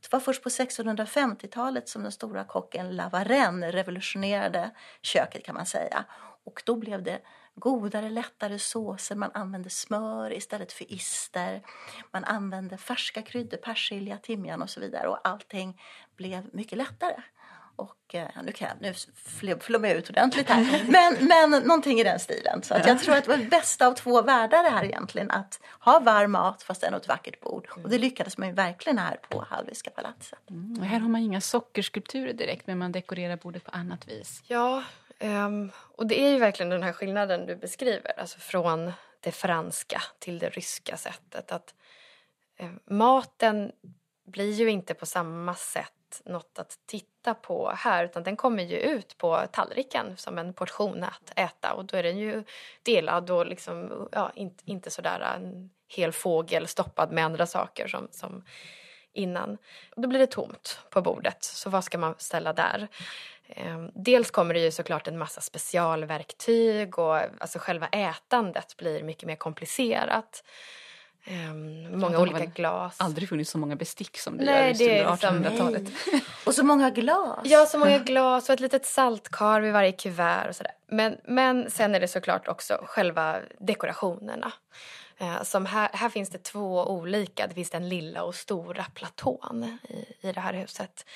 Det 0.00 0.12
var 0.12 0.20
först 0.20 0.42
på 0.42 0.48
1650-talet 0.48 1.88
som 1.88 2.02
den 2.02 2.12
stora 2.12 2.44
kocken 2.44 2.96
Lavarenne 2.96 3.70
revolutionerade 3.70 4.70
köket 5.02 5.44
kan 5.44 5.54
man 5.54 5.66
säga. 5.66 6.04
Och 6.44 6.62
då 6.66 6.76
blev 6.76 7.02
det 7.02 7.20
godare, 7.54 8.10
lättare 8.10 8.58
såser. 8.58 9.16
Man 9.16 9.30
använde 9.34 9.70
smör 9.70 10.32
istället 10.32 10.72
för 10.72 10.92
ister. 10.92 11.62
Man 12.12 12.24
använde 12.24 12.76
färska 12.76 13.22
kryddor, 13.22 13.56
persilja, 13.56 14.16
timjan 14.16 14.62
och 14.62 14.70
så 14.70 14.80
vidare. 14.80 15.08
Och 15.08 15.28
allting 15.28 15.80
blev 16.16 16.50
mycket 16.52 16.78
lättare. 16.78 17.22
Och 17.80 18.14
eh, 18.14 18.28
nu, 18.42 18.52
kan 18.52 18.68
jag, 18.68 18.76
nu 18.80 18.94
flummar 19.60 19.88
jag 19.88 19.98
ut 19.98 20.10
ordentligt 20.10 20.48
här. 20.48 20.84
Men, 20.88 21.28
men 21.28 21.62
någonting 21.62 22.00
i 22.00 22.04
den 22.04 22.20
stilen. 22.20 22.62
Så 22.62 22.74
att 22.74 22.86
jag 22.86 23.00
tror 23.02 23.16
att 23.16 23.24
det 23.24 23.30
var 23.30 23.36
det 23.36 23.44
bästa 23.44 23.86
av 23.86 23.94
två 23.94 24.22
världar 24.22 24.62
det 24.62 24.68
här 24.68 24.84
egentligen. 24.84 25.30
Att 25.30 25.60
ha 25.80 26.00
varm 26.00 26.32
mat 26.32 26.62
fast 26.62 26.82
ändå 26.82 26.98
ett 26.98 27.08
vackert 27.08 27.40
bord. 27.40 27.68
Och 27.70 27.90
det 27.90 27.98
lyckades 27.98 28.38
man 28.38 28.48
ju 28.48 28.54
verkligen 28.54 28.98
här 28.98 29.16
på 29.28 29.44
Hallwylska 29.48 29.90
palatset. 29.90 30.50
Mm. 30.50 30.82
här 30.82 30.98
har 30.98 31.08
man 31.08 31.20
inga 31.20 31.40
sockerskulpturer 31.40 32.32
direkt 32.32 32.66
men 32.66 32.78
man 32.78 32.92
dekorerar 32.92 33.36
bordet 33.36 33.64
på 33.64 33.70
annat 33.70 34.08
vis. 34.08 34.42
Ja, 34.46 34.82
um, 35.20 35.70
och 35.76 36.06
det 36.06 36.20
är 36.20 36.28
ju 36.28 36.38
verkligen 36.38 36.70
den 36.70 36.82
här 36.82 36.92
skillnaden 36.92 37.46
du 37.46 37.56
beskriver. 37.56 38.20
Alltså 38.20 38.38
från 38.38 38.92
det 39.20 39.32
franska 39.32 40.02
till 40.18 40.38
det 40.38 40.48
ryska 40.48 40.96
sättet. 40.96 41.52
Att 41.52 41.74
uh, 42.62 42.70
maten 42.90 43.72
blir 44.26 44.52
ju 44.52 44.70
inte 44.70 44.94
på 44.94 45.06
samma 45.06 45.54
sätt 45.54 45.92
något 46.24 46.58
att 46.58 46.78
titta 46.86 47.34
på 47.34 47.70
här 47.76 48.04
utan 48.04 48.22
den 48.22 48.36
kommer 48.36 48.62
ju 48.62 48.76
ut 48.76 49.18
på 49.18 49.46
tallriken 49.52 50.16
som 50.16 50.38
en 50.38 50.52
portion 50.52 51.04
att 51.04 51.32
äta 51.36 51.72
och 51.72 51.84
då 51.84 51.96
är 51.96 52.02
den 52.02 52.18
ju 52.18 52.44
delad 52.82 53.30
och 53.30 53.46
liksom, 53.46 54.08
ja, 54.12 54.32
inte, 54.34 54.62
inte 54.66 54.90
sådär 54.90 55.20
en 55.36 55.70
hel 55.88 56.12
fågel 56.12 56.66
stoppad 56.66 57.12
med 57.12 57.24
andra 57.24 57.46
saker 57.46 57.88
som, 57.88 58.08
som 58.10 58.44
innan. 59.12 59.58
Då 59.96 60.08
blir 60.08 60.18
det 60.18 60.26
tomt 60.26 60.80
på 60.90 61.02
bordet, 61.02 61.44
så 61.44 61.70
vad 61.70 61.84
ska 61.84 61.98
man 61.98 62.14
ställa 62.18 62.52
där? 62.52 62.88
Ehm, 63.48 63.90
dels 63.94 64.30
kommer 64.30 64.54
det 64.54 64.60
ju 64.60 64.70
såklart 64.70 65.08
en 65.08 65.18
massa 65.18 65.40
specialverktyg 65.40 66.98
och 66.98 67.16
alltså 67.16 67.58
själva 67.58 67.86
ätandet 67.86 68.76
blir 68.76 69.02
mycket 69.02 69.26
mer 69.26 69.36
komplicerat. 69.36 70.44
Um, 71.26 72.00
många 72.00 72.18
olika 72.18 72.44
glas. 72.44 72.96
aldrig 73.00 73.28
funnits 73.28 73.50
så 73.50 73.58
många 73.58 73.76
bestick 73.76 74.18
som 74.18 74.36
det 74.36 74.44
Nej, 74.44 74.72
gör 74.72 75.04
under 75.04 75.50
1800-talet. 75.50 75.82
Liksom, 75.82 76.20
och 76.46 76.54
så 76.54 76.64
många 76.64 76.90
glas. 76.90 77.38
Ja, 77.44 77.66
så 77.66 77.78
många 77.78 77.98
glas 77.98 78.48
och 78.48 78.52
ett 78.52 78.60
litet 78.60 78.86
saltkar 78.86 79.60
vid 79.60 79.72
varje 79.72 79.92
kuvert 79.92 80.48
och 80.48 80.56
sådär. 80.56 80.72
Men, 80.86 81.16
men 81.24 81.70
sen 81.70 81.94
är 81.94 82.00
det 82.00 82.08
såklart 82.08 82.48
också 82.48 82.80
själva 82.86 83.36
dekorationerna. 83.58 84.52
Uh, 85.22 85.42
som 85.42 85.66
här, 85.66 85.90
här 85.92 86.08
finns 86.08 86.30
det 86.30 86.38
två 86.38 86.90
olika. 86.90 87.46
Det 87.46 87.54
finns 87.54 87.70
den 87.70 87.88
lilla 87.88 88.22
och 88.22 88.34
stora 88.34 88.84
platån 88.94 89.78
i, 89.88 90.28
i 90.28 90.32
det 90.32 90.40
här 90.40 90.54
huset. 90.54 91.06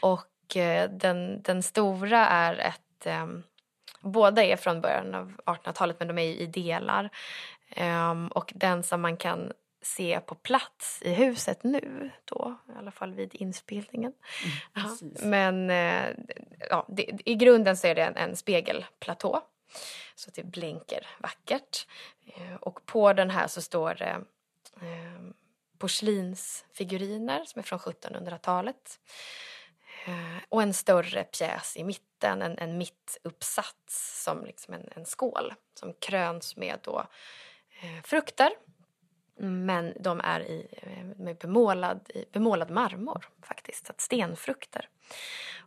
Och 0.00 0.56
uh, 0.56 0.90
den, 0.90 1.42
den 1.42 1.62
stora 1.62 2.26
är 2.26 2.58
ett 2.58 3.22
um, 3.22 3.42
Båda 4.04 4.44
är 4.44 4.56
från 4.56 4.80
början 4.80 5.14
av 5.14 5.32
1800-talet 5.46 5.96
men 5.98 6.08
de 6.08 6.18
är 6.18 6.22
i 6.22 6.46
delar. 6.46 7.10
Um, 7.76 8.28
och 8.28 8.52
den 8.54 8.82
som 8.82 9.00
man 9.00 9.16
kan 9.16 9.52
se 9.82 10.20
på 10.20 10.34
plats 10.34 11.02
i 11.02 11.12
huset 11.12 11.64
nu 11.64 12.10
då, 12.24 12.56
i 12.68 12.78
alla 12.78 12.90
fall 12.90 13.14
vid 13.14 13.34
inspelningen. 13.34 14.12
Mm, 14.76 15.14
Men 15.30 15.70
uh, 15.70 16.16
ja, 16.70 16.86
det, 16.88 17.20
i 17.24 17.34
grunden 17.34 17.76
så 17.76 17.86
är 17.86 17.94
det 17.94 18.02
en, 18.02 18.16
en 18.16 18.36
spegelplatå. 18.36 19.42
Så 20.14 20.30
det 20.34 20.42
blänker 20.42 21.06
vackert. 21.18 21.86
Uh, 22.38 22.54
och 22.54 22.86
på 22.86 23.12
den 23.12 23.30
här 23.30 23.46
så 23.46 23.62
står 23.62 23.94
det 23.94 24.20
uh, 24.82 25.30
porslinsfiguriner 25.78 27.44
som 27.44 27.58
är 27.58 27.62
från 27.62 27.78
1700-talet. 27.78 29.00
Och 30.48 30.62
en 30.62 30.74
större 30.74 31.24
pjäs 31.24 31.76
i 31.76 31.84
mitten, 31.84 32.42
en, 32.42 32.58
en 32.58 32.78
mittuppsats 32.78 34.22
som 34.24 34.44
liksom 34.44 34.74
en, 34.74 34.88
en 34.96 35.06
skål 35.06 35.54
som 35.74 35.92
kröns 36.00 36.56
med 36.56 36.78
då 36.82 36.98
Eh, 36.98 37.06
Eh, 37.80 38.02
frukter. 38.04 38.50
Men 39.36 39.94
de 40.00 40.20
är 40.24 40.40
i, 40.40 40.66
eh, 40.72 41.04
med 41.16 41.36
bemålad, 41.36 42.10
bemålad 42.32 42.70
marmor 42.70 43.28
faktiskt, 43.42 43.86
så 43.86 43.92
stenfrukter. 43.96 44.88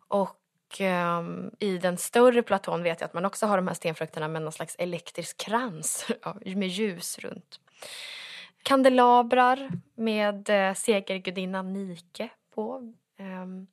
Och 0.07 0.81
um, 0.81 1.51
i 1.59 1.77
den 1.77 1.97
större 1.97 2.43
platån 2.43 2.83
vet 2.83 3.01
jag 3.01 3.07
att 3.07 3.13
man 3.13 3.25
också 3.25 3.45
har 3.45 3.57
de 3.57 3.67
här 3.67 3.75
stenfrukterna 3.75 4.27
med 4.27 4.41
någon 4.41 4.51
slags 4.51 4.75
elektrisk 4.79 5.37
krans 5.37 6.07
med 6.45 6.67
ljus 6.67 7.19
runt. 7.19 7.59
Kandelabrar 8.63 9.71
med 9.95 10.49
eh, 10.49 10.73
segergudinnan 10.73 11.73
Nike 11.73 12.29
på. 12.55 12.93
Um, 13.19 13.67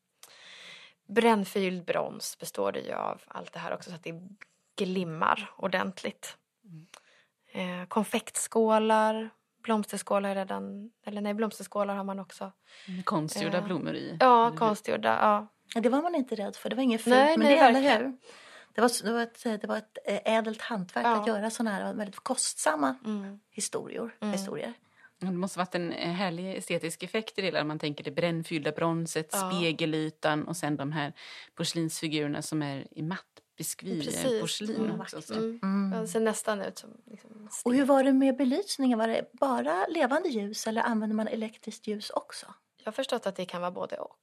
brännförgylld 1.07 1.85
brons 1.85 2.39
består 2.39 2.73
det 2.73 2.81
ju 2.81 2.93
av 2.93 3.23
allt 3.29 3.53
det 3.53 3.59
här 3.59 3.75
också 3.75 3.91
så 3.91 3.97
att 3.97 4.05
det 4.05 4.23
glimmar 4.77 5.51
ordentligt. 5.57 6.37
Mm 6.65 6.87
eh, 7.55 7.87
konfektskålar, 7.89 9.31
blomsterskålar 9.63 10.35
redan, 10.35 10.91
eller 11.07 11.21
nej 11.21 11.35
blomsterskålar 11.35 11.95
har 11.95 12.05
man 12.05 12.19
också. 12.19 12.53
Konstgjorda 13.05 13.59
Eh, 13.59 13.65
blommor 13.65 13.95
i. 13.95 14.17
Ja, 14.21 14.47
Eller- 14.47 14.57
konstgjorda, 14.57 15.09
ja. 15.09 15.47
Ja, 15.75 15.81
Det 15.81 15.89
var 15.89 16.03
man 16.03 16.15
inte 16.15 16.35
rädd 16.35 16.57
för. 16.57 16.71
Det 16.71 16.77
var 16.77 16.83
inget 16.83 17.03
fult 17.03 17.17
Nej, 17.17 17.39
med 17.39 17.47
nej, 17.47 17.57
det, 17.57 17.63
eller 17.79 17.99
hur? 17.99 18.17
Det 18.75 18.81
var, 18.81 18.91
det 19.05 19.13
var 19.13 19.23
ett, 19.23 19.43
det 19.61 19.65
var 19.67 19.77
ett 19.77 19.99
eh, 20.05 20.35
ädelt 20.35 20.63
hantverk 20.63 21.07
Ja. 21.07 21.21
att 21.21 21.27
göra 21.27 21.51
sådana 21.51 21.71
här 21.71 21.95
väldigt 21.95 22.17
kostsamma 22.21 22.95
Mm. 23.05 23.41
historier. 23.51 24.15
Mm. 24.21 24.33
historier. 24.33 24.73
Det 25.19 25.31
måste 25.31 25.59
varit 25.59 25.75
en 25.75 25.93
eh, 25.93 26.13
härlig 26.13 26.55
estetisk 26.57 27.03
effekt 27.03 27.39
i 27.39 27.41
det 27.41 27.47
hela. 27.47 27.65
Man 27.65 27.79
tänker 27.79 28.05
det 28.05 28.11
brännfyllda 28.11 28.73
bronset, 28.73 29.29
Ja. 29.33 29.51
spegelytan 29.51 30.49
och 30.49 30.57
sen 30.57 30.77
de 30.77 30.93
här 30.93 31.13
porslinsfigurerna 31.55 32.43
som 32.43 32.63
är 32.63 32.87
i 32.91 33.03
matt 33.03 33.34
biskvi 33.57 34.05
Precis. 34.05 34.41
porslin 34.41 34.77
Mm. 34.77 35.01
också. 35.01 35.23
Så. 35.23 35.35
Mm. 35.35 35.61
Mm. 35.63 36.01
Det 36.01 36.09
ser 36.09 36.21
nästan 36.21 36.61
ut 36.63 36.79
som 36.79 36.91
liksom, 37.07 37.49
Och 37.65 37.75
hur 37.75 37.85
var 37.85 38.05
det 38.05 38.13
med 38.13 38.37
belysningen? 38.37 38.99
Var 38.99 39.09
det 39.09 39.31
bara 39.33 39.87
levande 39.87 40.29
ljus 40.29 40.67
eller 40.67 40.83
använde 40.83 41.15
man 41.15 41.29
elektriskt 41.29 41.87
ljus 41.87 42.11
också? 42.11 42.47
Jag 42.79 42.87
har 42.87 42.93
förstått 42.93 43.27
att 43.27 43.37
det 43.37 43.45
kan 43.47 43.61
vara 43.61 43.71
både 43.71 43.97
och. 43.97 44.19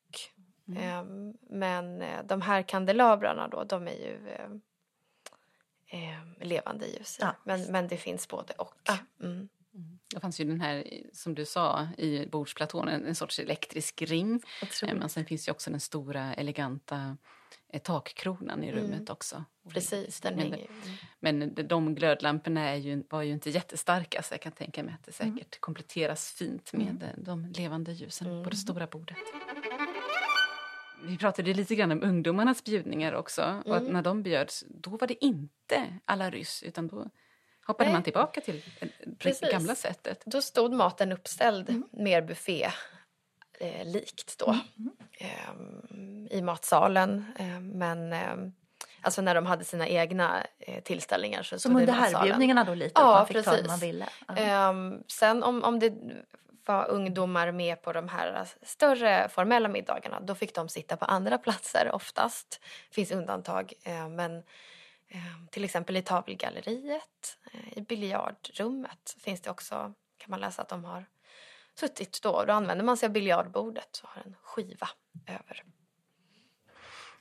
Mm. 0.68 0.84
Ehm, 0.84 1.34
men 1.50 2.02
eh, 2.02 2.24
de 2.26 2.42
här 2.42 2.62
kandelabrarna 2.62 3.48
då, 3.48 3.64
de 3.64 3.88
är 3.88 3.92
ju 3.92 4.28
eh, 4.30 4.50
eh, 5.88 6.46
levande 6.48 6.88
ljus. 6.88 7.18
Ja. 7.22 7.36
Men, 7.44 7.62
men 7.72 7.88
det 7.88 7.98
finns 7.98 8.28
både 8.28 8.54
och. 8.54 8.74
Ja. 8.84 8.98
Mm. 9.24 9.50
Det 10.14 10.20
fanns 10.20 10.40
ju 10.40 10.46
den 10.46 10.62
här, 10.62 10.84
som 11.14 11.36
du 11.36 11.46
sa, 11.46 11.88
i 11.98 12.26
bordsplatån, 12.26 12.88
en, 12.88 13.06
en 13.06 13.16
sorts 13.16 13.40
elektrisk 13.40 14.02
ring. 14.02 14.42
Eh, 14.84 14.96
Men 14.96 15.10
sen 15.10 15.26
finns 15.26 15.48
ju 15.48 15.52
också 15.52 15.70
den 15.72 15.80
stora 15.80 16.34
eleganta 16.34 17.18
takkronan 17.80 18.64
i 18.64 18.70
Mm. 18.70 18.80
rummet 18.84 19.10
också. 19.10 19.44
Precis, 19.70 20.22
den 20.22 20.36
men, 20.36 20.42
hänger. 20.52 20.58
Mm. 20.68 20.98
men 21.20 21.68
de- 21.68 21.96
glödlamporna 21.96 22.70
är 22.70 22.76
ju, 22.76 23.04
var 23.10 23.22
ju 23.22 23.32
inte 23.32 23.50
jättestarka 23.50 24.22
så 24.24 24.34
jag 24.34 24.42
kan 24.42 24.52
tänka 24.52 24.84
mig 24.84 24.94
att 24.94 25.04
det 25.06 25.12
säkert 25.12 25.60
kompletteras 25.60 26.32
fint 26.32 26.74
med 26.74 27.04
eh, 27.04 27.24
de 27.24 27.46
levande 27.46 27.92
ljusen 27.92 28.28
på 28.28 28.34
Mm. 28.34 28.50
det 28.50 28.56
stora 28.56 28.88
bordet. 28.88 29.18
Vi 31.04 31.18
pratade 31.18 31.54
lite 31.54 31.76
grann 31.76 31.92
om 31.92 32.04
ungdomarnas 32.04 32.64
bjudningar 32.64 33.14
också. 33.14 33.62
Och 33.66 33.76
att 33.76 33.82
Mm. 33.82 33.94
när 33.94 34.02
de 34.02 34.24
bjöds, 34.24 34.64
då 34.70 34.90
var 34.98 35.08
det 35.08 35.26
inte 35.26 36.00
alla 36.06 36.30
ryss 36.30 36.64
utan 36.64 36.88
då 36.88 37.10
hoppade 37.66 37.86
Nej. 37.90 37.94
man 37.94 38.04
tillbaka 38.04 38.42
till 38.42 38.64
eh, 38.80 38.88
det 39.06 39.16
Precis. 39.20 39.52
gamla 39.52 39.76
sättet. 39.76 40.24
Då 40.26 40.42
stod 40.42 40.74
maten 40.74 41.12
uppställd 41.12 41.70
Mm. 41.70 41.84
mer 41.92 42.22
buffé 42.22 42.70
eh, 43.62 43.86
likt 43.86 44.38
då. 44.40 44.58
Ehm, 45.18 46.28
I 46.32 46.42
matsalen. 46.42 47.26
Ehm, 47.40 47.68
men 47.70 48.14
ehm, 48.14 48.52
alltså 49.02 49.22
när 49.22 49.36
de 49.36 49.46
hade 49.46 49.64
sina 49.64 49.88
egna 49.88 50.44
eh, 50.60 50.84
tillställningar 50.84 51.44
så 51.44 51.60
Som 51.60 51.76
under 51.76 51.94
matsalen. 51.94 52.16
härbjudningarna 52.16 52.64
då 52.64 52.74
lite? 52.74 53.02
Ja, 53.02 53.12
man 53.12 53.28
fick 53.28 53.44
precis. 53.44 53.68
man 53.68 53.80
ville? 53.80 54.10
Ja. 54.28 54.36
Ehm, 54.38 55.04
sen 55.08 55.44
om, 55.44 55.64
om 55.64 55.80
det 55.80 55.94
var 56.66 56.90
ungdomar 56.90 57.52
med 57.52 57.82
på 57.82 57.94
de 57.94 58.10
här 58.10 58.48
större 58.62 59.30
formella 59.30 59.70
middagarna 59.70 60.20
då 60.20 60.36
fick 60.36 60.56
de 60.56 60.70
sitta 60.70 60.98
på 60.98 61.06
andra 61.06 61.38
platser 61.38 61.92
oftast. 61.94 62.60
Det 62.90 62.96
finns 62.96 63.12
undantag. 63.12 63.74
eh, 63.84 64.10
men 64.10 64.38
eh, 65.08 65.20
till 65.52 65.64
exempel 65.64 65.98
i 65.98 66.02
tavelgalleriet, 66.02 67.38
eh, 67.54 67.78
i 67.78 67.82
biljardrummet 67.82 69.16
finns 69.20 69.42
det 69.42 69.50
också, 69.50 69.76
kan 70.18 70.32
man 70.32 70.40
läsa 70.40 70.62
att 70.62 70.70
de 70.70 70.86
har 70.86 71.06
suttit 71.80 72.20
då. 72.24 72.44
Då 72.46 72.54
använder 72.54 72.86
man 72.86 72.98
sig 72.98 73.08
av 73.08 73.14
biljardbordet 73.14 74.02
och 74.04 74.10
har 74.10 74.22
en 74.26 74.36
skiva 74.44 74.90
över. 75.28 75.64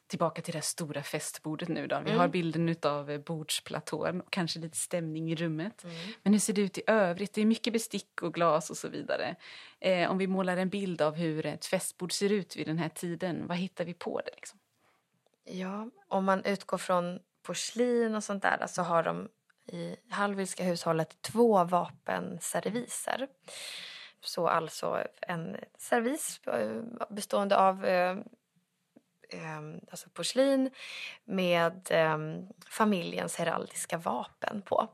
Tillbaka 0.07 0.43
till 0.43 0.55
det 0.55 0.63
stora 0.63 1.03
festbordet 1.03 1.69
nu 1.69 1.87
då. 1.87 2.01
Vi 2.01 2.11
Mm. 2.11 2.21
har 2.21 2.29
bilden 2.29 2.77
av 2.83 3.19
bordsplatån 3.23 4.21
och 4.21 4.31
kanske 4.33 4.59
lite 4.59 4.77
stämning 4.77 5.33
i 5.33 5.37
rummet. 5.37 5.85
Mm. 5.85 5.97
Men 6.23 6.33
hur 6.33 6.41
ser 6.41 6.53
det 6.53 6.61
ut 6.61 6.79
i 6.79 6.83
övrigt? 6.87 7.33
Det 7.35 7.41
är 7.41 7.47
mycket 7.47 7.73
bestick 7.73 8.23
och 8.23 8.35
glas 8.35 8.71
och 8.71 8.77
så 8.77 8.89
vidare. 8.89 9.37
Eh, 9.81 10.11
om 10.11 10.19
vi 10.19 10.27
målar 10.27 10.57
en 10.57 10.69
bild 10.69 11.03
av 11.03 11.15
hur 11.15 11.47
ett 11.47 11.67
festbord 11.67 12.13
ser 12.13 12.33
ut 12.33 12.57
vid 12.57 12.67
den 12.67 12.79
här 12.79 12.89
tiden, 12.89 13.47
vad 13.47 13.57
hittar 13.57 13.85
vi 13.85 13.95
på 13.95 14.21
det? 14.21 14.31
Liksom? 14.37 14.59
Ja, 15.45 15.91
om 16.09 16.25
man 16.25 16.45
utgår 16.45 16.79
från 16.79 17.19
porslin 17.43 18.15
och 18.15 18.25
sånt 18.25 18.43
där 18.43 18.67
så 18.69 18.83
har 18.83 19.03
de 19.03 19.29
i 19.67 19.97
Hallwylska 20.09 20.65
hushållet 20.65 21.23
två 21.23 21.65
vapenserviser. 21.65 23.29
Så 24.21 24.49
alltså 24.49 25.05
en 25.21 25.57
servis 25.79 26.41
eh, 26.47 26.83
bestående 27.11 27.57
av 27.57 27.85
eh, 27.85 28.16
eh, 29.29 29.61
alltså 29.91 30.09
porslin 30.11 30.71
med 31.25 31.89
eh, 31.91 32.18
familjens 32.71 33.37
heraldiska 33.37 33.99
vapen 33.99 34.62
på. 34.62 34.89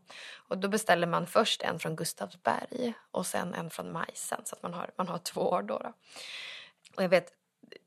Och 0.49 0.59
då 0.59 0.69
beställer 0.69 1.07
man 1.07 1.27
först 1.27 1.63
en 1.63 1.79
från 1.79 1.97
Gustavsberg 1.97 2.95
och 3.11 3.27
sen 3.27 3.55
en 3.55 3.71
från 3.71 3.93
Majsen 3.93 4.41
så 4.45 4.57
att 4.57 4.63
man 4.63 4.75
har, 4.75 4.91
man 4.97 5.09
har 5.09 5.19
två 5.19 5.61
då. 5.61 5.79
då. 5.79 5.93
Och 6.97 7.03
jag 7.03 7.09
vet 7.09 7.33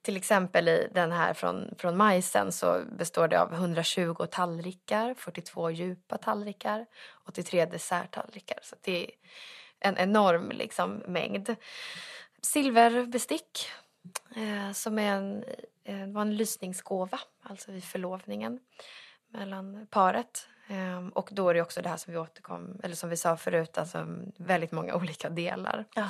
till 0.02 0.18
exempel 0.18 0.68
i 0.68 0.88
den 0.94 1.12
här 1.12 1.34
från, 1.34 1.76
från 1.78 1.98
Majsen 1.98 2.52
så 2.52 2.82
består 2.98 3.28
det 3.28 3.42
av 3.42 3.54
120 3.54 4.26
tallrikar, 4.32 5.14
42 5.14 5.72
djupa 5.72 6.18
tallrikar, 6.18 6.86
83 7.28 7.66
desserttallrikar. 7.66 8.60
Så 8.64 8.76
det 8.82 9.06
är 9.06 9.12
en 9.80 9.98
enorm 9.98 10.52
liksom, 10.52 11.04
mängd. 11.08 11.56
Silverbestick 12.42 13.68
eh, 14.36 14.72
som 14.72 15.00
är 15.00 15.14
en, 15.16 15.44
eh, 15.84 16.08
var 16.08 16.22
en 16.22 16.38
lysningsgåva, 16.38 17.20
alltså 17.44 17.72
vid 17.72 17.84
förlovningen 17.84 18.60
mellan 19.28 19.88
paret. 19.90 20.48
Eh, 20.68 21.08
och 21.08 21.30
då 21.32 21.50
är 21.50 21.54
det 21.54 21.62
också 21.62 21.82
det 21.82 21.90
här 21.90 21.98
som 21.98 22.14
vi 22.14 22.20
återkom, 22.20 22.80
eller 22.84 22.96
som 22.96 23.10
vi 23.10 23.18
sa 23.18 23.38
förut, 23.38 23.78
alltså 23.78 24.06
väldigt 24.38 24.72
många 24.72 24.96
olika 24.96 25.30
delar. 25.30 25.86
Ja. 25.96 26.10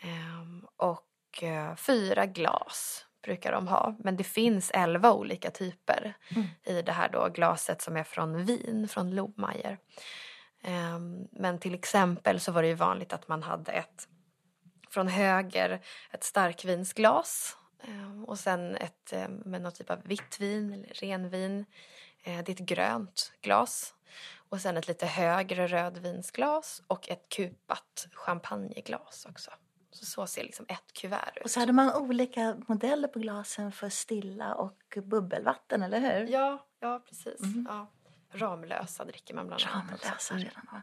Ehm, 0.00 0.66
och 0.76 1.42
eh, 1.42 1.74
fyra 1.76 2.26
glas 2.26 3.04
brukar 3.22 3.52
de 3.52 3.68
ha. 3.68 3.96
Men 3.98 4.16
det 4.16 4.24
finns 4.24 4.70
elva 4.74 5.12
olika 5.12 5.50
typer 5.50 6.14
Mm. 6.30 6.46
i 6.64 6.82
det 6.82 6.92
här 6.92 7.08
då 7.08 7.28
glaset 7.34 7.82
som 7.82 7.96
är 7.96 8.04
från 8.04 8.44
Wien, 8.44 8.88
från 8.88 9.14
Lohmeyer. 9.14 9.78
Men 11.30 11.58
till 11.58 11.74
exempel 11.74 12.40
så 12.40 12.52
var 12.52 12.62
det 12.62 12.68
ju 12.68 12.74
vanligt 12.74 13.12
att 13.12 13.28
man 13.28 13.42
hade 13.42 13.72
ett 13.72 14.08
från 14.90 15.08
höger 15.08 15.80
ett 16.10 16.24
starkvinsglas 16.24 17.56
ehm, 17.82 18.24
och 18.24 18.38
sen 18.38 18.76
ett 18.76 19.12
eh, 19.12 19.28
med 19.28 19.62
någon 19.62 19.72
typ 19.72 19.90
av 19.90 20.02
vitt 20.02 20.40
vin 20.40 20.72
eller 20.72 20.94
renvin. 20.94 21.64
Eh, 22.22 22.44
det 22.44 22.52
är 22.52 22.54
ett 22.54 22.58
grönt 22.68 23.32
glas. 23.40 23.94
Och 24.50 24.60
sen 24.60 24.76
ett 24.76 24.88
lite 24.88 25.06
högre 25.06 25.66
rödvinsglas 25.66 26.82
och 26.86 27.08
ett 27.08 27.28
kupat 27.28 28.08
champagneglas 28.12 29.26
också. 29.30 29.50
Så, 29.90 30.06
så 30.06 30.26
ser 30.26 30.42
liksom 30.42 30.66
ett 30.68 30.92
kuvert 30.92 31.32
ut. 31.36 31.44
Och 31.44 31.50
så 31.50 31.60
hade 31.60 31.72
man 31.72 31.94
olika 31.94 32.56
modeller 32.66 33.08
på 33.08 33.18
glasen 33.18 33.72
för 33.72 33.88
stilla 33.88 34.54
och 34.54 34.98
bubbelvatten, 35.02 35.82
eller 35.82 36.00
hur? 36.00 36.32
Ja, 36.32 36.66
ja 36.80 37.02
precis. 37.08 37.40
Mm. 37.40 37.66
Ja. 37.70 37.86
Ramlösa 38.32 39.04
dricker 39.04 39.34
man 39.34 39.46
bland 39.46 39.62
annat. 39.72 39.90
Ramlösa 39.90 40.34
redan. 40.34 40.82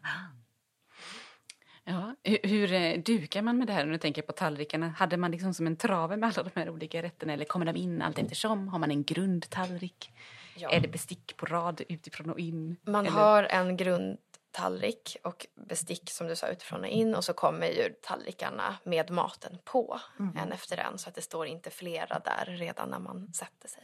Ja, 1.84 2.16
hur, 2.24 2.38
hur 2.44 2.74
eh, 2.74 3.00
dukar 3.00 3.42
man 3.42 3.58
med 3.58 3.68
det 3.68 3.74
här 3.74 3.86
när 3.86 3.92
du 3.92 3.98
tänker 3.98 4.22
på 4.22 4.32
tallrikarna? 4.32 4.88
Hade 4.98 5.18
man 5.18 5.32
liksom 5.32 5.54
som 5.54 5.68
en 5.68 5.76
trave 5.78 6.18
med 6.18 6.28
alla 6.38 6.50
de 6.50 6.60
här 6.60 6.70
olika 6.70 7.04
rätterna 7.04 7.34
eller 7.34 7.46
kommer 7.46 7.66
de 7.66 7.76
in 7.76 8.02
allt 8.02 8.20
eftersom? 8.20 8.68
Har 8.68 8.80
man 8.80 8.92
en 8.92 9.04
grundtallrik? 9.04 10.12
Ja. 10.58 10.70
Är 10.70 10.80
det 10.80 10.88
bestick 10.88 11.38
på 11.38 11.46
rad 11.46 11.82
utifrån 11.90 12.30
och 12.30 12.40
in? 12.40 12.78
Man 12.84 13.06
Eller- 13.06 13.18
har 13.18 13.44
en 13.44 13.78
grundtallrik 13.78 15.18
och 15.24 15.48
bestick 15.56 16.10
som 16.12 16.28
du 16.28 16.36
sa 16.36 16.48
utifrån 16.48 16.80
och 16.82 16.88
in 16.88 17.16
och 17.16 17.24
så 17.24 17.34
kommer 17.34 17.68
ju 17.68 17.94
tallrikarna 18.02 18.76
med 18.84 19.12
maten 19.12 19.58
på 19.64 20.00
Mm. 20.20 20.38
en 20.38 20.52
efter 20.52 20.78
en 20.78 20.98
så 20.98 21.10
att 21.10 21.16
det 21.16 21.22
står 21.22 21.48
inte 21.48 21.70
flera 21.70 22.20
där 22.20 22.46
redan 22.46 22.90
när 22.90 23.00
man 23.00 23.34
sätter 23.34 23.70
sig. 23.70 23.84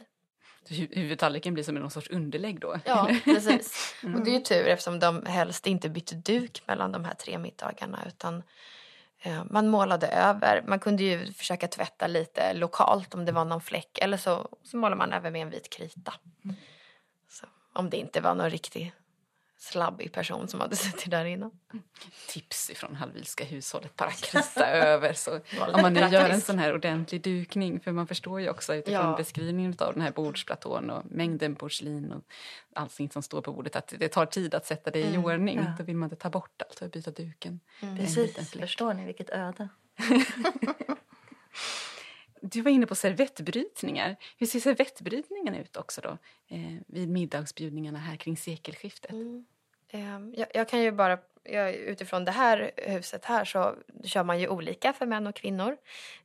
Hu- 0.68 0.88
Huvudtallriken 0.94 1.54
blir 1.54 1.64
som 1.64 1.74
någon 1.74 1.90
sorts 1.90 2.10
underlägg 2.10 2.60
då? 2.60 2.76
Ja, 2.84 3.10
precis. 3.24 3.94
Och 4.02 4.24
det 4.24 4.30
är 4.30 4.34
ju 4.34 4.40
tur 4.40 4.66
eftersom 4.66 4.98
de 4.98 5.26
helst 5.26 5.66
inte 5.66 5.88
bytte 5.88 6.14
duk 6.14 6.62
mellan 6.66 6.92
de 6.92 7.04
här 7.04 7.14
tre 7.14 7.38
middagarna 7.38 8.04
utan 8.06 8.42
eh, 9.22 9.44
man 9.50 9.68
målade 9.68 10.06
över. 10.06 10.62
Man 10.66 10.78
kunde 10.80 11.02
ju 11.02 11.32
försöka 11.32 11.68
tvätta 11.68 12.06
lite 12.06 12.52
lokalt 12.54 13.14
om 13.14 13.24
det 13.24 13.32
var 13.32 13.44
någon 13.44 13.60
fläck 13.60 13.98
eller 13.98 14.16
så, 14.16 14.48
så 14.62 14.76
målar 14.76 14.96
man 14.96 15.12
över 15.12 15.30
med 15.30 15.42
en 15.42 15.50
vit 15.50 15.70
krita. 15.70 16.14
Så, 17.28 17.46
om 17.72 17.90
det 17.90 17.96
inte 17.96 18.20
var 18.20 18.34
någon 18.34 18.50
riktig 18.50 18.92
slabbig 19.62 20.12
person 20.12 20.48
som 20.48 20.60
hade 20.60 20.76
suttit 20.86 21.10
där 21.10 21.24
inne. 21.24 21.50
Tips 22.28 22.70
ifrån 22.70 22.94
Hallwylska 22.96 23.44
hushållet, 23.44 23.96
bara 23.96 24.10
krita 24.10 24.66
över. 24.72 25.12
Så, 25.12 25.34
om 25.74 25.82
man 25.82 25.92
nu 25.94 26.00
gör 26.00 26.28
en 26.28 26.40
sån 26.40 26.58
här 26.58 26.74
ordentlig 26.74 27.22
dukning, 27.22 27.80
för 27.80 27.92
man 27.92 28.06
förstår 28.06 28.40
ju 28.40 28.50
också 28.50 28.74
utifrån 28.74 28.94
Ja. 29.10 29.16
beskrivningen 29.16 29.74
av 29.78 29.92
den 29.92 30.02
här 30.02 30.10
bordsplatån 30.12 30.90
och 30.90 31.02
mängden 31.10 31.54
porslin 31.56 32.12
och 32.12 32.22
allting 32.74 33.10
som 33.10 33.22
står 33.22 33.40
på 33.42 33.52
bordet 33.52 33.76
att 33.76 33.94
det 33.98 34.08
tar 34.08 34.26
tid 34.26 34.54
att 34.54 34.66
sätta 34.66 34.90
det 34.90 34.98
i 35.00 35.06
Mm, 35.14 35.24
ordning. 35.24 35.56
ja. 35.58 35.72
Då 35.78 35.84
vill 35.84 35.96
man 35.96 36.06
inte 36.06 36.16
ta 36.22 36.30
bort 36.30 36.62
allt 36.62 36.80
och 36.82 36.90
byta 36.90 37.10
duken. 37.10 37.60
Mm. 37.80 37.96
Precis, 37.96 38.50
förstår 38.52 38.94
ni 38.94 39.04
vilket 39.06 39.30
öde? 39.30 39.68
Du 42.44 42.60
var 42.62 42.70
inne 42.70 42.86
på 42.86 42.94
servettbrytningar. 42.94 44.16
Hur 44.38 44.46
ser 44.46 44.60
servettbrytningen 44.60 45.54
ut 45.54 45.76
också 45.76 46.00
då? 46.00 46.18
Eh, 46.48 46.74
vid 46.86 47.08
middagsbjudningarna 47.08 47.98
här 47.98 48.16
kring 48.16 48.36
sekelskiftet. 48.36 49.10
Mm. 49.10 49.44
Ehm, 49.92 50.34
jag, 50.36 50.48
jag 50.54 50.68
kan 50.68 50.80
ju 50.80 50.92
bara, 50.92 51.18
jag, 51.42 51.74
utifrån 51.74 52.24
det 52.24 52.30
här 52.32 52.70
huset 52.76 53.24
här 53.24 53.44
så 53.44 53.74
kör 54.04 54.24
man 54.24 54.40
ju 54.40 54.48
olika 54.48 54.92
för 54.92 55.06
män 55.06 55.26
och 55.26 55.34
kvinnor. 55.36 55.76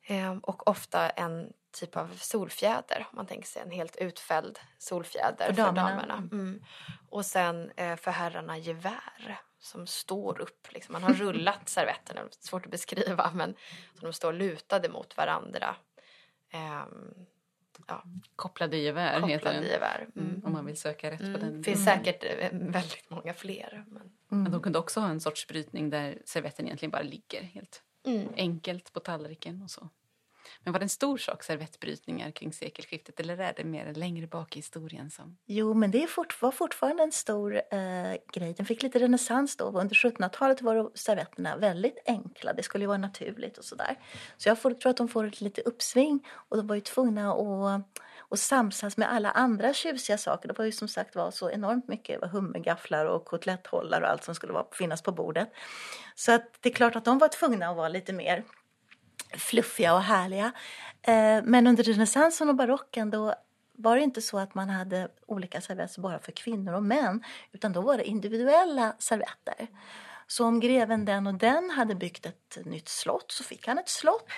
Ehm, 0.07 0.39
och 0.39 0.67
ofta 0.67 1.09
en 1.09 1.53
typ 1.79 1.97
av 1.97 2.07
solfjäder, 2.17 3.07
om 3.11 3.15
man 3.15 3.25
tänker 3.27 3.47
sig 3.47 3.61
en 3.61 3.71
helt 3.71 3.95
utfälld 3.95 4.59
solfjäder 4.77 5.45
För 5.47 5.53
för 5.53 5.61
damerna. 5.63 5.89
damerna. 5.89 6.17
Mm. 6.31 6.63
Och 7.09 7.25
sen 7.25 7.71
eh, 7.75 7.95
för 7.95 8.11
herrarna 8.11 8.57
gevär 8.57 9.37
som 9.59 9.87
står 9.87 10.41
upp. 10.41 10.67
Liksom. 10.73 10.93
Man 10.93 11.03
har 11.03 11.13
rullat 11.23 11.69
servetterna, 11.69 12.21
svårt 12.39 12.65
att 12.65 12.71
beskriva, 12.71 13.31
men 13.33 13.55
så 13.99 14.05
de 14.05 14.13
står 14.13 14.33
lutade 14.33 14.89
mot 14.89 15.17
varandra. 15.17 15.75
Ehm, 16.51 17.13
ja, 17.87 18.03
Kopplade 18.35 18.77
gevär 18.77 19.21
heter 19.21 19.35
kopplade 19.37 19.59
den. 19.59 19.67
gevär. 19.67 20.07
Mm. 20.15 20.29
Mm, 20.29 20.45
om 20.45 20.53
man 20.53 20.65
vill 20.65 20.77
söka 20.77 21.11
rätt 21.11 21.19
på 21.19 21.25
Mm. 21.25 21.39
den. 21.41 21.57
Det 21.57 21.63
finns 21.63 21.85
säkert 21.85 22.23
eh, 22.23 22.49
väldigt 22.51 23.06
många 23.27 23.33
fler. 23.33 23.85
Men... 23.87 24.43
Men 24.43 24.51
de 24.51 24.61
kunde 24.61 24.79
också 24.79 24.99
ha 24.99 25.09
en 25.09 25.21
sorts 25.21 25.47
brytning 25.47 25.89
där 25.89 26.21
servetten 26.25 26.65
egentligen 26.65 26.91
bara 26.91 27.01
ligger 27.01 27.41
helt 27.41 27.83
Mm. 28.05 28.27
enkelt 28.37 28.93
på 28.93 28.99
tallriken 28.99 29.61
och 29.61 29.71
så. 29.71 29.89
Men 30.67 30.71
var 30.73 30.79
det 30.79 30.85
en 30.85 30.89
stor 30.89 31.17
sak, 31.17 31.43
servettbrytningar 31.43 32.31
kring 32.31 32.53
sekelskiftet, 32.53 33.19
eller 33.19 33.37
är 33.37 33.53
det 33.57 33.63
mer 33.63 33.93
längre 33.93 34.27
bak 34.27 34.55
i 34.55 34.59
historien 34.59 35.11
som... 35.11 35.37
Jo, 35.45 35.73
men 35.73 35.91
det 35.91 36.07
fort, 36.07 36.41
var 36.41 36.51
fortfarande 36.51 37.03
en 37.03 37.11
stor 37.11 37.55
eh, 37.55 38.13
grej. 38.33 38.53
Den 38.57 38.65
fick 38.65 38.83
lite 38.83 38.99
renässans 38.99 39.57
då. 39.57 39.65
Under 39.65 39.95
1700-talet 39.95 40.61
var 40.61 40.91
servetterna 40.93 41.57
väldigt 41.57 41.97
enkla. 42.05 42.53
Det 42.53 42.63
skulle 42.63 42.83
ju 42.83 42.87
vara 42.87 42.97
naturligt 42.97 43.57
och 43.57 43.65
sådär. 43.65 43.99
Så 44.37 44.49
jag 44.49 44.59
får, 44.61 44.71
tror 44.71 44.89
att 44.89 44.97
de 44.97 45.07
får 45.07 45.27
ett 45.27 45.41
lite 45.41 45.61
uppsving 45.61 46.27
och 46.29 46.57
de 46.57 46.67
var 46.67 46.75
ju 46.75 46.81
tvungna 46.81 47.31
att, 47.31 47.85
och 48.19 48.39
samsas 48.39 48.97
med 48.97 49.11
alla 49.11 49.31
andra 49.31 49.73
tjusiga 49.73 50.17
saker. 50.17 50.47
Det 50.47 50.57
var 50.57 50.65
ju 50.65 50.71
som 50.71 50.87
sagt 50.87 51.15
var 51.15 51.31
så 51.31 51.51
enormt 51.51 51.87
mycket 51.87 52.31
hummergafflar 52.31 53.05
och 53.05 53.25
kotletthållare 53.25 54.03
och 54.03 54.09
allt 54.11 54.23
som 54.23 54.35
skulle 54.35 54.53
vara, 54.53 54.65
finnas 54.71 55.01
på 55.01 55.11
bordet. 55.11 55.49
Så 56.15 56.31
att 56.31 56.57
det 56.61 56.69
är 56.69 56.73
klart 56.73 56.95
att 56.95 57.05
de 57.05 57.17
var 57.17 57.27
tvungna 57.27 57.69
att 57.69 57.77
vara 57.77 57.89
lite 57.89 58.13
mer 58.13 58.43
fluffiga 59.33 59.93
och 59.93 60.01
härliga. 60.01 60.51
Eh, 61.01 61.43
Men 61.43 61.67
under 61.67 61.83
renässansen 61.83 62.49
och 62.49 62.55
barocken 62.55 63.09
då 63.11 63.35
var 63.79 63.95
det 63.95 64.01
inte 64.03 64.21
så 64.21 64.39
att 64.39 64.55
man 64.55 64.69
hade 64.69 65.07
olika 65.27 65.61
servetter 65.61 66.01
bara 66.01 66.19
för 66.19 66.31
kvinnor 66.31 66.73
och 66.73 66.83
män 66.83 67.23
utan 67.51 67.73
då 67.73 67.81
var 67.81 67.97
det 67.97 68.03
individuella 68.03 68.95
servetter. 68.99 69.67
Så 70.29 70.45
om 70.45 70.59
greven 70.59 71.05
den 71.05 71.27
och 71.27 71.33
den 71.33 71.69
hade 71.69 71.95
byggt 71.95 72.25
ett 72.25 72.57
nytt 72.65 72.89
slott 72.89 73.31
så 73.31 73.43
fick 73.43 73.67
han 73.67 73.77
ett 73.77 73.89
slott. 73.89 74.31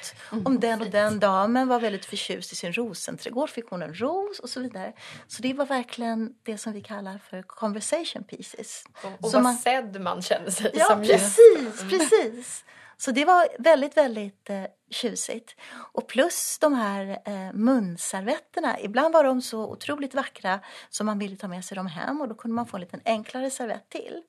Om 0.46 0.60
den 0.60 0.82
och 0.82 0.90
den 0.90 1.20
damen 1.20 1.68
var 1.68 1.80
väldigt 1.80 2.06
förtjust 2.06 2.52
i 2.52 2.56
sin 2.56 2.74
rosenträdgård 2.74 3.50
fick 3.50 3.70
hon 3.70 3.82
en 3.82 3.94
ros 3.94 4.40
och 4.40 4.50
så 4.50 4.60
vidare. 4.60 4.94
Så 5.28 5.42
det 5.42 5.54
var 5.54 5.66
verkligen 5.66 6.34
det 6.44 6.58
som 6.58 6.74
vi 6.74 6.82
kallar 6.82 7.18
för 7.18 7.42
conversation 7.42 8.24
pieces. 8.24 8.84
Och, 9.04 9.12
och 9.24 9.30
Så 9.32 9.38
vad 9.38 9.44
man- 9.44 9.56
sedd 9.56 10.02
man 10.02 10.22
kände 10.22 10.52
sig 10.52 10.72
Ja, 10.74 10.86
som 10.86 11.04
gäst. 11.04 11.38
precis, 11.38 11.90
precis. 11.90 12.66
Så 13.02 13.12
det 13.12 13.26
var 13.26 13.48
väldigt, 13.60 13.98
väldigt 13.98 14.50
eh, 14.50 14.64
tjusigt. 14.90 15.56
Och 15.72 16.08
plus 16.08 16.58
de 16.60 16.74
här 16.74 17.20
eh, 17.26 17.54
munservetterna. 17.54 18.80
Ibland 18.80 19.14
var 19.14 19.24
de 19.24 19.42
så 19.42 19.72
otroligt 19.72 20.16
vackra 20.16 20.60
så 20.90 21.04
man 21.04 21.20
ville 21.20 21.36
ta 21.36 21.48
med 21.48 21.66
sig 21.66 21.76
dem 21.76 21.88
hem 21.88 22.22
och 22.22 22.28
då 22.28 22.36
kunde 22.36 22.56
man 22.56 22.66
få 22.68 22.78
en 22.78 22.82
liten 22.82 23.02
enklare 23.06 23.50
servett 23.50 23.90
till. 23.90 24.22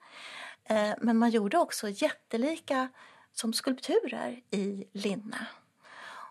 Eh, 0.64 0.90
men 0.98 1.16
man 1.16 1.30
gjorde 1.30 1.58
också 1.58 1.88
jättelika 1.88 2.88
som 3.32 3.52
skulpturer 3.52 4.40
i 4.50 4.84
linne. 4.92 5.46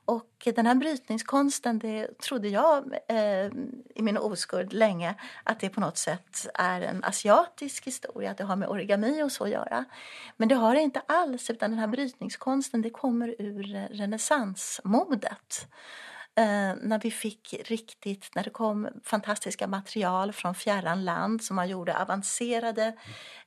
Och 0.10 0.48
den 0.56 0.66
här 0.66 0.76
brytningskonsten, 0.76 1.80
det 1.80 2.20
trodde 2.20 2.50
jag 2.50 2.94
eh, 3.08 3.46
i 3.96 4.02
min 4.02 4.18
oskuld 4.18 4.74
länge 4.74 5.16
att 5.44 5.60
det 5.60 5.70
på 5.70 5.80
något 5.80 5.98
sätt 5.98 6.48
är 6.54 6.82
en 6.82 7.04
asiatisk 7.04 7.88
historia, 7.88 8.32
att 8.32 8.38
det 8.38 8.44
har 8.44 8.56
med 8.56 8.70
origami 8.70 9.24
och 9.24 9.32
så 9.32 9.44
att 9.44 9.50
göra. 9.50 9.86
Men 10.38 10.50
det 10.50 10.56
har 10.56 10.76
det 10.76 10.82
inte 10.82 11.02
alls, 11.08 11.50
utan 11.50 11.70
den 11.70 11.80
här 11.80 11.88
brytningskonsten 11.88 12.82
det 12.82 12.90
kommer 12.90 13.36
ur 13.42 13.88
renässansmodet. 13.98 15.68
Eh, 16.36 16.76
när 16.82 17.00
vi 17.00 17.12
fick 17.12 17.56
riktigt, 17.66 18.36
när 18.36 18.44
det 18.44 18.50
kom 18.50 18.88
fantastiska 19.04 19.68
material 19.68 20.34
från 20.34 20.56
fjärran 20.56 21.06
land 21.06 21.44
som 21.44 21.56
man 21.56 21.70
gjorde 21.70 22.02
avancerade 22.02 22.96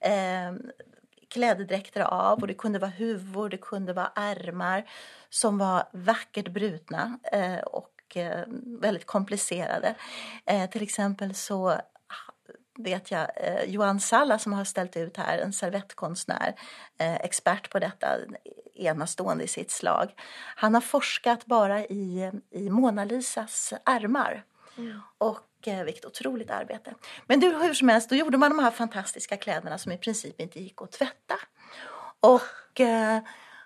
eh, 0.01 0.53
klädedräkter 1.33 2.01
av 2.01 2.41
och 2.41 2.47
det 2.47 2.55
kunde 2.55 2.79
vara 2.79 2.91
huvor, 2.91 3.49
det 3.49 3.57
kunde 3.57 3.93
vara 3.93 4.13
ärmar 4.17 4.85
som 5.31 5.59
var 5.59 5.85
vackert 5.93 6.49
brutna 6.49 7.19
eh, 7.33 7.59
och 7.59 8.17
eh, 8.17 8.45
väldigt 8.81 9.07
komplicerade. 9.07 9.95
Eh, 10.47 10.71
till 10.71 10.83
exempel 10.83 11.35
så 11.35 11.77
vet 12.79 13.11
jag 13.11 13.27
Johan 13.67 14.01
Salla 14.01 14.39
som 14.39 14.53
har 14.53 14.65
ställt 14.65 14.97
ut 14.97 15.17
här, 15.17 15.39
en 15.39 15.53
servettkonstnär, 15.53 16.55
expert 16.99 17.71
på 17.71 17.79
detta, 17.79 18.07
enastående 18.75 19.45
i 19.45 19.49
sitt 19.49 19.71
slag. 19.71 20.13
Han 20.57 20.75
har 20.75 20.81
forskat 20.81 21.47
bara 21.47 21.81
i, 21.81 22.33
i 22.51 22.71
Mona 22.71 23.05
Lisas 23.05 23.73
ärmar. 23.85 24.45
Och 25.19 25.69
eh, 25.69 25.85
vilket 25.85 26.05
otroligt 26.05 26.51
arbete. 26.51 26.95
Men 27.27 27.41
du, 27.41 27.57
hur 27.57 27.75
som 27.75 27.89
helst, 27.89 28.09
då 28.11 28.17
gjorde 28.17 28.39
man 28.39 28.51
de 28.51 28.59
här 28.59 28.71
fantastiska 28.71 29.37
kläderna 29.37 29.79
som 29.79 29.93
i 29.93 29.99
princip 29.99 30.41
inte 30.41 30.61
gick 30.61 30.83
att 30.83 30.93
tvätta. 30.93 31.35
Och 32.21 32.81
eh, 32.81 33.21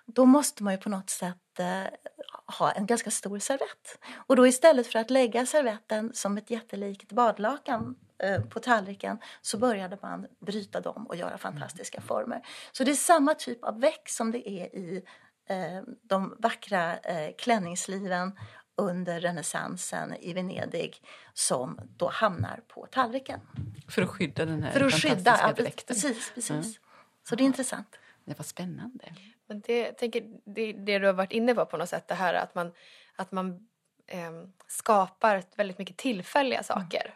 då 0.05 0.25
måste 0.25 0.63
man 0.63 0.73
ju 0.73 0.79
på 0.79 0.89
något 0.89 1.09
sätt 1.09 1.59
eh, 1.59 1.83
ha 2.57 2.71
en 2.71 2.85
ganska 2.85 3.11
stor 3.11 3.39
servett. 3.39 3.99
Och 4.27 4.35
då 4.35 4.47
istället 4.47 4.87
för 4.87 4.99
att 4.99 5.09
lägga 5.09 5.45
servetten 5.45 6.11
som 6.13 6.37
ett 6.37 6.51
jättelikt 6.51 7.11
badlakan 7.11 7.95
eh, 8.23 8.41
på 8.41 8.59
tallriken 8.59 9.19
så 9.41 9.57
började 9.57 9.97
man 10.01 10.27
bryta 10.39 10.81
dem 10.81 11.07
och 11.07 11.15
göra 11.15 11.37
fantastiska 11.37 12.01
former. 12.01 12.41
Så 12.71 12.83
det 12.83 12.91
är 12.91 12.95
samma 12.95 13.33
typ 13.33 13.63
av 13.63 13.79
växt 13.79 14.15
som 14.17 14.31
det 14.31 14.49
är 14.49 14.75
i 14.75 15.03
eh, 15.49 15.83
de 16.03 16.35
vackra 16.39 16.97
eh, 16.97 17.31
klänningsliven 17.37 18.31
under 18.77 19.19
renässansen 19.19 20.15
i 20.19 20.33
Venedig 20.33 21.01
som 21.33 21.79
då 21.97 22.09
hamnar 22.09 22.59
på 22.67 22.87
tallriken. 22.91 23.39
För 23.87 24.01
att 24.01 24.09
skydda 24.09 24.45
den 24.45 24.63
här 24.63 24.71
För 24.71 24.85
att 24.85 24.93
skydda, 24.93 25.15
fantastiska 25.15 25.47
ja, 25.47 25.53
dräkten. 25.53 25.95
precis, 25.95 26.31
precis. 26.35 26.79
Så 27.29 27.35
det 27.35 27.43
är 27.43 27.45
intressant. 27.45 27.99
Det 28.25 28.37
var 28.37 28.43
spännande. 28.43 29.13
Men 29.47 29.61
det, 29.61 29.91
tänker, 29.91 30.23
det, 30.45 30.73
det 30.73 30.99
du 30.99 31.05
har 31.05 31.13
varit 31.13 31.31
inne 31.31 31.55
på 31.55 31.65
på 31.65 31.77
något 31.77 31.89
sätt, 31.89 32.07
det 32.07 32.15
här 32.15 32.33
att 32.33 32.55
man, 32.55 32.71
att 33.15 33.31
man 33.31 33.67
ehm, 34.07 34.53
skapar 34.67 35.43
väldigt 35.55 35.77
mycket 35.77 35.97
tillfälliga 35.97 36.63
saker. 36.63 37.13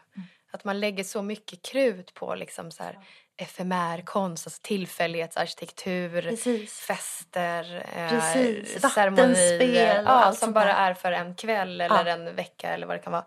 Att 0.50 0.64
man 0.64 0.80
lägger 0.80 1.04
så 1.04 1.22
mycket 1.22 1.62
krut 1.62 2.14
på 2.14 2.34
liksom 2.34 2.70
så 2.70 2.82
här 2.82 2.98
efemärkonst, 3.42 4.46
alltså 4.46 4.60
tillfällighetsarkitektur, 4.62 6.22
Precis. 6.22 6.78
fester, 6.80 7.86
eh, 7.96 8.08
Precis, 8.08 8.80
ceremonier. 8.94 9.26
vattenspel 9.28 9.98
och 9.98 10.10
Ja, 10.12 10.24
allt 10.24 10.38
som 10.38 10.52
bara 10.52 10.74
är 10.74 10.94
för 10.94 11.12
en 11.12 11.34
kväll 11.34 11.80
eller 11.80 12.06
Ja. 12.06 12.12
en 12.12 12.34
vecka 12.34 12.68
eller 12.74 12.86
vad 12.86 12.96
det 12.96 13.00
kan 13.02 13.12
vara. 13.12 13.24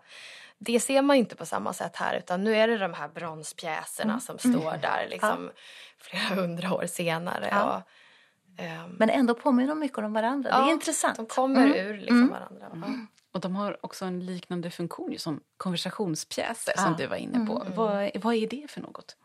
Det 0.58 0.80
ser 0.80 1.02
man 1.02 1.16
inte 1.16 1.36
på 1.36 1.46
samma 1.46 1.72
sätt 1.72 1.96
här 1.96 2.16
utan 2.16 2.44
nu 2.44 2.56
är 2.56 2.68
det 2.68 2.78
de 2.78 2.94
här 2.94 3.08
bronspjäserna 3.08 4.12
Mm. 4.12 4.20
som 4.20 4.38
står 4.38 4.76
där 4.82 5.06
liksom 5.10 5.50
flera 5.98 6.22
hundra 6.42 6.74
år 6.74 6.86
senare. 6.86 7.48
Ja. 7.50 7.62
Och, 7.76 8.62
ehm, 8.64 8.90
Men 8.98 9.10
ändå 9.10 9.34
påminner 9.34 9.68
de 9.68 9.78
mycket 9.78 9.98
om 9.98 10.12
varandra. 10.12 10.50
det 10.50 10.56
Ja, 10.56 10.68
är 10.68 10.72
intressant. 10.72 11.16
de 11.16 11.26
kommer 11.26 11.66
Mm. 11.66 11.76
ur 11.86 11.98
liksom 11.98 12.28
varandra. 12.28 12.66
Ja. 12.72 12.92
Och 13.32 13.40
de 13.40 13.56
har 13.56 13.76
också 13.80 14.04
en 14.04 14.26
liknande 14.26 14.70
funktion 14.70 15.14
som 15.18 15.40
konversationspjäser 15.56 16.72
Ja. 16.76 16.82
som 16.82 16.94
du 16.98 17.06
var 17.06 17.16
inne 17.16 17.46
på. 17.46 17.66
Vad, 17.74 18.10
vad 18.14 18.34
är 18.34 18.46
det 18.46 18.70
för 18.70 18.80
något? 18.80 19.16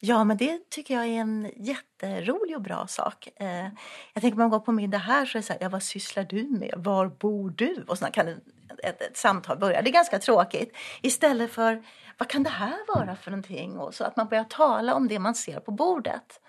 Ja, 0.00 0.24
men 0.24 0.36
det 0.36 0.70
tycker 0.70 0.94
jag 0.94 1.04
är 1.04 1.20
en 1.20 1.52
jätterolig 1.56 2.56
och 2.56 2.62
bra 2.62 2.86
sak. 2.86 3.28
Eh, 3.36 3.68
jag 4.14 4.20
tänker 4.20 4.38
man 4.38 4.50
går 4.50 4.60
på 4.60 4.72
middag 4.72 4.98
här 4.98 5.26
så 5.26 5.38
är 5.38 5.40
det 5.40 5.46
så 5.46 5.52
här, 5.52 5.62
ja 5.62 5.68
vad 5.68 5.82
sysslar 5.82 6.24
du 6.24 6.42
med? 6.42 6.74
Var 6.76 7.06
bor 7.06 7.50
du? 7.50 7.84
Och 7.88 7.98
så 7.98 8.06
kan 8.06 8.28
ett, 8.28 8.38
ett, 8.82 9.02
ett 9.02 9.16
samtal 9.16 9.58
börja. 9.58 9.82
Det 9.82 9.90
är 9.90 9.92
ganska 9.92 10.18
tråkigt. 10.18 10.76
Istället 11.02 11.50
för, 11.50 11.82
vad 12.18 12.28
kan 12.28 12.42
det 12.42 12.50
här 12.50 12.94
vara 12.94 13.16
för 13.16 13.30
någonting? 13.30 13.78
Och 13.78 13.94
så 13.94 14.04
att 14.04 14.16
man 14.16 14.28
börjar 14.28 14.44
tala 14.44 14.94
om 14.94 15.08
det 15.08 15.18
man 15.18 15.34
ser 15.34 15.60
på 15.60 15.70
bordet. 15.70 16.40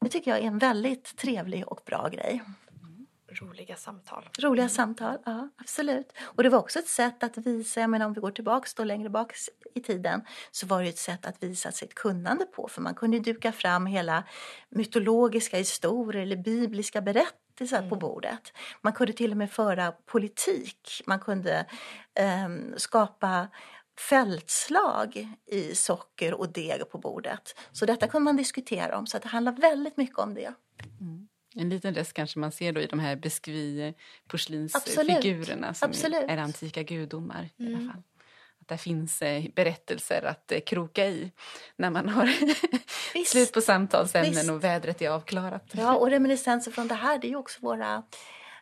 Det 0.00 0.08
tycker 0.08 0.30
jag 0.30 0.40
är 0.40 0.44
en 0.44 0.58
väldigt 0.58 1.16
trevlig 1.16 1.68
och 1.68 1.80
bra 1.86 2.08
grej. 2.08 2.42
Roliga 3.32 3.76
samtal. 3.76 4.28
Roliga 4.38 4.68
samtal, 4.68 5.18
ja 5.24 5.48
absolut. 5.56 6.12
Och 6.20 6.42
det 6.42 6.48
var 6.48 6.58
också 6.58 6.78
ett 6.78 6.88
sätt 6.88 7.22
att 7.22 7.38
visa, 7.38 7.80
jag 7.80 7.90
menar 7.90 8.06
om 8.06 8.12
vi 8.12 8.20
går 8.20 8.30
tillbaks 8.30 8.74
då 8.74 8.84
längre 8.84 9.10
bak 9.10 9.32
i 9.74 9.80
tiden, 9.80 10.22
så 10.50 10.66
var 10.66 10.82
det 10.82 10.88
ett 10.88 10.98
sätt 10.98 11.26
att 11.26 11.42
visa 11.42 11.72
sitt 11.72 11.94
kunnande 11.94 12.44
på. 12.44 12.68
För 12.68 12.82
man 12.82 12.94
kunde 12.94 13.18
duka 13.18 13.52
fram 13.52 13.86
hela 13.86 14.24
mytologiska 14.68 15.56
historier 15.56 16.22
eller 16.22 16.36
bibliska 16.36 17.00
berättelser 17.00 17.88
på 17.88 17.96
bordet. 17.96 18.52
Man 18.82 18.92
kunde 18.92 19.12
till 19.12 19.30
och 19.30 19.36
med 19.36 19.50
föra 19.50 19.92
politik. 19.92 21.02
Man 21.06 21.20
kunde 21.20 21.66
ehm, 22.14 22.74
skapa 22.76 23.48
fältslag 24.08 25.28
i 25.46 25.74
socker 25.74 26.34
och 26.34 26.52
deg 26.52 26.90
på 26.90 26.98
bordet. 26.98 27.54
Så 27.72 27.86
detta 27.86 28.08
kunde 28.08 28.24
man 28.24 28.36
diskutera 28.36 28.98
om. 28.98 29.06
Så 29.06 29.18
det 29.18 29.28
handlar 29.28 29.52
väldigt 29.52 29.96
mycket 29.96 30.18
om 30.18 30.34
det. 30.34 30.52
En 31.54 31.68
liten 31.68 31.94
rest 31.94 32.12
kanske 32.12 32.38
man 32.38 32.52
ser 32.52 32.72
då 32.72 32.80
i 32.80 32.86
de 32.86 32.98
här 33.00 33.16
beskri 33.16 33.94
Absolut. 34.26 34.72
porslinsfigurerna 34.72 35.74
som 35.74 35.88
Absolut. 35.88 36.24
är 36.28 36.36
antika 36.38 36.82
gudomar 36.82 37.48
i 37.56 37.66
alla 37.66 37.78
fall. 37.78 38.02
Att 38.60 38.68
där 38.68 38.76
finns 38.76 39.22
eh, 39.22 39.44
berättelser 39.54 40.22
att 40.22 40.52
eh, 40.52 40.60
kroka 40.60 41.06
i 41.06 41.32
när 41.76 41.90
man 41.90 42.08
har 42.08 42.30
slut 43.26 43.52
på 43.52 43.60
samtalsämnen 43.60 44.32
Visst. 44.32 44.50
och 44.50 44.64
vädret 44.64 45.02
är 45.02 45.10
avklarat. 45.10 45.70
Ja, 45.72 45.96
och 45.96 46.10
reminiscenser 46.10 46.70
från 46.70 46.88
det 46.88 46.94
här 46.94 47.18
det 47.18 47.32
är 47.32 47.36
också 47.36 47.58
våra, 47.62 48.02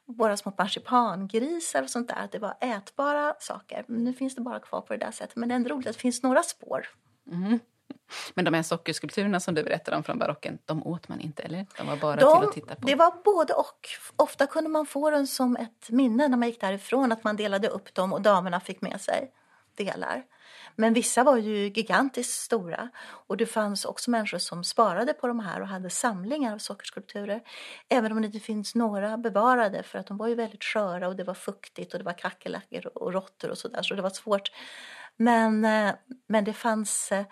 våra 0.04 0.36
små 0.36 0.52
marsipangrisar 0.58 1.82
och 1.82 1.90
sånt 1.90 2.08
där. 2.08 2.16
Att 2.16 2.32
det 2.32 2.38
var 2.38 2.54
ätbara 2.60 3.34
saker. 3.38 3.84
Men 3.88 4.04
Nu 4.04 4.12
finns 4.12 4.34
det 4.34 4.40
bara 4.40 4.60
kvar 4.60 4.80
på 4.80 4.92
det 4.92 4.98
där 5.04 5.10
sättet. 5.12 5.36
Men 5.36 5.48
det 5.48 5.52
är 5.52 5.56
ändå 5.56 5.70
roligt 5.70 5.86
att 5.86 5.94
det 5.96 6.00
finns 6.00 6.22
några 6.22 6.42
spår. 6.42 6.86
Men 8.34 8.44
de 8.44 8.54
här 8.54 8.62
sockerskulpturerna 8.62 9.40
som 9.40 9.54
du 9.54 9.62
berättade 9.62 9.96
om 9.96 10.02
från 10.02 10.18
barocken, 10.18 10.58
de 10.64 10.86
åt 10.86 11.08
man 11.08 11.20
inte 11.20 11.42
eller? 11.42 11.66
De 11.78 11.86
var 11.86 11.96
bara 11.96 12.16
De, 12.16 12.40
till 12.40 12.48
att 12.48 12.54
titta 12.54 12.74
på? 12.74 12.86
det 12.86 12.94
var 12.94 13.22
både 13.24 13.52
och. 13.52 13.88
Ofta 14.16 14.46
kunde 14.46 14.70
man 14.70 14.86
få 14.86 15.10
den 15.10 15.26
som 15.26 15.56
ett 15.56 15.90
minne 15.90 16.28
när 16.28 16.36
man 16.36 16.48
gick 16.48 16.60
därifrån. 16.60 17.12
Att 17.12 17.24
man 17.24 17.36
delade 17.36 17.68
upp 17.68 17.94
dem 17.94 18.12
och 18.12 18.22
damerna 18.22 18.60
fick 18.60 18.80
med 18.80 19.00
sig 19.00 19.30
delar. 19.74 20.24
Men 20.76 20.92
vissa 20.92 21.24
var 21.24 21.36
ju 21.36 21.68
gigantiskt 21.68 22.40
stora. 22.42 22.88
Och 23.26 23.36
det 23.36 23.46
fanns 23.46 23.84
också 23.84 24.10
människor 24.10 24.38
som 24.38 24.64
sparade 24.64 25.12
på 25.12 25.26
de 25.28 25.40
här 25.40 25.60
och 25.60 25.68
hade 25.68 25.90
samlingar 25.90 26.54
av 26.54 26.58
sockerskulpturer. 26.58 27.40
Även 27.88 28.12
om 28.12 28.22
det 28.22 28.26
inte 28.26 28.40
finns 28.40 28.74
några 28.74 29.16
bevarade 29.16 29.82
för 29.82 29.98
att 29.98 30.06
de 30.06 30.16
var 30.16 30.28
ju 30.28 30.34
väldigt 30.34 30.64
sköra 30.64 31.08
och 31.08 31.16
det 31.16 31.24
var 31.24 31.34
fuktigt 31.34 31.92
och 31.92 31.98
det 31.98 32.04
var 32.04 32.18
kackerlackor 32.18 32.86
och 32.86 33.12
råttor 33.12 33.50
och 33.50 33.58
sådär. 33.58 33.82
Så 33.82 33.94
det 33.94 34.02
var 34.02 34.10
svårt. 34.10 34.50
Men, 35.18 35.64
eh, 35.64 35.94
men 36.26 36.44
det 36.44 36.52
fanns 36.52 37.12
eh, 37.12 37.24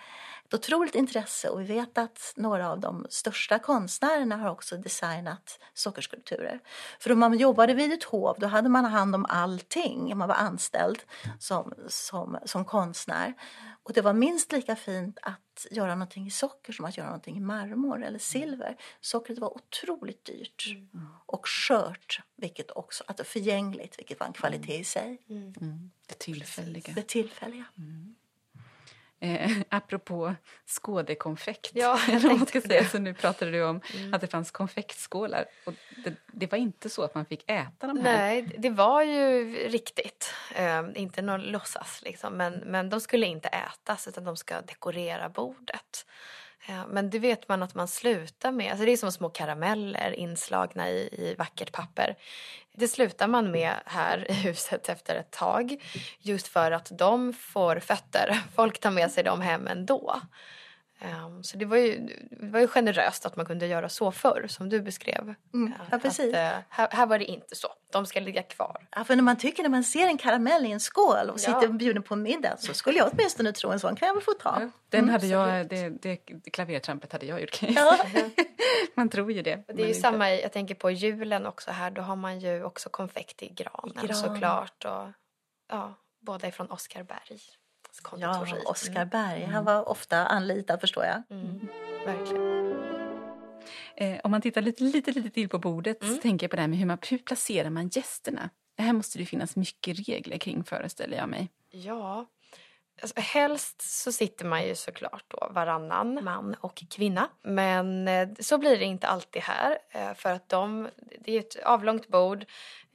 ett 0.49 0.55
otroligt 0.55 0.95
intresse 0.95 1.49
och 1.49 1.61
vi 1.61 1.65
vet 1.65 1.99
att 1.99 2.33
några 2.37 2.71
av 2.71 2.81
de 2.81 3.07
största 3.11 3.59
konstnärerna 3.59 4.37
har 4.37 4.51
också 4.51 4.77
designat 4.77 5.59
sockerskulpturer. 5.75 6.61
För 7.01 7.13
om 7.13 7.19
man 7.19 7.39
jobbade 7.39 7.75
vid 7.75 7.93
ett 7.93 8.05
hov 8.05 8.37
då 8.39 8.47
hade 8.47 8.69
man 8.69 8.85
hand 8.85 9.15
om 9.15 9.27
allting, 9.29 10.17
man 10.17 10.29
var 10.29 10.35
anställd 10.35 10.99
som, 11.39 11.73
som, 11.89 12.39
som 12.45 12.65
konstnär. 12.65 13.35
Och 13.87 13.93
det 13.93 14.03
var 14.03 14.13
minst 14.13 14.53
lika 14.53 14.77
fint 14.77 15.19
att 15.23 15.67
göra 15.71 15.95
någonting 15.95 16.27
i 16.27 16.31
socker 16.31 16.73
som 16.73 16.85
att 16.85 16.97
göra 16.97 17.07
någonting 17.07 17.37
i 17.37 17.41
marmor 17.41 18.05
eller 18.05 18.19
silver. 18.19 18.77
Sockret 19.01 19.39
var 19.39 19.57
otroligt 19.57 20.25
dyrt 20.25 20.77
och 21.27 21.49
skört, 21.49 22.21
vilket 22.37 22.71
också, 22.71 23.05
att 23.07 23.27
förgängligt, 23.27 23.99
vilket 23.99 24.21
var 24.21 24.27
en 24.27 24.33
kvalitet 24.33 24.79
i 24.79 24.85
sig. 24.85 25.23
Mm, 25.29 25.91
det 26.07 26.19
tillfälliga. 26.19 26.93
Det 26.95 27.07
tillfälliga. 27.07 27.65
Eh, 29.21 29.51
apropå 29.69 30.35
skådekonfekt. 30.67 31.71
Ja, 31.75 31.99
eller 32.09 32.29
vad 32.29 32.39
man 32.39 32.47
ska 32.47 32.61
säga. 32.61 32.85
Så 32.85 32.99
nu 32.99 33.15
pratade 33.15 33.51
du 33.51 33.65
om 33.65 33.81
att 34.13 34.21
det 34.21 34.27
fanns 34.27 34.51
konfektskålar. 34.51 35.45
Och 35.65 35.75
det, 36.05 36.15
det 36.33 36.53
var 36.53 36.59
inte 36.59 36.91
så 36.91 37.03
att 37.03 37.15
man 37.15 37.27
fick 37.27 37.51
äta 37.51 37.87
de 37.87 37.99
här. 37.99 38.17
Nej, 38.17 38.55
det 38.59 38.71
var 38.71 39.03
ju 39.03 39.55
riktigt. 39.69 40.35
Eh, 40.55 40.83
inte 40.95 41.23
någon 41.23 41.43
låtsas 41.43 42.03
liksom. 42.05 42.37
Men, 42.37 42.55
men 42.55 42.91
de 42.91 43.01
skulle 43.01 43.27
inte 43.27 43.49
ätas 43.49 44.09
utan 44.09 44.25
de 44.25 44.37
ska 44.37 44.61
dekorera 44.61 45.29
bordet. 45.29 46.07
Eh, 46.69 46.87
men 46.89 47.11
det 47.11 47.19
vet 47.19 47.49
man 47.49 47.63
att 47.63 47.75
man 47.75 47.89
slutar 47.89 48.53
med. 48.53 48.71
Alltså 48.71 48.85
det 48.85 48.93
är 48.93 48.97
som 48.97 49.13
små 49.13 49.29
karameller 49.29 50.11
inslagna 50.11 50.91
i, 50.91 51.09
i 51.13 51.35
vackert 51.39 51.73
papper. 51.73 52.17
Det 52.79 52.89
slutar 52.89 53.29
man 53.29 53.51
med 53.51 53.75
här 53.87 54.31
i 54.31 54.35
huset 54.35 54.89
efter 54.89 55.15
ett 55.15 55.31
tag. 55.31 55.83
Just 56.19 56.49
för 56.49 56.71
att 56.71 56.99
de 56.99 57.33
får 57.33 57.79
fötter. 57.79 58.41
Folk 58.55 58.81
tar 58.81 58.91
med 58.91 59.11
sig 59.11 59.25
dem 59.25 59.41
hem 59.41 59.67
ändå. 59.67 60.21
Um, 61.27 61.43
så 61.45 61.57
det 61.57 61.65
var, 61.65 61.77
ju, 61.77 61.99
det 62.31 62.47
var 62.47 62.61
ju 62.61 62.67
generöst 62.69 63.27
att 63.27 63.37
man 63.37 63.47
kunde 63.47 63.67
göra 63.67 63.89
så 63.89 64.13
förr 64.13 64.47
som 64.49 64.69
du 64.69 64.81
beskrev. 64.81 65.35
Mm, 65.55 65.73
ja, 65.91 65.99
precis. 65.99 66.35
Att, 66.35 66.55
eh, 66.55 66.59
här, 66.69 66.89
här 66.91 67.07
var 67.07 67.19
det 67.19 67.25
inte 67.25 67.57
så. 67.57 67.69
De 67.93 68.07
ska 68.07 68.21
ligga 68.21 68.43
kvar. 68.43 68.87
Ja, 68.91 69.05
för 69.05 69.17
när 69.17 69.23
man 69.23 69.37
tycker 69.39 69.63
när 69.63 69.71
man 69.71 69.85
ser 69.85 70.07
en 70.07 70.19
karamell 70.19 70.67
i 70.67 70.71
en 70.73 70.81
skål 70.81 71.31
och 71.31 71.35
Ja. 71.35 71.61
sitter 71.61 71.69
bjuden 71.69 72.03
på 72.03 72.15
en 72.15 72.23
middag 72.23 72.57
så 72.59 72.75
skulle 72.75 72.99
jag 72.99 73.11
åtminstone 73.13 73.53
tro 73.53 73.71
en 73.71 73.81
sån 73.81 73.97
kan 73.97 74.07
jag 74.09 74.15
väl 74.15 74.23
få 74.23 74.33
ta. 74.33 74.59
Ja, 74.61 74.71
Den 74.89 75.09
hade 75.09 75.27
jag, 75.27 75.69
det, 75.69 75.89
det, 75.91 76.21
det 76.45 76.51
klavertrampet 76.51 77.13
hade 77.13 77.27
jag 77.27 77.41
gjort 77.41 77.63
Ja. 77.63 77.99
Man 78.95 79.09
tror 79.09 79.33
ju 79.33 79.43
det. 79.43 79.57
Och 79.69 79.75
det 79.75 79.83
är 79.83 79.87
ju 79.87 79.89
inte. 79.89 80.01
samma, 80.01 80.31
jag 80.31 80.53
tänker 80.53 80.75
på 80.75 80.91
julen 80.91 81.47
också 81.47 81.71
här, 81.71 81.91
då 81.91 82.03
har 82.03 82.17
man 82.17 82.41
ju 82.41 82.65
också 82.65 82.89
konfekt 82.89 83.43
i 83.43 83.49
granen, 83.49 83.91
I 84.05 84.07
granen. 84.07 84.15
såklart. 84.17 84.85
Och, 84.85 85.09
ja, 85.69 85.95
båda 86.21 86.49
ifrån 86.49 86.71
Oskarberg. 88.03 88.21
Ja, 88.23 88.39
konditori. 88.39 88.63
Oskar 88.67 89.05
Berg. 89.05 89.45
Han 89.45 89.65
var 89.65 89.89
ofta 89.89 90.27
anlitad 90.27 90.81
förstår 90.81 91.05
jag. 91.05 91.23
Mm. 91.31 91.47
Mm, 91.47 91.69
verkligen. 92.07 92.77
Eh, 93.97 94.21
om 94.25 94.31
man 94.31 94.41
tittar 94.41 94.63
lite, 94.63 94.85
lite, 94.85 95.13
lite 95.13 95.31
till 95.31 95.49
på 95.49 95.59
bordet 95.59 96.03
Mm. 96.03 96.15
så 96.17 96.23
tänker 96.23 96.45
jag 96.45 96.51
på 96.51 96.57
det 96.57 96.63
här 96.63 96.69
med 96.69 96.79
hur, 96.79 96.87
man, 96.87 96.99
hur 97.11 97.19
placerar 97.19 97.71
man 97.71 97.89
gästerna? 97.89 98.51
Det 98.77 98.83
här 98.83 98.93
måste 98.93 99.19
det 99.19 99.27
finnas 99.27 99.57
mycket 99.57 100.09
regler 100.09 100.39
kring 100.39 100.65
föreställer 100.65 101.17
jag 101.17 101.29
mig. 101.29 101.51
Ja. 101.71 102.27
Alltså, 103.03 103.21
helst 103.21 103.83
så 103.83 104.13
sitter 104.13 104.45
man 104.45 104.67
ju 104.67 104.75
såklart 104.75 105.25
då 105.29 105.49
varannan 105.51 106.25
man 106.25 106.55
och 106.61 106.83
kvinna. 106.91 107.29
Men 107.43 108.09
eh, 108.09 108.29
så 108.41 108.59
blir 108.59 108.79
det 108.79 108.85
inte 108.85 109.07
alltid 109.07 109.43
här. 109.43 109.79
Eh, 109.91 110.15
för 110.15 110.31
att 110.31 110.49
de, 110.49 110.89
det 111.21 111.33
är 111.33 111.41
ett 111.41 111.57
avlångt 111.65 112.09
bord. 112.09 112.45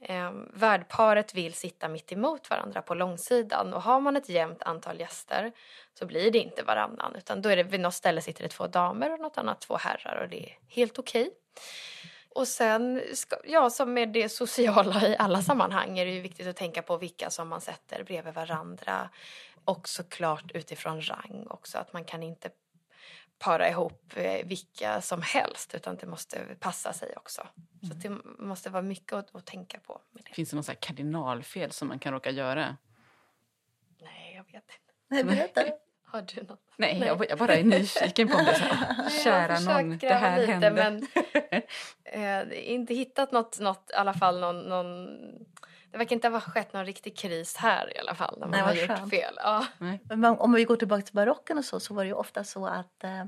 Eh, 0.00 0.30
värdparet 0.54 1.34
vill 1.34 1.54
sitta 1.54 1.88
mitt 1.88 2.12
emot 2.12 2.50
varandra 2.50 2.82
på 2.82 2.94
långsidan. 2.94 3.74
Och 3.74 3.82
har 3.82 4.00
man 4.00 4.16
ett 4.16 4.28
jämnt 4.28 4.62
antal 4.62 5.00
gäster 5.00 5.52
så 5.98 6.06
blir 6.06 6.30
det 6.30 6.38
inte 6.38 6.62
varannan. 6.62 7.16
Utan 7.16 7.42
då 7.42 7.48
är 7.48 7.56
det 7.56 7.62
vid 7.62 7.80
något 7.80 7.94
ställe 7.94 8.20
sitter 8.20 8.42
det 8.42 8.48
två 8.48 8.66
damer 8.66 9.12
och 9.12 9.20
något 9.20 9.38
annat 9.38 9.60
två 9.60 9.76
herrar. 9.76 10.22
Och 10.22 10.28
det 10.28 10.44
är 10.44 10.58
helt 10.68 10.98
okej. 10.98 11.30
Och 12.34 12.48
sen, 12.48 13.02
ska, 13.14 13.36
ja 13.44 13.70
som 13.70 13.94
med 13.94 14.08
det 14.08 14.28
sociala 14.28 15.08
i 15.08 15.16
alla 15.18 15.42
sammanhang 15.42 15.98
är 15.98 16.06
det 16.06 16.12
ju 16.12 16.20
viktigt 16.20 16.46
att 16.46 16.56
tänka 16.56 16.82
på 16.82 16.96
vilka 16.96 17.30
som 17.30 17.48
man 17.48 17.60
sätter 17.60 18.04
bredvid 18.04 18.34
varandra. 18.34 19.08
Och 19.64 19.88
såklart 19.88 20.50
utifrån 20.54 21.08
rang 21.08 21.46
också, 21.50 21.78
att 21.78 21.92
man 21.92 22.04
kan 22.04 22.22
inte 22.22 22.50
para 23.38 23.68
ihop 23.68 24.12
eh, 24.16 24.46
vilka 24.46 25.00
som 25.00 25.22
helst 25.22 25.74
utan 25.74 25.96
det 25.96 26.06
måste 26.06 26.38
passa 26.60 26.92
sig 26.92 27.16
också. 27.16 27.46
Så 27.86 27.92
att 27.92 28.02
det 28.02 28.10
måste 28.38 28.70
vara 28.70 28.82
mycket 28.82 29.12
att, 29.12 29.34
att 29.34 29.46
tänka 29.46 29.78
på. 29.78 30.00
Med 30.10 30.24
det. 30.24 30.34
Finns 30.34 30.50
det 30.50 30.56
något 30.56 30.66
så 30.66 30.72
här 30.72 30.78
kardinalfel 30.80 31.72
som 31.72 31.88
man 31.88 31.98
kan 31.98 32.12
råka 32.12 32.30
göra? 32.30 32.76
Nej, 34.00 34.34
jag 34.34 34.44
vet 34.44 34.54
inte. 34.54 34.92
Nej, 35.08 35.24
berätta. 35.24 35.64
Har 36.04 36.22
du 36.22 36.42
något? 36.42 36.60
Nej, 36.76 36.98
Nej. 36.98 37.08
Jag, 37.08 37.26
jag 37.28 37.38
bara 37.38 37.54
är 37.54 37.64
nyfiken 37.64 38.28
på 38.28 38.36
om 38.36 38.44
det 38.44 38.50
är 38.50 39.08
så 39.08 39.22
kära 39.24 39.60
någon, 39.60 39.98
det 39.98 40.14
här 40.14 40.40
lite, 40.40 40.52
hände. 40.52 40.70
Men, 40.70 41.06
eh, 42.50 42.72
inte 42.72 42.94
hittat 42.94 43.32
något, 43.32 43.60
något, 43.60 43.90
i 43.90 43.94
alla 43.94 44.14
fall 44.14 44.40
någon, 44.40 44.60
någon... 44.60 45.18
Det 45.92 45.98
verkar 45.98 46.16
inte 46.16 46.28
ha 46.28 46.40
skett 46.40 46.72
någon 46.72 46.84
riktig 46.84 47.16
kris 47.16 47.56
här 47.56 47.96
i 47.96 47.98
alla 47.98 48.14
fall. 48.14 48.34
När 48.40 48.46
man 48.46 48.50
Nej, 48.50 48.60
har 48.60 48.74
gjort 48.74 48.98
skönt. 48.98 49.10
fel. 49.10 49.34
Ja. 49.36 49.66
Men 50.02 50.24
om 50.24 50.52
vi 50.52 50.64
går 50.64 50.76
tillbaka 50.76 51.02
till 51.02 51.14
barocken 51.14 51.58
och 51.58 51.64
så, 51.64 51.80
så 51.80 51.94
var 51.94 52.04
det 52.04 52.08
ju 52.08 52.14
ofta 52.14 52.44
så 52.44 52.66
att 52.66 53.04
eh, 53.04 53.24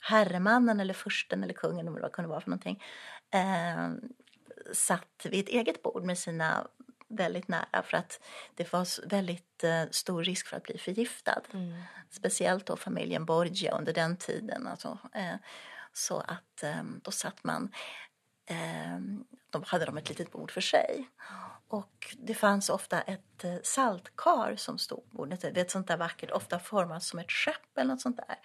herremannen 0.00 0.80
eller 0.80 0.94
fursten 0.94 1.44
eller 1.44 1.54
kungen, 1.54 1.80
eller 1.88 2.00
vad 2.00 2.10
det 2.10 2.14
kunde 2.14 2.28
vara 2.28 2.40
för 2.40 2.50
någonting, 2.50 2.82
eh, 3.30 3.90
satt 4.72 5.26
vid 5.30 5.44
ett 5.44 5.48
eget 5.48 5.82
bord 5.82 6.04
med 6.04 6.18
sina 6.18 6.66
väldigt 7.08 7.48
nära 7.48 7.82
för 7.84 7.96
att 7.96 8.20
det 8.54 8.72
var 8.72 9.08
väldigt 9.08 9.64
eh, 9.64 9.82
stor 9.90 10.24
risk 10.24 10.46
för 10.46 10.56
att 10.56 10.62
bli 10.62 10.78
förgiftad. 10.78 11.42
Speciellt 12.10 12.66
då 12.66 12.76
familjen 12.76 13.24
Borgia 13.24 13.78
under 13.78 13.92
den 13.92 14.16
tiden. 14.16 14.66
Alltså, 14.66 14.98
eh, 15.14 15.34
så 15.92 16.18
att 16.18 16.62
eh, 16.62 16.82
då 17.02 17.10
satt 17.10 17.44
man, 17.44 17.72
de, 19.60 19.64
hade 19.66 19.84
de 19.84 19.96
ett 19.96 20.08
litet 20.08 20.32
bord 20.32 20.50
för 20.50 20.60
sig. 20.60 21.08
Och 21.68 22.16
det 22.18 22.34
fanns 22.34 22.68
ofta 22.68 23.00
ett 23.00 23.44
eh, 23.44 23.54
saltkar 23.62 24.56
som 24.56 24.78
stod 24.78 25.10
på 25.10 25.16
bordet. 25.16 25.40
Det 25.40 25.56
är 25.56 25.58
ett 25.58 25.70
sånt 25.70 25.88
där 25.88 25.96
vackert, 25.96 26.30
ofta 26.30 26.58
format 26.58 27.02
som 27.02 27.18
ett 27.18 27.30
skepp 27.30 27.78
eller 27.78 27.90
något 27.90 28.00
sånt 28.00 28.16
där. 28.16 28.36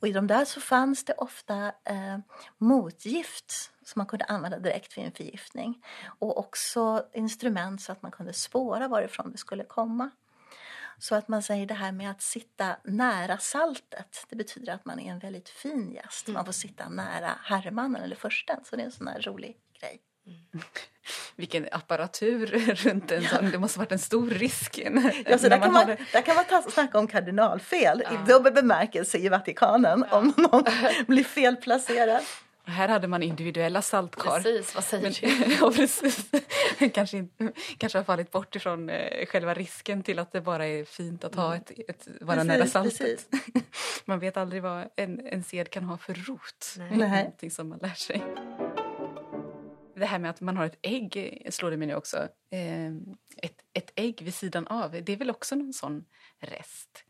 Och 0.00 0.08
i 0.08 0.12
de 0.12 0.26
där 0.26 0.44
så 0.44 0.60
fanns 0.60 1.04
det 1.04 1.12
ofta 1.12 1.66
eh, 1.84 2.18
motgift 2.58 3.72
som 3.84 4.00
man 4.00 4.06
kunde 4.06 4.24
använda 4.24 4.58
direkt 4.58 4.98
vid 4.98 5.04
en 5.04 5.12
förgiftning. 5.12 5.84
Och 6.18 6.38
också 6.38 7.06
instrument 7.12 7.82
så 7.82 7.92
att 7.92 8.02
man 8.02 8.10
kunde 8.10 8.32
spåra 8.32 8.88
varifrån 8.88 9.32
det 9.32 9.38
skulle 9.38 9.64
komma. 9.64 10.10
Så 10.98 11.14
att 11.14 11.28
man 11.28 11.42
säger 11.42 11.66
det 11.66 11.74
här 11.74 11.92
med 11.92 12.10
att 12.10 12.22
sitta 12.22 12.76
nära 12.84 13.38
saltet, 13.38 14.24
det 14.28 14.36
betyder 14.36 14.72
att 14.72 14.84
man 14.84 15.00
är 15.00 15.12
en 15.12 15.18
väldigt 15.18 15.48
fin 15.48 15.92
gäst. 15.92 16.28
Man 16.28 16.44
får 16.44 16.52
sitta 16.52 16.88
nära 16.88 17.38
herremannen 17.42 18.02
eller 18.02 18.16
fursten, 18.16 18.64
så 18.64 18.76
det 18.76 18.82
är 18.82 18.86
en 18.86 18.92
sån 18.92 19.06
här 19.06 19.20
rolig 19.20 19.56
grej. 19.80 20.02
Vilken 21.36 21.68
apparatur 21.72 22.46
runt 22.74 23.10
en 23.12 23.22
sån. 23.24 23.50
Det 23.50 23.58
måste 23.58 23.78
ha 23.78 23.84
varit 23.84 23.92
en 23.92 23.98
stor 23.98 24.30
risk. 24.30 24.80
när- 24.90 25.22
Ja, 25.30 25.38
så 25.38 25.48
där, 25.48 25.56
kan 25.58 25.62
har 25.62 25.72
man, 25.72 25.86
det. 25.86 25.98
där 26.12 26.22
kan 26.22 26.36
man 26.36 26.44
ta, 26.44 26.62
snacka 26.70 26.98
om 26.98 27.06
kardinalfel 27.06 28.02
Ja. 28.04 28.12
i 28.12 28.26
dubbel 28.32 28.52
bemärkelse 28.52 29.18
i 29.18 29.28
Vatikanen 29.28 30.04
om 30.10 30.32
någon 30.36 30.64
blir 31.06 31.24
felplacerad. 31.24 32.22
Här 32.64 32.88
hade 32.88 33.08
man 33.08 33.22
individuella 33.22 33.82
saltkar. 33.82 34.40
Precis, 34.40 34.74
vad 34.74 34.84
säger 34.84 35.02
Men, 35.02 35.12
du? 35.48 35.54
ja, 35.60 35.70
precis. 35.76 36.26
kanske, 36.94 37.16
inte, 37.16 37.52
kanske 37.78 37.98
har 37.98 38.04
fallit 38.04 38.30
bort 38.30 38.56
ifrån 38.56 38.90
eh, 38.90 39.26
själva 39.26 39.54
risken 39.54 40.02
till 40.02 40.18
att 40.18 40.32
det 40.32 40.40
bara 40.40 40.66
är 40.66 40.84
fint 40.84 41.24
att 41.24 41.34
ha 41.34 41.56
ett, 41.56 41.70
ett 41.88 42.08
vara 42.20 42.36
Precis, 42.36 42.48
nära 42.48 42.66
saltet. 42.66 42.98
precis. 42.98 43.26
Man 44.04 44.18
vet 44.18 44.36
aldrig 44.36 44.62
vad 44.62 44.84
en, 44.96 45.26
en 45.26 45.44
sed 45.44 45.70
kan 45.70 45.84
ha 45.84 45.98
för 45.98 46.14
rot. 46.14 46.74
Nej. 46.78 46.88
Nej. 46.96 47.08
Någonting 47.22 47.50
som 47.50 47.68
man 47.68 47.78
lär 47.78 47.94
sig. 47.94 48.22
Det 49.98 50.06
här 50.06 50.18
med 50.18 50.30
att 50.30 50.40
man 50.40 50.56
har 50.56 50.66
ett 50.66 50.78
ägg 50.82 51.46
slår 51.50 51.70
det 51.70 51.76
mig 51.76 51.88
nu 51.88 51.94
också. 51.94 52.16
Eh, 52.50 52.88
ett, 53.42 53.60
ett 53.72 53.92
ägg 53.94 54.22
vid 54.22 54.34
sidan 54.34 54.66
av, 54.66 54.90
det 54.90 55.12
är 55.12 55.16
väl 55.16 55.30
också 55.30 55.54
någon 55.54 55.72
sån 55.72 56.04
rest 56.38 57.04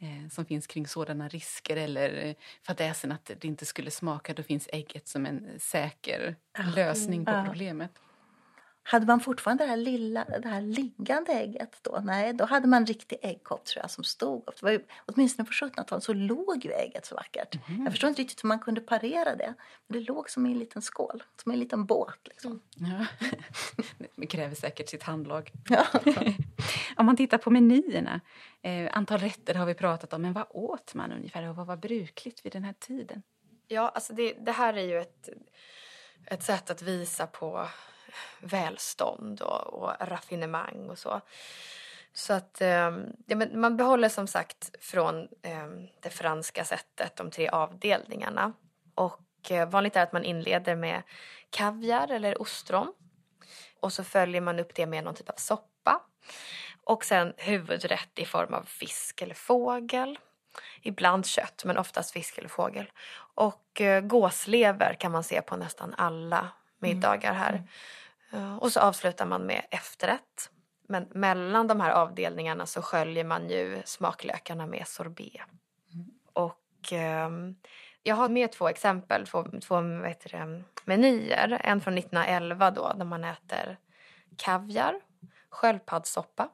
eh, 0.00 0.28
som 0.30 0.44
finns 0.44 0.66
kring 0.66 0.86
sådana 0.86 1.28
risker 1.28 1.76
eller 1.76 2.26
eh, 2.26 2.34
fadäsen 2.62 3.12
att 3.12 3.24
det 3.24 3.44
inte 3.44 3.66
skulle 3.66 3.90
smaka, 3.90 4.34
då 4.34 4.42
finns 4.42 4.68
ägget 4.72 5.08
som 5.08 5.26
en 5.26 5.60
säker 5.60 6.36
lösning 6.76 7.24
på 7.24 7.44
problemet. 7.46 7.90
Hade 8.86 9.06
man 9.06 9.20
fortfarande 9.20 9.64
det 9.64 9.68
här 9.68 9.76
lilla, 9.76 10.24
det 10.24 10.48
här 10.48 10.60
liggande 10.60 11.32
ägget 11.32 11.78
då? 11.82 12.00
Nej, 12.04 12.32
då 12.32 12.44
hade 12.44 12.68
man 12.68 12.86
riktig 12.86 13.18
äggkopp 13.22 13.64
tror 13.64 13.82
jag 13.82 13.90
som 13.90 14.04
stod 14.04 14.48
upp. 14.48 14.60
Det 14.60 14.62
var 14.62 14.70
ju, 14.70 14.80
åtminstone 15.06 15.46
på 15.46 15.52
1700-talet 15.52 16.04
så 16.04 16.12
låg 16.12 16.64
ju 16.64 16.72
ägget 16.72 17.06
så 17.06 17.14
vackert. 17.14 17.58
Jag 17.84 17.92
förstår 17.92 18.08
inte 18.08 18.22
riktigt 18.22 18.44
hur 18.44 18.48
man 18.48 18.58
kunde 18.58 18.80
parera 18.80 19.36
det. 19.36 19.54
Men 19.86 20.00
det 20.00 20.08
låg 20.08 20.30
som 20.30 20.46
i 20.46 20.52
en 20.52 20.58
liten 20.58 20.82
skål, 20.82 21.22
som 21.42 21.52
i 21.52 21.54
en 21.54 21.58
liten 21.58 21.86
båt 21.86 22.18
liksom. 22.24 22.60
Ja. 22.76 23.06
Det 24.16 24.26
kräver 24.26 24.54
säkert 24.54 24.88
sitt 24.88 25.02
handlag. 25.02 25.52
Ja. 25.68 25.86
Om 26.96 27.06
man 27.06 27.16
tittar 27.16 27.38
på 27.38 27.50
menyerna, 27.50 28.20
eh, 28.62 28.96
antal 28.96 29.18
rätter 29.18 29.54
har 29.54 29.66
vi 29.66 29.74
pratat 29.74 30.12
om, 30.12 30.22
men 30.22 30.32
vad 30.32 30.46
åt 30.50 30.94
man 30.94 31.12
ungefär 31.12 31.48
och 31.48 31.56
vad 31.56 31.66
var 31.66 31.76
brukligt 31.76 32.46
vid 32.46 32.52
den 32.52 32.64
här 32.64 32.72
tiden? 32.72 33.22
Ja, 33.68 33.88
alltså 33.88 34.12
det, 34.12 34.32
det 34.32 34.52
här 34.52 34.74
är 34.74 34.82
ju 34.82 34.98
ett, 35.00 35.28
ett 36.26 36.42
sätt 36.42 36.70
att 36.70 36.82
visa 36.82 37.26
på 37.26 37.66
välstånd 38.40 39.40
och, 39.40 39.82
och 39.82 39.92
raffinemang 40.00 40.90
och 40.90 40.98
så. 40.98 41.20
Så 42.12 42.32
att 42.32 42.60
eh, 42.60 42.92
ja, 43.26 43.36
men 43.36 43.60
man 43.60 43.76
behåller 43.76 44.08
som 44.08 44.26
sagt 44.26 44.70
från 44.80 45.28
eh, 45.42 45.66
det 46.00 46.10
franska 46.10 46.64
sättet 46.64 47.16
de 47.16 47.30
tre 47.30 47.48
avdelningarna. 47.48 48.52
Och 48.94 49.50
eh, 49.50 49.68
vanligt 49.68 49.96
är 49.96 50.02
att 50.02 50.12
man 50.12 50.24
inleder 50.24 50.76
med 50.76 51.02
kaviar 51.50 52.10
eller 52.10 52.42
ostron. 52.42 52.92
Och 53.80 53.92
så 53.92 54.04
följer 54.04 54.40
man 54.40 54.58
upp 54.58 54.74
det 54.74 54.86
med 54.86 55.04
någon 55.04 55.14
typ 55.14 55.30
av 55.30 55.34
soppa. 55.36 56.00
Och 56.84 57.04
sen 57.04 57.32
huvudrätt 57.36 58.18
i 58.18 58.24
form 58.24 58.54
av 58.54 58.62
fisk 58.62 59.22
eller 59.22 59.34
fågel. 59.34 60.18
Ibland 60.82 61.26
kött, 61.26 61.62
men 61.64 61.78
oftast 61.78 62.12
fisk 62.12 62.38
eller 62.38 62.48
fågel. 62.48 62.90
Och 63.34 63.80
eh, 63.80 64.00
gåslever 64.00 64.94
kan 64.94 65.12
man 65.12 65.24
se 65.24 65.42
på 65.42 65.56
nästan 65.56 65.94
alla 65.94 66.48
middagar 66.78 67.32
här. 67.32 67.54
Eh, 67.54 67.60
och 68.58 68.72
så 68.72 68.80
avslutar 68.80 69.26
man 69.26 69.46
med 69.46 69.66
efterrätt. 69.70 70.50
Men 70.88 71.06
mellan 71.10 71.66
de 71.66 71.80
här 71.80 71.90
avdelningarna 71.90 72.66
så 72.66 72.82
sköljer 72.82 73.24
man 73.24 73.48
ju 73.48 73.82
smaklökarna 73.84 74.66
med 74.66 74.88
sorbet. 74.88 75.40
Och 76.32 76.92
ehm, 76.92 77.56
jag 78.02 78.16
har 78.16 78.28
med 78.28 78.52
två 78.52 78.68
exempel, 78.68 79.26
två, 79.26 79.46
två 79.62 79.80
det, 79.80 80.64
menyer. 80.84 81.60
En 81.64 81.80
från 81.80 81.98
1911 81.98 82.70
då, 82.70 82.92
där 82.92 83.04
man 83.04 83.24
äter 83.24 83.78
kaviar, 84.36 85.00
sköldpaddssoppa, 85.48 86.48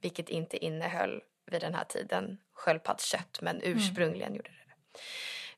vilket 0.00 0.28
inte 0.28 0.64
innehöll 0.64 1.22
vid 1.46 1.60
den 1.60 1.74
här 1.74 1.84
tiden 1.84 2.38
sköldpaddskött, 2.52 3.38
men 3.42 3.60
ursprungligen 3.62 4.34
gjorde 4.34 4.50
det 4.50 4.56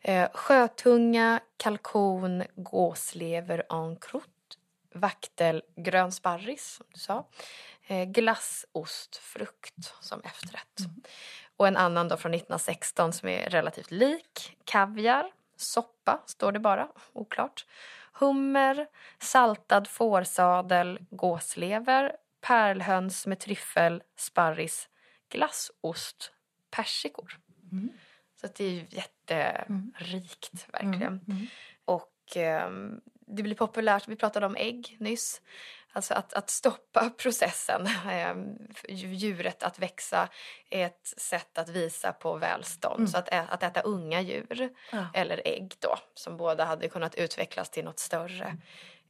det. 0.02 0.12
Eh, 0.12 0.28
sjötunga, 0.34 1.40
kalkon, 1.56 2.44
gåslever 2.56 3.62
en 3.70 3.96
croûte, 3.96 4.39
vaktel, 4.94 5.62
grön 5.76 6.12
sparris, 6.12 6.74
som 6.74 6.86
du 6.92 7.00
sa, 7.00 7.28
eh, 7.86 8.04
glass, 8.04 8.66
ost, 8.72 9.16
frukt 9.16 9.94
som 10.00 10.20
efterrätt. 10.20 10.80
Och 11.56 11.68
en 11.68 11.76
annan 11.76 12.08
då 12.08 12.16
från 12.16 12.34
1916 12.34 13.12
som 13.12 13.28
är 13.28 13.50
relativt 13.50 13.90
lik, 13.90 14.56
kaviar, 14.64 15.32
soppa, 15.56 16.22
står 16.26 16.52
det 16.52 16.58
bara, 16.58 16.88
oklart. 17.12 17.66
Hummer, 18.12 18.86
saltad 19.18 19.88
fårsadel, 19.88 20.98
gåslever, 21.10 22.16
pärlhöns 22.40 23.26
med 23.26 23.38
tryffel, 23.38 24.02
sparris, 24.16 24.88
glassost, 25.28 26.32
persikor. 26.70 27.38
Så 28.40 28.46
att 28.46 28.54
det 28.54 28.64
är 28.64 28.70
ju 28.70 28.86
jätterikt 28.90 30.66
verkligen. 30.72 31.20
Och 31.84 32.36
ehm, 32.36 33.00
det 33.30 33.42
blir 33.42 33.54
populärt, 33.54 34.08
vi 34.08 34.16
pratade 34.16 34.46
om 34.46 34.56
ägg 34.56 34.96
nyss. 35.00 35.40
Alltså 35.92 36.14
att, 36.14 36.32
att 36.32 36.50
stoppa 36.50 37.10
processen, 37.18 37.88
ehm, 38.10 38.56
djuret 38.88 39.62
att 39.62 39.78
växa 39.78 40.28
är 40.70 40.86
ett 40.86 41.14
sätt 41.16 41.58
att 41.58 41.68
visa 41.68 42.12
på 42.12 42.36
välstånd. 42.36 43.10
Så 43.10 43.18
att, 43.18 43.28
ä, 43.32 43.44
att 43.50 43.62
äta 43.62 43.80
unga 43.80 44.20
djur, 44.20 44.68
Ja. 44.92 45.06
eller 45.14 45.42
ägg 45.44 45.72
då, 45.78 45.96
som 46.14 46.36
båda 46.36 46.64
hade 46.64 46.88
kunnat 46.88 47.14
utvecklas 47.14 47.70
till 47.70 47.84
något 47.84 47.98
större, 47.98 48.56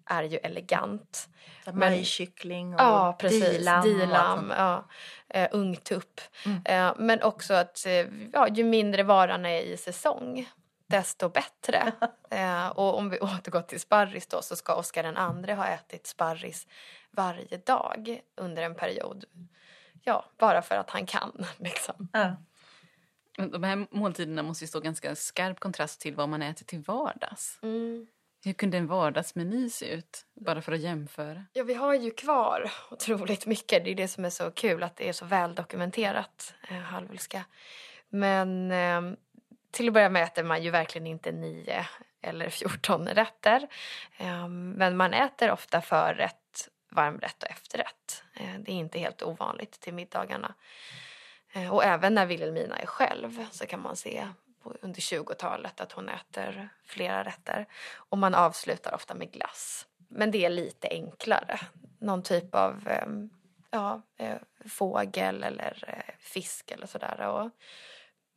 är 0.06 0.22
ju 0.22 0.36
elegant. 0.38 1.28
Majskyckling 1.72 2.74
och 2.74 2.80
Ja, 2.80 3.16
precis. 3.20 3.50
dilam. 3.50 3.78
och 3.80 3.84
Dilam, 3.86 4.38
sånt. 4.38 4.52
ja. 4.56 4.84
Eh, 5.28 5.48
ungtupp. 5.52 6.20
Mm. 6.46 6.62
Eh, 6.64 6.94
men 6.98 7.22
också 7.22 7.54
att 7.54 7.86
eh, 7.86 8.06
ja, 8.32 8.48
ju 8.48 8.64
mindre 8.64 9.02
varan 9.02 9.46
är 9.46 9.60
i 9.62 9.76
säsong, 9.76 10.48
desto 10.90 11.28
bättre. 11.28 11.92
eh, 12.30 12.68
och 12.68 12.98
om 12.98 13.10
vi 13.10 13.20
återgår 13.20 13.62
till 13.62 13.80
sparris 13.80 14.26
då 14.26 14.42
så 14.42 14.56
ska 14.56 14.74
Oscar 14.74 15.02
den 15.02 15.16
andre 15.16 15.52
ha 15.52 15.66
ätit 15.66 16.06
sparris 16.06 16.66
varje 17.10 17.56
dag 17.56 18.20
under 18.36 18.62
en 18.62 18.74
period. 18.74 19.24
Ja, 20.04 20.24
bara 20.38 20.62
för 20.62 20.76
att 20.76 20.90
han 20.90 21.06
kan. 21.06 21.46
Liksom. 21.58 22.08
Ja. 22.12 22.36
De 23.46 23.62
här 23.62 23.86
måltiderna 23.90 24.42
måste 24.42 24.64
ju 24.64 24.68
stå 24.68 24.80
ganska 24.80 25.16
skarp 25.16 25.60
kontrast 25.60 26.00
till 26.00 26.14
vad 26.14 26.28
man 26.28 26.42
äter 26.42 26.64
till 26.64 26.80
vardags. 26.80 27.58
Mm. 27.62 28.06
Hur 28.44 28.52
kunde 28.52 28.78
en 28.78 28.86
vardagsmeny 28.86 29.70
se 29.70 29.86
ut? 29.86 30.26
Bara 30.34 30.62
för 30.62 30.72
att 30.72 30.80
jämföra. 30.80 31.44
Ja, 31.52 31.64
vi 31.64 31.74
har 31.74 31.94
ju 31.94 32.10
kvar 32.10 32.72
otroligt 32.90 33.46
mycket. 33.46 33.84
Det 33.84 33.90
är 33.90 33.94
det 33.94 34.08
som 34.08 34.24
är 34.24 34.30
så 34.30 34.50
kul, 34.50 34.82
att 34.82 34.96
det 34.96 35.08
är 35.08 35.12
så 35.12 35.24
väl 35.24 35.54
dokumenterat, 35.54 36.54
eh, 36.68 36.76
halvölska. 36.76 37.44
Men 38.08 38.70
eh, 38.70 39.16
till 39.70 39.88
att 39.88 39.94
börja 39.94 40.08
med 40.08 40.22
äter 40.22 40.44
man 40.44 40.62
ju 40.62 40.70
verkligen 40.70 41.06
inte 41.06 41.32
nio 41.32 41.86
eller 42.22 42.50
14 42.50 43.08
rätter. 43.08 43.68
Ehm, 44.16 44.70
men 44.70 44.96
man 44.96 45.14
äter 45.14 45.50
ofta 45.50 45.80
förrätt, 45.80 46.68
varmrätt 46.90 47.42
och 47.42 47.50
efterrätt. 47.50 48.22
Ehm, 48.34 48.64
det 48.64 48.72
är 48.72 48.76
inte 48.76 48.98
helt 48.98 49.22
ovanligt 49.22 49.80
till 49.80 49.94
middagarna. 49.94 50.54
Ehm, 51.52 51.70
och 51.70 51.84
även 51.84 52.14
när 52.14 52.26
Vilhelmina 52.26 52.78
är 52.78 52.86
själv 52.86 53.46
så 53.50 53.66
kan 53.66 53.82
man 53.82 53.96
se 53.96 54.28
under 54.62 55.00
20-talet 55.00 55.80
att 55.80 55.92
hon 55.92 56.08
äter 56.08 56.68
flera 56.84 57.24
rätter. 57.24 57.66
Och 57.94 58.18
man 58.18 58.34
avslutar 58.34 58.94
ofta 58.94 59.14
med 59.14 59.32
glass. 59.32 59.86
Men 60.08 60.30
det 60.30 60.44
är 60.44 60.50
lite 60.50 60.88
enklare. 60.88 61.60
Någon 61.98 62.22
typ 62.22 62.54
av 62.54 62.88
ja, 63.70 64.02
eh, 64.16 64.36
fågel 64.68 65.42
eller 65.42 65.84
eh, 65.86 66.14
fisk 66.18 66.70
eller 66.70 66.86
sådär. 66.86 67.20
Och 67.20 67.50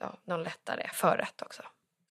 ja, 0.04 0.20
någon 0.24 0.44
lättare 0.44 0.90
förrätt 0.94 1.42
också. 1.42 1.64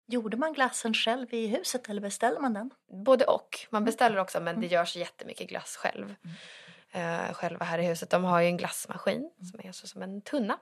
Gjorde 0.08 0.38
man 0.38 0.54
glassen 0.54 0.94
själv 0.94 1.34
i 1.34 1.48
huset 1.48 1.90
eller 1.90 2.02
beställde 2.02 2.40
man 2.40 2.54
den? 2.54 2.72
Både 3.06 3.26
och. 3.26 3.68
Man 3.70 3.86
beställer 3.86 4.18
också 4.18 4.40
men 4.40 4.62
det 4.62 4.68
görs 4.68 4.96
jättemycket 4.96 5.50
glass 5.50 5.76
själv. 5.76 6.16
Eh, 6.92 7.34
själva 7.34 7.66
här 7.66 7.80
i 7.80 7.86
huset. 7.86 8.10
De 8.10 8.24
har 8.24 8.42
ju 8.42 8.48
en 8.48 8.58
glassmaskin 8.58 9.32
som 9.52 9.68
är 9.68 9.72
så 9.72 9.88
som 9.88 10.02
en 10.02 10.22
tunna. 10.22 10.58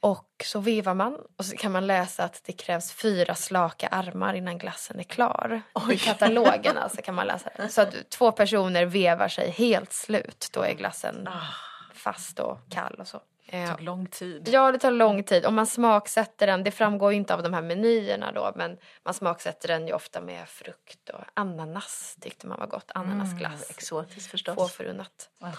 Och 0.00 0.42
så 0.44 0.60
vevar 0.60 0.94
man 0.94 1.18
och 1.36 1.44
så 1.44 1.56
kan 1.56 1.72
man 1.72 1.86
läsa 1.86 2.24
att 2.24 2.40
det 2.44 2.52
krävs 2.52 2.92
fyra 2.92 3.34
slaka 3.34 3.88
armar 3.88 4.34
innan 4.34 4.58
glassen 4.58 4.98
är 4.98 5.04
klar. 5.04 5.62
I 5.92 5.98
katalogen 5.98 6.78
alltså 6.82 7.02
kan 7.02 7.14
man 7.14 7.26
läsa 7.26 7.50
det. 7.56 7.68
Så 7.68 7.82
att 7.82 8.10
två 8.10 8.32
personer 8.32 8.84
vevar 8.84 9.28
sig 9.28 9.50
helt 9.50 9.92
slut. 9.92 10.48
Då 10.52 10.62
är 10.62 10.74
glassen 10.74 11.28
fast 11.94 12.38
och 12.38 12.58
kall 12.70 12.94
och 12.94 13.08
så. 13.08 13.20
Det 13.52 13.58
Eh, 13.58 13.70
tog 13.70 13.80
lång 13.80 14.06
tid. 14.06 14.48
Ja, 14.52 14.72
det 14.72 14.78
tar 14.78 14.90
lång 14.90 15.22
tid. 15.22 15.46
Och 15.46 15.52
man 15.52 15.66
smaksätter 15.66 16.46
den, 16.46 16.64
det 16.64 16.70
framgår 16.70 17.12
ju 17.12 17.16
inte 17.16 17.34
av 17.34 17.42
de 17.42 17.54
här 17.54 17.62
menyerna 17.62 18.32
då, 18.32 18.52
men 18.56 18.78
man 19.04 19.14
smaksätter 19.14 19.68
den 19.68 19.86
ju 19.86 19.92
ofta 19.92 20.20
med 20.20 20.48
frukt 20.48 21.08
och 21.08 21.24
ananas 21.34 22.16
tyckte 22.20 22.46
man 22.46 22.58
var 22.58 22.66
gott. 22.66 22.90
Ananasglass. 22.94 23.70
Exotiskt 23.70 24.30
förstås. 24.30 24.54
Få 24.54 24.68
förunnat. 24.68 25.30
Ja. 25.40 25.52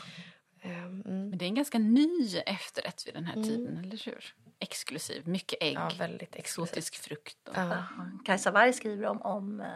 Ehm, 0.61 1.03
Mm. 1.05 1.29
Men 1.29 1.37
det 1.37 1.45
är 1.45 1.47
en 1.47 1.55
ganska 1.55 1.79
ny 1.79 2.37
efterrätt 2.45 3.07
vid 3.07 3.13
den 3.13 3.25
här 3.25 3.43
tiden, 3.43 3.77
eller 3.77 4.05
hur? 4.05 4.35
Exklusiv, 4.59 5.27
mycket 5.27 5.63
ägg, 5.63 5.73
Ja, 5.75 5.91
väldigt 5.99 6.35
exotisk 6.35 6.95
frukt. 6.95 7.47
Och... 7.49 7.57
Ja. 7.57 7.83
Kajsa 8.25 8.51
Warg 8.51 8.73
skriver 8.73 9.07
om, 9.07 9.21
om, 9.21 9.61
eh, 9.61 9.67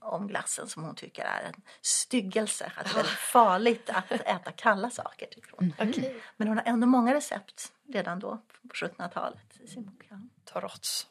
om 0.00 0.28
glassen 0.28 0.68
som 0.68 0.84
hon 0.84 0.94
tycker 0.94 1.22
är 1.24 1.42
en 1.42 1.62
styggelse. 1.80 2.72
Att 2.76 2.84
det 2.84 2.90
är 2.90 2.94
väldigt 2.94 3.12
farligt 3.12 3.90
att 3.90 4.10
äta 4.12 4.52
kalla 4.52 4.90
saker. 4.90 5.26
Tycker 5.26 5.50
hon. 5.56 5.74
Okej. 5.78 6.16
Men 6.36 6.48
hon 6.48 6.56
har 6.56 6.64
ändå 6.66 6.86
många 6.86 7.14
recept 7.14 7.72
redan 7.88 8.18
då 8.18 8.38
på 8.68 8.74
1700-talet 8.74 9.60
i 9.64 9.66
sin 9.66 9.84
bok. 9.84 10.06
Ja. 10.10 10.16
Trots. 10.52 11.06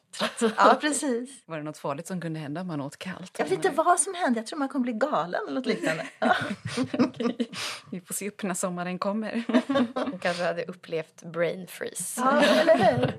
ja, 0.56 0.78
precis. 0.80 1.42
Var 1.46 1.56
det 1.56 1.62
något 1.62 1.78
farligt 1.78 2.06
som 2.06 2.20
kunde 2.20 2.40
hända 2.40 2.60
om 2.60 2.66
man 2.66 2.80
åt 2.80 2.96
kallt? 2.96 3.38
Jag 3.38 3.44
vet 3.46 3.52
inte 3.52 3.70
vad 3.70 4.00
som 4.00 4.14
hände. 4.14 4.40
Jag 4.40 4.46
tror 4.46 4.58
man 4.58 4.68
kommer 4.68 4.82
bli 4.82 4.92
galen 4.92 5.40
eller 5.48 5.54
något 5.54 5.66
liknande. 5.66 6.06
Ja. 6.18 6.36
Vi 7.90 8.00
får 8.00 8.14
se 8.14 8.28
upp 8.28 8.42
när 8.42 8.54
sommaren 8.54 8.98
kommer. 8.98 9.42
Hon 9.94 10.18
kanske 10.18 10.44
hade 10.44 10.64
upplevt 10.64 11.22
brain 11.22 11.66
freeze. 11.66 12.20
ja, 12.20 12.42
eller 12.42 12.76
hur? 12.76 13.18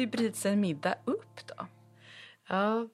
Hur 0.00 0.06
bryts 0.06 0.46
en 0.46 0.60
middag 0.60 0.94
upp 1.04 1.46
då? 1.46 1.66
Ja. 2.48 2.88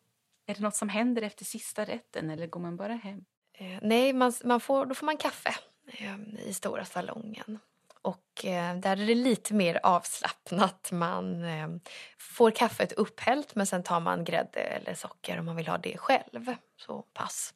Är 0.47 0.55
det 0.55 0.61
något 0.61 0.77
som 0.77 0.89
händer 0.89 1.23
efter 1.23 1.45
sista 1.45 1.85
rätten 1.85 2.31
eller 2.31 2.47
går 2.47 2.61
man 2.61 2.77
bara 2.77 2.93
hem? 2.95 3.25
Eh, 3.53 3.79
nej, 3.83 4.13
man, 4.13 4.33
man 4.45 4.61
får, 4.61 4.87
då 4.87 4.95
får 4.95 5.07
man 5.07 5.17
kaffe 5.17 5.55
eh, 5.87 6.17
i 6.47 6.55
stora 6.55 6.85
salongen. 6.85 7.59
Och 8.03 8.45
eh, 8.45 8.77
där 8.77 8.93
är 8.93 9.07
det 9.07 9.15
lite 9.15 9.55
mer 9.55 9.81
avslappnat. 9.83 10.89
Man 10.93 11.45
eh, 11.45 11.69
får 12.19 12.51
kaffet 12.51 12.93
upphällt 12.93 13.55
men 13.55 13.67
sen 13.67 13.83
tar 13.83 14.01
man 14.01 14.25
grädde 14.25 14.61
eller 14.61 14.95
socker 14.95 15.39
om 15.39 15.47
man 15.47 15.57
vill 15.57 15.69
ha 15.69 15.79
det 15.79 15.99
själv. 15.99 16.55
Så 16.77 17.03
pass. 17.03 17.55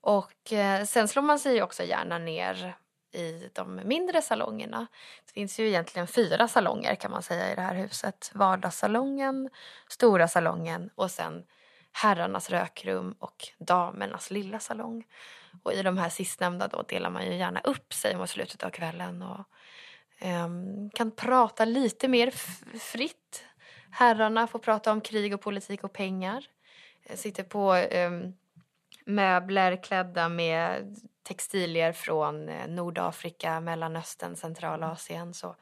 Och 0.00 0.52
eh, 0.52 0.84
sen 0.84 1.08
slår 1.08 1.22
man 1.22 1.38
sig 1.38 1.62
också 1.62 1.82
gärna 1.82 2.18
ner 2.18 2.76
i 3.12 3.50
de 3.52 3.80
mindre 3.84 4.22
salongerna. 4.22 4.86
Det 5.26 5.32
finns 5.32 5.60
ju 5.60 5.68
egentligen 5.68 6.06
fyra 6.06 6.48
salonger 6.48 6.94
kan 6.94 7.10
man 7.10 7.22
säga 7.22 7.52
i 7.52 7.54
det 7.54 7.60
här 7.60 7.74
huset. 7.74 8.30
Vardagssalongen, 8.34 9.50
stora 9.88 10.28
salongen 10.28 10.90
och 10.94 11.10
sen 11.10 11.44
herrarnas 11.92 12.50
rökrum 12.50 13.14
och 13.18 13.48
damernas 13.58 14.30
lilla 14.30 14.60
salong. 14.60 15.04
Och 15.62 15.72
i 15.72 15.82
de 15.82 15.98
här 15.98 16.08
sistnämnda 16.08 16.68
då 16.68 16.82
delar 16.82 17.10
man 17.10 17.26
ju 17.26 17.36
gärna 17.36 17.60
upp 17.60 17.94
sig 17.94 18.16
mot 18.16 18.30
slutet 18.30 18.62
av 18.62 18.70
kvällen 18.70 19.22
och 19.22 19.44
um, 20.44 20.90
kan 20.90 21.10
prata 21.10 21.64
lite 21.64 22.08
mer 22.08 22.30
fritt. 22.78 23.44
Herrarna 23.90 24.46
får 24.46 24.58
prata 24.58 24.92
om 24.92 25.00
krig 25.00 25.34
och 25.34 25.40
politik 25.40 25.84
och 25.84 25.92
pengar. 25.92 26.44
Eh, 27.04 27.16
sitter 27.16 27.42
på 27.42 27.74
um, 27.74 28.34
möbler 29.14 29.82
klädda 29.82 30.28
med 30.28 30.96
textilier 31.22 31.92
från 31.92 32.48
eh, 32.48 32.68
Nordafrika, 32.68 33.60
Mellanöstern, 33.60 34.36
Centralasien. 34.36 35.34
Så 35.34 35.56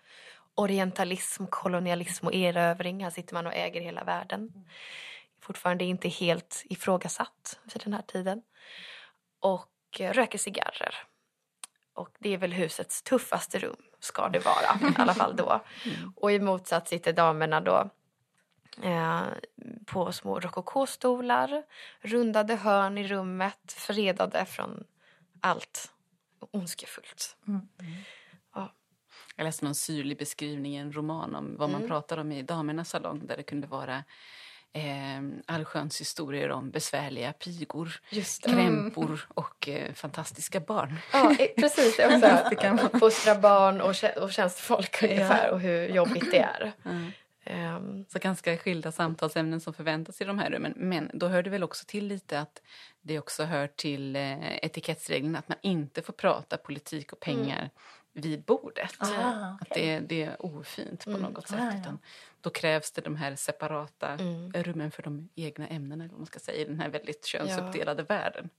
orientalism, 0.55 1.47
kolonialism 1.47 2.27
och 2.27 2.35
erövring. 2.35 3.05
Här 3.05 3.11
sitter 3.11 3.35
man 3.35 3.47
och 3.47 3.55
äger 3.55 3.81
hela 3.81 4.05
världen. 4.05 4.51
Fortfarande 5.41 5.85
inte 5.85 6.09
helt 6.09 6.63
ifrågasatt 6.65 7.61
för 7.69 7.79
den 7.79 7.93
här 7.93 8.03
tiden. 8.03 8.43
Och 9.41 10.01
eh, 10.01 10.13
röker 10.13 10.39
cigarrer. 10.39 10.95
Och 11.95 12.09
det 12.19 12.35
är 12.35 12.39
väl 12.39 12.53
husets 12.53 13.03
tuffaste 13.03 13.59
rum, 13.59 13.83
ska 14.01 14.29
det 14.29 14.39
vara. 14.39 14.91
I 14.91 14.95
alla 14.97 15.15
fall 15.15 15.37
då. 15.37 15.65
Mm. 15.85 16.13
Och 16.17 16.33
i 16.33 16.41
motsats 16.41 16.91
sitter 16.91 17.13
damerna 17.13 17.61
då 17.61 17.91
eh, 18.83 19.23
på 19.87 20.13
små 20.13 20.41
rokokostolar, 20.41 21.63
rundade 22.01 22.55
hörn 22.55 22.99
i 22.99 23.09
rummet, 23.09 23.73
fredade 23.73 24.45
från 24.45 24.85
allt 25.41 25.93
ondskefullt. 26.51 27.37
Mm. 27.49 27.69
Ja. 28.55 28.73
Jag 29.37 29.45
läste 29.45 29.65
någon 29.65 29.75
syrlig 29.75 30.19
beskrivning 30.19 30.75
i 30.75 30.79
en 30.79 30.93
roman 30.93 31.35
om 31.35 31.57
vad 31.57 31.71
man 31.71 31.81
mm. 31.81 31.89
pratar 31.89 32.19
om 32.19 32.33
i 32.33 32.43
damernas 32.43 32.91
salong 32.91 33.27
där 33.27 33.37
det 33.37 33.43
kunde 33.43 33.67
vara 33.67 34.05
eh, 34.73 35.23
allsköns 35.47 36.01
historier 36.01 36.51
om 36.51 36.71
besvärliga 36.71 37.33
pigor, 37.33 38.01
krämpor 38.43 39.27
och 39.29 39.69
eh, 39.69 39.93
fantastiska 39.93 40.61
barn. 40.61 40.97
Ja, 41.13 41.37
precis. 41.57 41.99
Också. 41.99 42.99
Fostra 42.99 43.35
barn 43.35 43.81
och, 43.81 44.23
och 44.23 44.33
tjänstefolk 44.33 45.03
ungefär 45.03 45.47
ja. 45.47 45.53
och 45.53 45.61
hur 45.61 45.89
jobbigt 45.89 46.31
det 46.31 46.39
är. 46.39 46.73
Mm. 46.85 47.13
Um, 47.51 48.05
så 48.09 48.19
ganska 48.19 48.57
skilda 48.57 48.93
samtalsämnen 48.93 49.61
som 49.61 49.75
förväntas 49.75 50.21
i 50.21 50.25
de 50.25 50.39
här 50.39 50.51
rummen. 50.51 50.75
Men 50.77 51.11
då 51.15 51.29
hör 51.29 51.43
det 51.43 51.51
väl 51.51 51.63
också 51.63 51.85
till 51.87 52.07
lite 52.07 52.41
att 52.41 52.63
det 53.01 53.19
också 53.19 53.45
hör 53.45 53.67
till 53.67 54.17
eh, 54.17 54.57
etikettsreglerna 54.65 55.39
att 55.39 55.49
man 55.49 55.59
inte 55.63 56.03
får 56.03 56.13
prata 56.13 56.57
politik 56.57 57.13
och 57.13 57.21
pengar 57.21 57.59
mm. 57.59 57.71
vid 58.13 58.45
bordet. 58.45 58.95
Ah, 58.99 59.07
okay. 59.07 59.57
Att 59.61 59.75
det, 59.75 60.01
det, 60.01 60.23
är 60.23 60.47
ofint 60.47 61.05
på 61.05 61.11
mm. 61.11 61.23
något 61.23 61.49
sätt. 61.49 61.61
Ah, 61.61 61.73
ja. 61.85 61.99
Då 62.41 62.51
krävs 62.51 62.93
det 62.93 63.01
de 63.01 63.17
här 63.17 63.37
separata 63.37 64.09
mm. 64.09 64.53
rummen 64.53 64.91
för 64.91 65.03
de 65.03 65.29
egna 65.35 65.69
ämnena 65.69 66.05
eller 66.05 66.15
man 66.15 66.27
ska 66.27 66.39
säga, 66.39 66.59
i 66.59 66.65
den 66.65 66.81
här 66.81 66.89
väldigt 66.89 67.25
könsuppdelade 67.27 68.03
ja. 68.09 68.15
världen. 68.15 68.51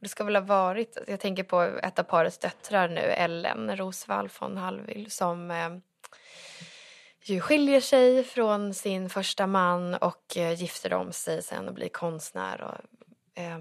Det 0.00 0.08
ska 0.08 0.24
väl 0.24 0.36
ha 0.36 0.42
varit, 0.42 0.98
jag 1.06 1.20
tänker 1.20 1.42
på 1.42 1.62
ett 1.62 1.98
av 1.98 2.02
parets 2.02 2.38
döttrar 2.38 2.88
nu, 2.88 3.00
Ellen 3.00 3.76
Rosvall 3.76 4.28
von 4.40 4.56
Hallwyl 4.56 5.10
som 5.10 5.50
eh, 5.50 5.76
ju 7.24 7.40
skiljer 7.40 7.80
sig 7.80 8.24
från 8.24 8.74
sin 8.74 9.10
första 9.10 9.46
man 9.46 9.94
och 9.94 10.36
eh, 10.36 10.52
gifter 10.52 10.94
om 10.94 11.12
sig 11.12 11.42
sen 11.42 11.68
och 11.68 11.74
blir 11.74 11.88
konstnär. 11.88 12.60
Och, 12.60 13.40
eh, 13.40 13.58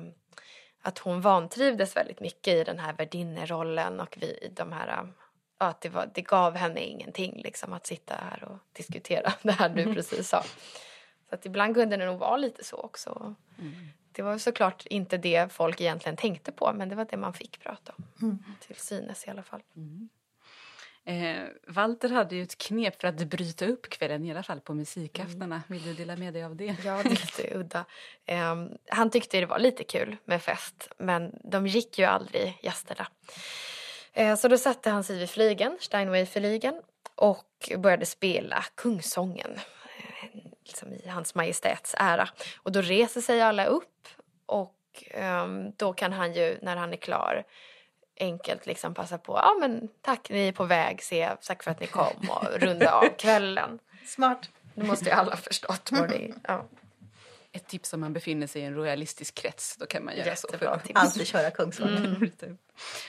att 0.81 0.97
hon 0.97 1.21
vantrivdes 1.21 1.95
väldigt 1.95 2.19
mycket 2.19 2.53
i 2.53 2.63
den 2.63 2.79
här 2.79 2.93
värdinnerollen 2.93 3.99
och 3.99 4.17
vi, 4.21 4.51
de 4.55 4.71
här, 4.71 5.07
att 5.57 5.81
det, 5.81 5.89
var, 5.89 6.11
det 6.13 6.21
gav 6.21 6.55
henne 6.55 6.81
ingenting 6.81 7.41
liksom, 7.43 7.73
att 7.73 7.85
sitta 7.85 8.15
här 8.15 8.43
och 8.43 8.57
diskutera 8.73 9.33
det 9.41 9.51
här 9.51 9.69
du 9.69 9.93
precis 9.93 10.29
sa. 10.29 10.43
Så 11.29 11.35
att 11.35 11.45
ibland 11.45 11.75
kunde 11.75 11.97
det 11.97 12.05
nog 12.05 12.19
vara 12.19 12.37
lite 12.37 12.63
så 12.63 12.77
också. 12.77 13.35
Mm. 13.59 13.73
Det 14.11 14.21
var 14.21 14.37
såklart 14.37 14.85
inte 14.85 15.17
det 15.17 15.51
folk 15.51 15.81
egentligen 15.81 16.17
tänkte 16.17 16.51
på 16.51 16.73
men 16.73 16.89
det 16.89 16.95
var 16.95 17.05
det 17.05 17.17
man 17.17 17.33
fick 17.33 17.59
prata 17.59 17.93
om. 17.97 18.03
Mm. 18.21 18.43
Till 18.59 18.75
synes 18.75 19.27
i 19.27 19.29
alla 19.29 19.43
fall. 19.43 19.61
Mm. 19.75 20.09
Eh, 21.05 21.43
Walter 21.67 22.09
hade 22.09 22.35
ju 22.35 22.43
ett 22.43 22.57
knep 22.57 23.01
för 23.01 23.07
att 23.07 23.15
bryta 23.15 23.65
upp 23.65 23.89
kvällen, 23.89 24.25
i 24.25 24.31
alla 24.31 24.43
fall 24.43 24.59
på 24.59 24.73
musikaftnarna. 24.73 25.55
Mm. 25.55 25.63
Vill 25.67 25.83
du 25.83 25.93
dela 25.93 26.15
med 26.15 26.33
dig 26.33 26.43
av 26.43 26.55
det? 26.55 26.75
Ja, 26.85 27.01
det 27.03 27.09
är 27.09 27.09
lite 27.09 27.57
udda. 27.57 27.85
Eh, 28.25 28.55
han 28.89 29.09
tyckte 29.09 29.39
det 29.39 29.45
var 29.45 29.59
lite 29.59 29.83
kul 29.83 30.17
med 30.25 30.41
fest, 30.41 30.89
men 30.97 31.39
de 31.43 31.67
gick 31.67 31.99
ju 31.99 32.05
aldrig, 32.05 32.59
gästerna. 32.61 33.07
Eh, 34.13 34.35
så 34.35 34.47
då 34.47 34.57
satte 34.57 34.89
han 34.89 35.03
sig 35.03 35.19
vid 35.19 35.29
flygen, 35.29 35.77
Steinway-flygen, 35.79 36.81
och 37.15 37.71
började 37.77 38.05
spela 38.05 38.63
Kungsången. 38.75 39.51
Eh, 39.97 40.39
liksom 40.65 40.93
i 40.93 41.07
hans 41.07 41.35
majestäts 41.35 41.95
ära. 41.97 42.29
Och 42.57 42.71
då 42.71 42.81
reser 42.81 43.21
sig 43.21 43.41
alla 43.41 43.65
upp 43.65 44.07
och 44.45 45.03
ehm, 45.11 45.71
då 45.77 45.93
kan 45.93 46.13
han 46.13 46.33
ju, 46.33 46.57
när 46.61 46.75
han 46.75 46.93
är 46.93 46.97
klar, 46.97 47.43
enkelt 48.19 48.65
liksom 48.65 48.93
passa 48.93 49.17
på, 49.17 49.33
ja 49.33 49.57
men 49.59 49.89
tack 50.01 50.29
ni 50.29 50.47
är 50.47 50.51
på 50.51 50.65
väg, 50.65 51.03
se, 51.03 51.29
tack 51.41 51.63
för 51.63 51.71
att 51.71 51.79
ni 51.79 51.87
kom 51.87 52.29
och 52.29 52.59
runda 52.59 52.91
av 52.91 53.09
kvällen. 53.17 53.79
Smart. 54.05 54.49
Nu 54.73 54.85
måste 54.85 55.05
ju 55.05 55.11
alla 55.11 55.35
förstått 55.35 55.89
vad 55.91 56.09
det. 56.09 56.33
Ja. 56.43 56.65
Ett 57.55 57.67
tips 57.67 57.93
om 57.93 57.99
man 57.99 58.13
befinner 58.13 58.47
sig 58.47 58.61
i 58.61 58.65
en 58.65 58.73
royalistisk 58.73 59.35
krets, 59.35 59.77
då 59.77 59.85
kan 59.85 60.05
man 60.05 60.15
göra 60.15 60.27
Jättebra 60.27 60.73
så. 60.73 60.79
För 60.79 60.87
tips. 60.87 60.99
Alltid 60.99 61.27
köra 61.27 61.51
Kungsholmen. 61.51 62.05
Mm. 62.05 62.57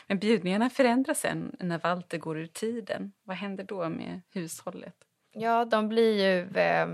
Men 0.06 0.18
bjudningarna 0.18 0.70
förändras 0.70 1.20
sen 1.20 1.56
när 1.60 1.78
Walter 1.78 2.18
går 2.18 2.38
ur 2.38 2.46
tiden. 2.46 3.12
Vad 3.22 3.36
händer 3.36 3.64
då 3.64 3.88
med 3.88 4.20
hushållet? 4.30 4.94
Ja, 5.32 5.64
de 5.64 5.88
blir 5.88 6.24
ju 6.24 6.60
eh, 6.60 6.86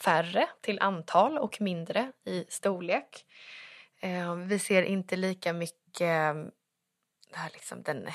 färre 0.00 0.48
till 0.60 0.80
antal 0.80 1.38
och 1.38 1.60
mindre 1.60 2.12
i 2.24 2.44
storlek. 2.48 3.24
Eh, 4.00 4.34
vi 4.34 4.58
ser 4.58 4.82
inte 4.82 5.16
lika 5.16 5.52
mycket 5.52 6.36
där 7.34 7.50
liksom 7.52 7.82
den 7.82 8.06
eh, 8.06 8.14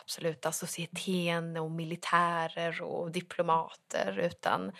absoluta 0.00 0.52
societeten 0.52 1.56
och 1.56 1.70
militärer 1.70 2.82
och 2.82 3.10
diplomater 3.10 4.18
utan 4.18 4.72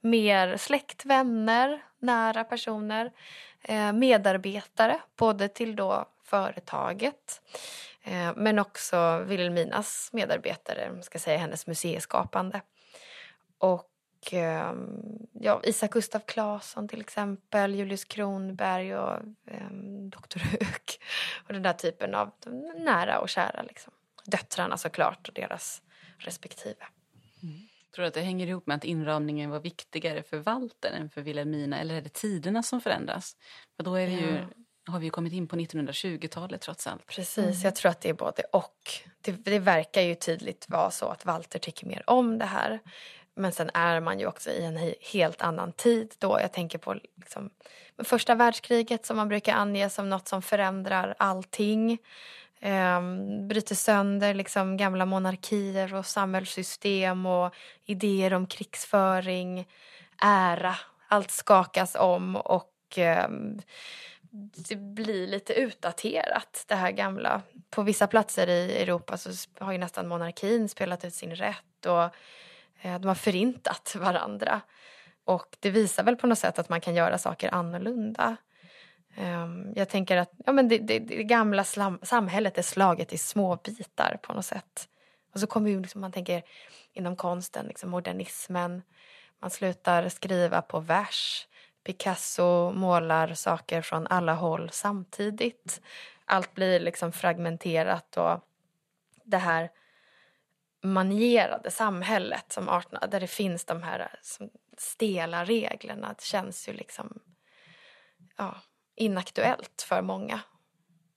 mer 0.00 0.56
släkt, 0.56 1.04
vänner, 1.04 1.82
nära 1.98 2.44
personer, 2.44 3.12
eh, 3.62 3.92
medarbetare 3.92 5.00
både 5.16 5.48
till 5.48 5.76
då 5.76 6.08
företaget 6.24 7.40
eh, 8.02 8.32
men 8.36 8.58
också 8.58 9.18
Vilhelminas 9.18 10.10
medarbetare, 10.12 11.02
ska 11.02 11.18
säga 11.18 11.38
hennes 11.38 11.66
museiskapande. 11.66 12.60
Och 13.58 13.87
Ehm, 14.32 15.26
ja, 15.32 15.60
Isak 15.64 15.90
Gustav 15.92 16.20
Claesson 16.20 16.88
till 16.88 17.00
exempel, 17.00 17.74
Julius 17.74 18.04
Kronberg 18.04 18.96
och 18.96 19.16
eh, 19.46 19.70
Dr 20.10 20.38
Höök. 20.38 20.98
Och 21.46 21.52
den 21.52 21.62
där 21.62 21.72
typen 21.72 22.14
av 22.14 22.32
nära 22.76 23.18
och 23.18 23.28
kära. 23.28 23.62
Liksom. 23.62 23.92
Döttrarna 24.24 24.76
såklart 24.76 25.28
och 25.28 25.34
deras 25.34 25.82
respektive. 26.18 26.84
Mm. 27.42 27.68
Tror 27.94 28.02
du 28.02 28.08
att 28.08 28.14
det 28.14 28.20
hänger 28.20 28.46
ihop 28.46 28.66
med 28.66 28.76
att 28.76 28.84
inramningen 28.84 29.50
var 29.50 29.60
viktigare 29.60 30.22
för 30.22 30.38
Walter 30.38 30.92
än 30.92 31.10
för 31.10 31.20
Wilhelmina? 31.20 31.78
Eller 31.78 31.94
är 31.94 32.02
det 32.02 32.12
tiderna 32.12 32.62
som 32.62 32.80
förändras? 32.80 33.36
För 33.76 33.84
då 33.84 33.94
är 33.94 34.06
vi 34.06 34.12
ju, 34.12 34.46
har 34.86 34.98
vi 34.98 35.04
ju 35.04 35.10
kommit 35.10 35.32
in 35.32 35.48
på 35.48 35.56
1920-talet 35.56 36.60
trots 36.60 36.86
allt. 36.86 37.06
Precis, 37.06 37.38
mm. 37.38 37.60
jag 37.64 37.74
tror 37.74 37.90
att 37.90 38.00
det 38.00 38.08
är 38.08 38.14
både 38.14 38.42
och. 38.42 38.90
Det, 39.20 39.32
det 39.32 39.58
verkar 39.58 40.02
ju 40.02 40.14
tydligt 40.14 40.68
vara 40.68 40.90
så 40.90 41.06
att 41.06 41.24
Walter 41.24 41.58
tycker 41.58 41.86
mer 41.86 42.02
om 42.06 42.38
det 42.38 42.44
här. 42.44 42.80
Men 43.38 43.52
sen 43.52 43.70
är 43.74 44.00
man 44.00 44.18
ju 44.18 44.26
också 44.26 44.50
i 44.50 44.64
en 44.64 44.94
helt 45.12 45.42
annan 45.42 45.72
tid 45.72 46.14
då. 46.18 46.40
Jag 46.40 46.52
tänker 46.52 46.78
på 46.78 46.94
liksom, 47.16 47.50
första 48.04 48.34
världskriget 48.34 49.06
som 49.06 49.16
man 49.16 49.28
brukar 49.28 49.54
ange 49.54 49.90
som 49.90 50.08
något 50.08 50.28
som 50.28 50.42
förändrar 50.42 51.14
allting. 51.18 51.98
Um, 52.62 53.48
bryter 53.48 53.74
sönder 53.74 54.34
liksom, 54.34 54.76
gamla 54.76 55.06
monarkier 55.06 55.94
och 55.94 56.06
samhällssystem 56.06 57.26
och 57.26 57.54
idéer 57.84 58.34
om 58.34 58.46
krigsföring, 58.46 59.68
ära. 60.22 60.74
Allt 61.08 61.30
skakas 61.30 61.94
om 61.94 62.36
och 62.36 62.98
um, 63.22 63.60
det 64.68 64.76
blir 64.76 65.26
lite 65.26 65.52
utdaterat, 65.52 66.64
det 66.68 66.74
här 66.74 66.90
gamla. 66.90 67.42
På 67.70 67.82
vissa 67.82 68.06
platser 68.06 68.48
i 68.48 68.82
Europa 68.82 69.16
så 69.16 69.30
har 69.58 69.72
ju 69.72 69.78
nästan 69.78 70.08
monarkin 70.08 70.68
spelat 70.68 71.04
ut 71.04 71.14
sin 71.14 71.34
rätt. 71.34 71.86
och 71.86 72.14
Eh, 72.80 73.00
de 73.00 73.08
har 73.08 73.14
förintat 73.14 73.94
varandra. 73.98 74.60
Och 75.24 75.56
det 75.60 75.70
visar 75.70 76.02
väl 76.02 76.16
på 76.16 76.26
något 76.26 76.38
sätt 76.38 76.58
att 76.58 76.68
man 76.68 76.80
kan 76.80 76.94
göra 76.94 77.18
saker 77.18 77.54
annorlunda. 77.54 78.36
Ehm, 79.16 79.72
jag 79.76 79.88
tänker 79.88 80.16
att 80.16 80.32
ja, 80.46 80.52
men 80.52 80.68
det, 80.68 80.78
det, 80.78 80.98
det 80.98 81.24
gamla 81.24 81.64
slam, 81.64 81.98
samhället 82.02 82.58
är 82.58 82.62
slaget 82.62 83.12
i 83.12 83.18
små 83.18 83.56
bitar 83.56 84.18
på 84.22 84.32
något 84.32 84.44
sätt. 84.44 84.88
Och 85.34 85.40
så 85.40 85.46
kommer 85.46 85.70
ju 85.70 85.80
liksom, 85.80 86.00
man 86.00 86.12
tänker 86.12 86.42
inom 86.92 87.16
konsten, 87.16 87.66
liksom 87.66 87.90
modernismen. 87.90 88.82
Man 89.40 89.50
slutar 89.50 90.08
skriva 90.08 90.62
på 90.62 90.80
vers. 90.80 91.46
Picasso 91.84 92.72
målar 92.72 93.34
saker 93.34 93.82
från 93.82 94.06
alla 94.06 94.34
håll 94.34 94.70
samtidigt. 94.72 95.80
Allt 96.24 96.54
blir 96.54 96.80
liksom 96.80 97.12
fragmenterat 97.12 98.16
och 98.16 98.40
det 99.24 99.38
här 99.38 99.70
manierade 100.82 101.70
samhället 101.70 102.52
som 102.52 102.68
18, 102.68 103.10
där 103.10 103.20
det 103.20 103.26
finns 103.26 103.64
de 103.64 103.82
här 103.82 104.18
som 104.22 104.50
stela 104.76 105.44
reglerna 105.44 106.08
det 106.08 106.24
känns 106.24 106.68
ju 106.68 106.72
liksom 106.72 107.20
ja, 108.36 108.54
inaktuellt 108.96 109.84
för 109.88 110.02
många. 110.02 110.40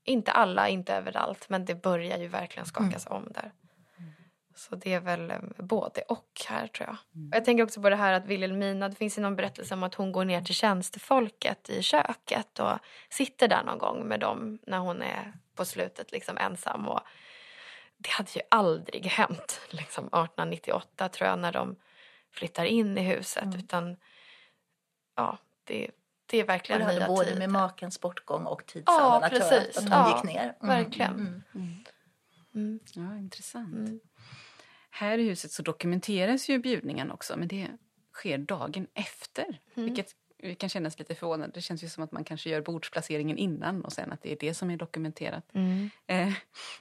Inte 0.04 0.32
alla, 0.32 0.70
inte 0.70 0.96
överallt, 0.96 1.50
men 1.50 1.66
det 1.66 1.76
börjar 1.76 2.18
ju 2.18 2.28
verkligen 2.28 2.66
skakas 2.66 3.08
mm. 3.08 3.18
om 3.18 3.32
där. 3.32 3.52
Så 4.56 4.76
det 4.76 4.94
är 4.94 5.00
väl 5.00 5.32
eh, 5.32 5.40
både 5.58 6.02
och 6.02 6.42
här 6.48 6.68
tror 6.68 6.88
jag. 6.88 6.98
Mm. 7.16 7.30
Jag 7.34 7.46
tänker 7.46 7.64
också 7.64 7.82
på 7.82 7.90
det 7.90 7.96
här 7.96 8.14
att 8.14 8.26
Wilhelmina, 8.26 8.90
det 8.90 8.96
finns 8.96 9.18
ju 9.18 9.22
någon 9.22 9.36
berättelse 9.36 9.74
om 9.74 9.84
att 9.84 9.96
hon 9.96 10.12
går 10.12 10.26
ner 10.26 10.42
till 10.42 10.56
tjänstefolket 10.56 11.70
i 11.70 11.82
köket 11.82 12.60
och 12.60 12.78
sitter 13.10 13.48
där 13.48 13.64
någon 13.64 13.78
gång 13.78 14.08
med 14.08 14.20
dem 14.20 14.60
när 14.68 14.78
hon 14.78 15.02
är 15.02 15.34
på 15.56 15.66
slutet 15.66 16.12
liksom 16.12 16.38
ensam. 16.38 16.88
Och 16.88 17.02
det 18.02 18.10
hade 18.10 18.32
ju 18.36 18.42
aldrig 18.50 19.06
hänt 19.06 19.62
liksom 19.70 20.06
1898 20.06 21.10
tror 21.10 21.30
jag 21.30 21.40
när 21.40 21.52
de 21.52 21.76
flyttar 22.32 22.66
in 22.66 22.98
i 22.98 23.02
huset 23.02 23.44
mm. 23.44 23.60
utan 23.60 23.98
ja, 25.16 25.38
det, 25.64 25.92
det 26.26 26.40
är 26.40 26.44
verkligen 26.44 26.82
och 26.82 26.88
det 26.88 26.94
hade 26.94 27.06
både 27.08 27.26
tider. 27.26 27.40
med 27.40 27.50
makens 27.50 28.02
bortgång 28.02 28.46
och 28.46 28.66
tidssammanhanget 28.66 29.40
ja, 29.40 29.50
precis. 29.50 29.78
att 29.78 29.84
hon 29.84 29.92
ja, 29.92 30.16
gick 30.16 30.36
ner. 30.36 30.44
Mm. 30.44 30.76
Verkligen. 30.76 31.12
Mm. 31.12 31.44
Mm. 31.56 31.86
mm. 32.56 32.80
Ja, 32.94 33.18
intressant. 33.18 34.04
Här 34.90 35.18
i 35.18 35.24
huset 35.24 35.52
så 35.52 35.62
dokumenteras 35.62 36.50
ju 36.50 36.60
bjudningen 36.60 37.12
också 37.12 37.38
men 37.38 37.48
det 37.48 37.68
sker 38.14 38.38
dagen 38.38 38.88
efter. 38.94 39.60
Vilket 39.74 40.16
vi 40.42 40.56
kan 40.56 40.70
kännas 40.70 41.00
lite 41.00 41.16
förvånade. 41.16 41.52
Det 41.54 41.62
känns 41.62 41.84
ju 41.84 41.90
som 41.90 42.04
att 42.04 42.12
man 42.12 42.24
kanske 42.24 42.50
gör 42.50 42.62
bordsplaceringen 42.62 43.38
innan 43.38 43.86
och 43.86 43.94
sen 43.94 44.12
att 44.12 44.22
det 44.22 44.32
är 44.32 44.38
det 44.40 44.54
som 44.54 44.70
är 44.70 44.78
dokumenterat. 44.78 45.44
Mm. 45.54 45.90
Eh, 46.08 46.34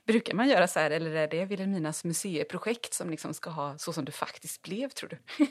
brukar 0.06 0.34
man 0.34 0.48
göra 0.48 0.66
så 0.66 0.80
här 0.80 0.90
eller 0.90 1.10
är 1.10 1.28
det 1.28 1.44
Vilhelminas 1.44 2.04
museiprojekt 2.04 2.94
som 2.94 3.10
liksom 3.10 3.34
ska 3.34 3.50
ha 3.50 3.78
så 3.78 3.92
som 3.92 4.04
det 4.04 4.12
faktiskt 4.12 4.62
blev 4.62 4.88
tror 4.88 5.08
du? 5.08 5.18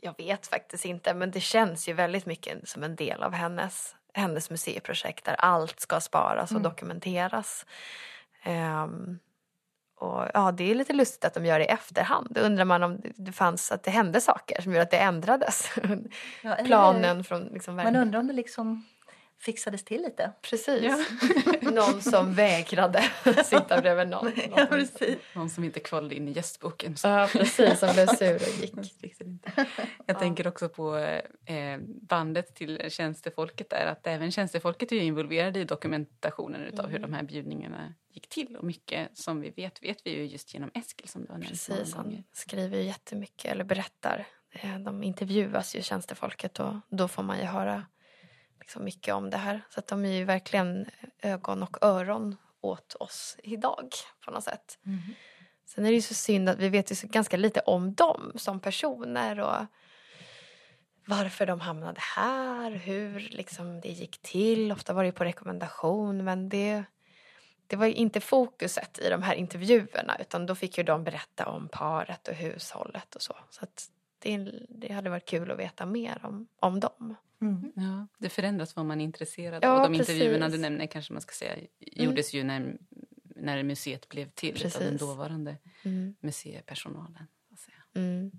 Jag 0.00 0.14
vet 0.18 0.46
faktiskt 0.46 0.84
inte 0.84 1.14
men 1.14 1.30
det 1.30 1.40
känns 1.40 1.88
ju 1.88 1.92
väldigt 1.92 2.26
mycket 2.26 2.68
som 2.68 2.82
en 2.82 2.96
del 2.96 3.22
av 3.22 3.32
hennes, 3.32 3.94
hennes 4.14 4.50
museiprojekt 4.50 5.24
där 5.24 5.34
allt 5.34 5.80
ska 5.80 6.00
sparas 6.00 6.50
och 6.50 6.56
mm. 6.56 6.62
dokumenteras. 6.62 7.66
Um, 8.46 9.18
och 10.02 10.26
ja, 10.34 10.52
det 10.52 10.70
är 10.70 10.74
lite 10.74 10.92
lustigt 10.92 11.24
att 11.24 11.34
de 11.34 11.46
gör 11.46 11.58
det 11.58 11.64
i 11.64 11.68
efterhand. 11.68 12.26
Då 12.30 12.40
undrar 12.40 12.64
man 12.64 12.82
om 12.82 13.00
det 13.16 13.32
fanns, 13.32 13.72
att 13.72 13.82
det 13.82 13.90
hände 13.90 14.20
saker 14.20 14.62
som 14.62 14.72
gjorde 14.72 14.82
att 14.82 14.90
det 14.90 14.98
ändrades. 14.98 15.70
Ja, 16.42 16.56
Planen 16.64 17.24
från 17.24 17.42
liksom 17.42 17.76
Man 17.76 17.96
undrar 17.96 18.20
om 18.20 18.26
det 18.26 18.32
liksom 18.32 18.84
fixades 19.40 19.84
till 19.84 20.02
lite. 20.02 20.32
Precis. 20.42 20.82
Ja. 20.82 21.04
någon 21.70 22.02
som 22.02 22.34
vägrade 22.34 23.02
sitta 23.44 23.80
bredvid 23.80 24.08
någon. 24.08 24.32
Ja, 24.56 24.66
precis. 24.66 25.18
Någon 25.34 25.50
som 25.50 25.64
inte 25.64 25.80
kvalade 25.80 26.14
in 26.14 26.28
i 26.28 26.32
gästboken. 26.32 26.96
Ja, 27.02 27.28
precis. 27.32 27.78
Som 27.78 27.92
blev 27.92 28.06
sur 28.06 28.34
och 28.34 28.60
gick. 28.60 28.72
Jag 29.56 29.66
ja. 30.06 30.14
tänker 30.14 30.46
också 30.46 30.68
på 30.68 30.96
eh, 31.44 31.78
bandet 31.86 32.54
till 32.54 32.90
tjänstefolket 32.90 33.70
där. 33.70 33.86
Att 33.86 34.06
även 34.06 34.30
tjänstefolket 34.30 34.92
är 34.92 35.00
involverade 35.00 35.60
i 35.60 35.64
dokumentationen 35.64 36.60
utav 36.60 36.84
mm. 36.84 36.92
hur 36.92 36.98
de 36.98 37.12
här 37.12 37.22
bjudningarna 37.22 37.94
gick 38.12 38.28
till. 38.28 38.56
Och 38.56 38.64
mycket 38.64 39.18
som 39.18 39.40
vi 39.40 39.50
vet, 39.50 39.82
vet 39.82 40.06
vi 40.06 40.10
ju 40.10 40.26
just 40.26 40.54
genom 40.54 40.70
Eskil 40.74 41.08
som 41.08 41.24
du 41.24 41.28
har 41.28 41.38
nämnt 41.38 41.48
Precis, 41.50 41.94
han 41.94 42.24
skriver 42.32 42.78
jättemycket 42.78 43.52
eller 43.52 43.64
berättar. 43.64 44.26
Eh, 44.50 44.78
de 44.78 45.02
intervjuas 45.02 45.76
ju 45.76 45.82
tjänstefolket 45.82 46.60
och 46.60 46.74
då 46.88 47.08
får 47.08 47.22
man 47.22 47.38
ju 47.38 47.44
höra 47.44 47.86
liksom 48.70 48.84
mycket 48.84 49.14
om 49.14 49.30
det 49.30 49.36
här. 49.36 49.60
Så 49.70 49.80
att 49.80 49.86
de 49.86 50.04
är 50.04 50.12
ju 50.12 50.24
verkligen 50.24 50.86
ögon 51.22 51.62
och 51.62 51.76
öron 51.82 52.36
åt 52.60 52.94
oss 52.94 53.36
idag 53.42 53.88
på 54.24 54.30
något 54.30 54.44
sätt. 54.44 54.78
Mm. 54.86 54.98
Sen 55.66 55.84
är 55.84 55.88
det 55.88 55.94
ju 55.94 56.02
så 56.02 56.14
synd 56.14 56.48
att 56.48 56.58
vi 56.58 56.68
vet 56.68 56.90
ju 56.90 56.94
så 56.94 57.06
ganska 57.06 57.36
lite 57.36 57.60
om 57.60 57.94
dem 57.94 58.32
som 58.34 58.60
personer 58.60 59.40
och 59.40 59.66
varför 61.06 61.46
de 61.46 61.60
hamnade 61.60 62.00
här, 62.16 62.70
hur 62.70 63.20
liksom 63.20 63.80
det 63.80 63.88
gick 63.88 64.22
till. 64.22 64.72
Ofta 64.72 64.92
var 64.92 65.04
det 65.04 65.12
på 65.12 65.24
rekommendation 65.24 66.24
men 66.24 66.48
det, 66.48 66.84
det 67.66 67.76
var 67.76 67.86
inte 67.86 68.20
fokuset 68.20 68.98
i 68.98 69.10
de 69.10 69.22
här 69.22 69.34
intervjuerna 69.34 70.16
utan 70.20 70.46
då 70.46 70.54
fick 70.54 70.78
ju 70.78 70.84
de 70.84 71.04
berätta 71.04 71.46
om 71.46 71.68
paret 71.68 72.28
och 72.28 72.34
hushållet 72.34 73.14
och 73.14 73.22
så. 73.22 73.36
Så 73.50 73.66
det, 74.18 74.50
det 74.68 74.92
hade 74.92 75.10
varit 75.10 75.28
kul 75.28 75.50
att 75.50 75.58
veta 75.58 75.86
mer 75.86 76.20
om, 76.22 76.46
om 76.60 76.80
dem. 76.80 77.16
Mm. 77.40 77.72
Ja, 77.76 78.06
det 78.18 78.28
förändras 78.28 78.76
vad 78.76 78.86
man 78.86 79.00
är 79.00 79.04
intresserad 79.04 79.64
av. 79.64 79.70
Ja, 79.70 79.82
de 79.88 79.98
precis. 79.98 80.08
intervjuerna 80.08 80.48
du 80.48 80.58
nämner 80.58 80.86
kanske 80.86 81.12
man 81.12 81.22
ska 81.22 81.32
säga 81.32 81.54
mm. 81.54 81.68
gjordes 81.80 82.34
ju 82.34 82.44
när, 82.44 82.76
när 83.36 83.62
museet 83.62 84.08
blev 84.08 84.30
till 84.30 84.54
precis. 84.54 84.76
av 84.76 84.82
den 84.82 84.96
dåvarande 84.96 85.56
mm. 85.82 86.14
museipersonalen. 86.20 87.26
Mm. 87.94 88.30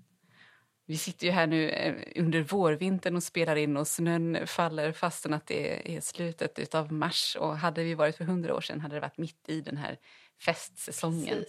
Vi 0.86 0.96
sitter 0.96 1.26
ju 1.26 1.32
här 1.32 1.46
nu 1.46 1.68
eh, 1.68 1.94
under 2.16 2.40
vårvintern 2.40 3.16
och 3.16 3.22
spelar 3.22 3.56
in 3.56 3.76
och 3.76 3.88
snön 3.88 4.46
faller 4.46 4.92
fastän 4.92 5.34
att 5.34 5.46
det 5.46 5.96
är 5.96 6.00
slutet 6.00 6.74
av 6.74 6.92
mars. 6.92 7.36
Och 7.40 7.58
hade 7.58 7.84
vi 7.84 7.94
varit 7.94 8.16
för 8.16 8.24
hundra 8.24 8.54
år 8.54 8.60
sedan 8.60 8.80
hade 8.80 8.94
det 8.94 9.00
varit 9.00 9.18
mitt 9.18 9.48
i 9.48 9.60
den 9.60 9.76
här 9.76 9.98
festsäsongen. 10.44 11.44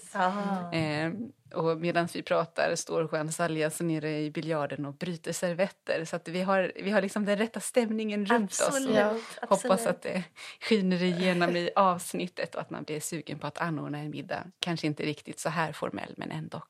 Eh, 0.71 1.11
och 1.53 1.77
medan 1.77 2.07
vi 2.13 2.21
pratar 2.21 2.75
står 2.75 3.09
Juan 3.11 3.31
Saljas 3.31 3.81
nere 3.81 4.19
i 4.19 4.31
biljarden 4.31 4.85
och 4.85 4.93
bryter 4.93 5.33
servetter. 5.33 6.05
Så 6.05 6.15
att 6.15 6.27
vi 6.27 6.41
har, 6.41 6.71
vi 6.75 6.91
har 6.91 7.01
liksom 7.01 7.25
den 7.25 7.37
rätta 7.37 7.59
stämningen 7.59 8.25
runt 8.25 8.51
absolut, 8.51 8.89
oss. 8.89 9.21
Ja, 9.41 9.47
hoppas 9.47 9.85
att 9.85 10.01
det 10.01 10.23
skiner 10.61 11.03
igenom 11.03 11.55
i 11.55 11.69
avsnittet 11.75 12.55
och 12.55 12.61
att 12.61 12.69
man 12.69 12.83
blir 12.83 12.99
sugen 12.99 13.39
på 13.39 13.47
att 13.47 13.57
anordna 13.57 13.99
en 13.99 14.09
middag. 14.09 14.43
Kanske 14.59 14.87
inte 14.87 15.03
riktigt 15.03 15.39
så 15.39 15.49
här 15.49 15.71
formell, 15.71 16.13
men 16.17 16.31
ändå. 16.31 16.61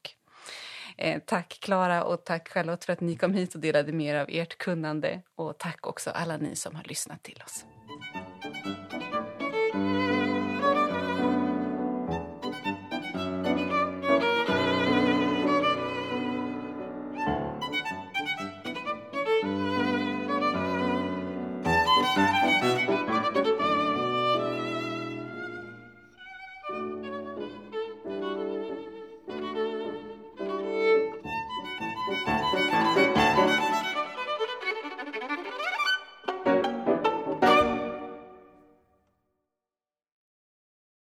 Eh, 0.98 1.22
tack 1.26 1.58
Klara 1.62 2.04
och 2.04 2.24
tack 2.26 2.50
Charlotte 2.50 2.86
för 2.86 2.94
att 2.94 3.02
ni 3.02 3.16
kom 3.16 3.34
hit 3.34 3.56
och 3.56 3.62
delade 3.62 3.94
med 3.94 4.16
er 4.16 4.20
av 4.20 4.28
ert 4.30 4.58
kunnande. 4.58 5.22
Och 5.36 5.58
tack 5.58 5.88
också 5.88 6.10
alla 6.10 6.38
ni 6.38 6.56
som 6.56 6.76
har 6.76 6.84
lyssnat 6.84 7.24
till 7.24 7.44
oss. 7.46 7.66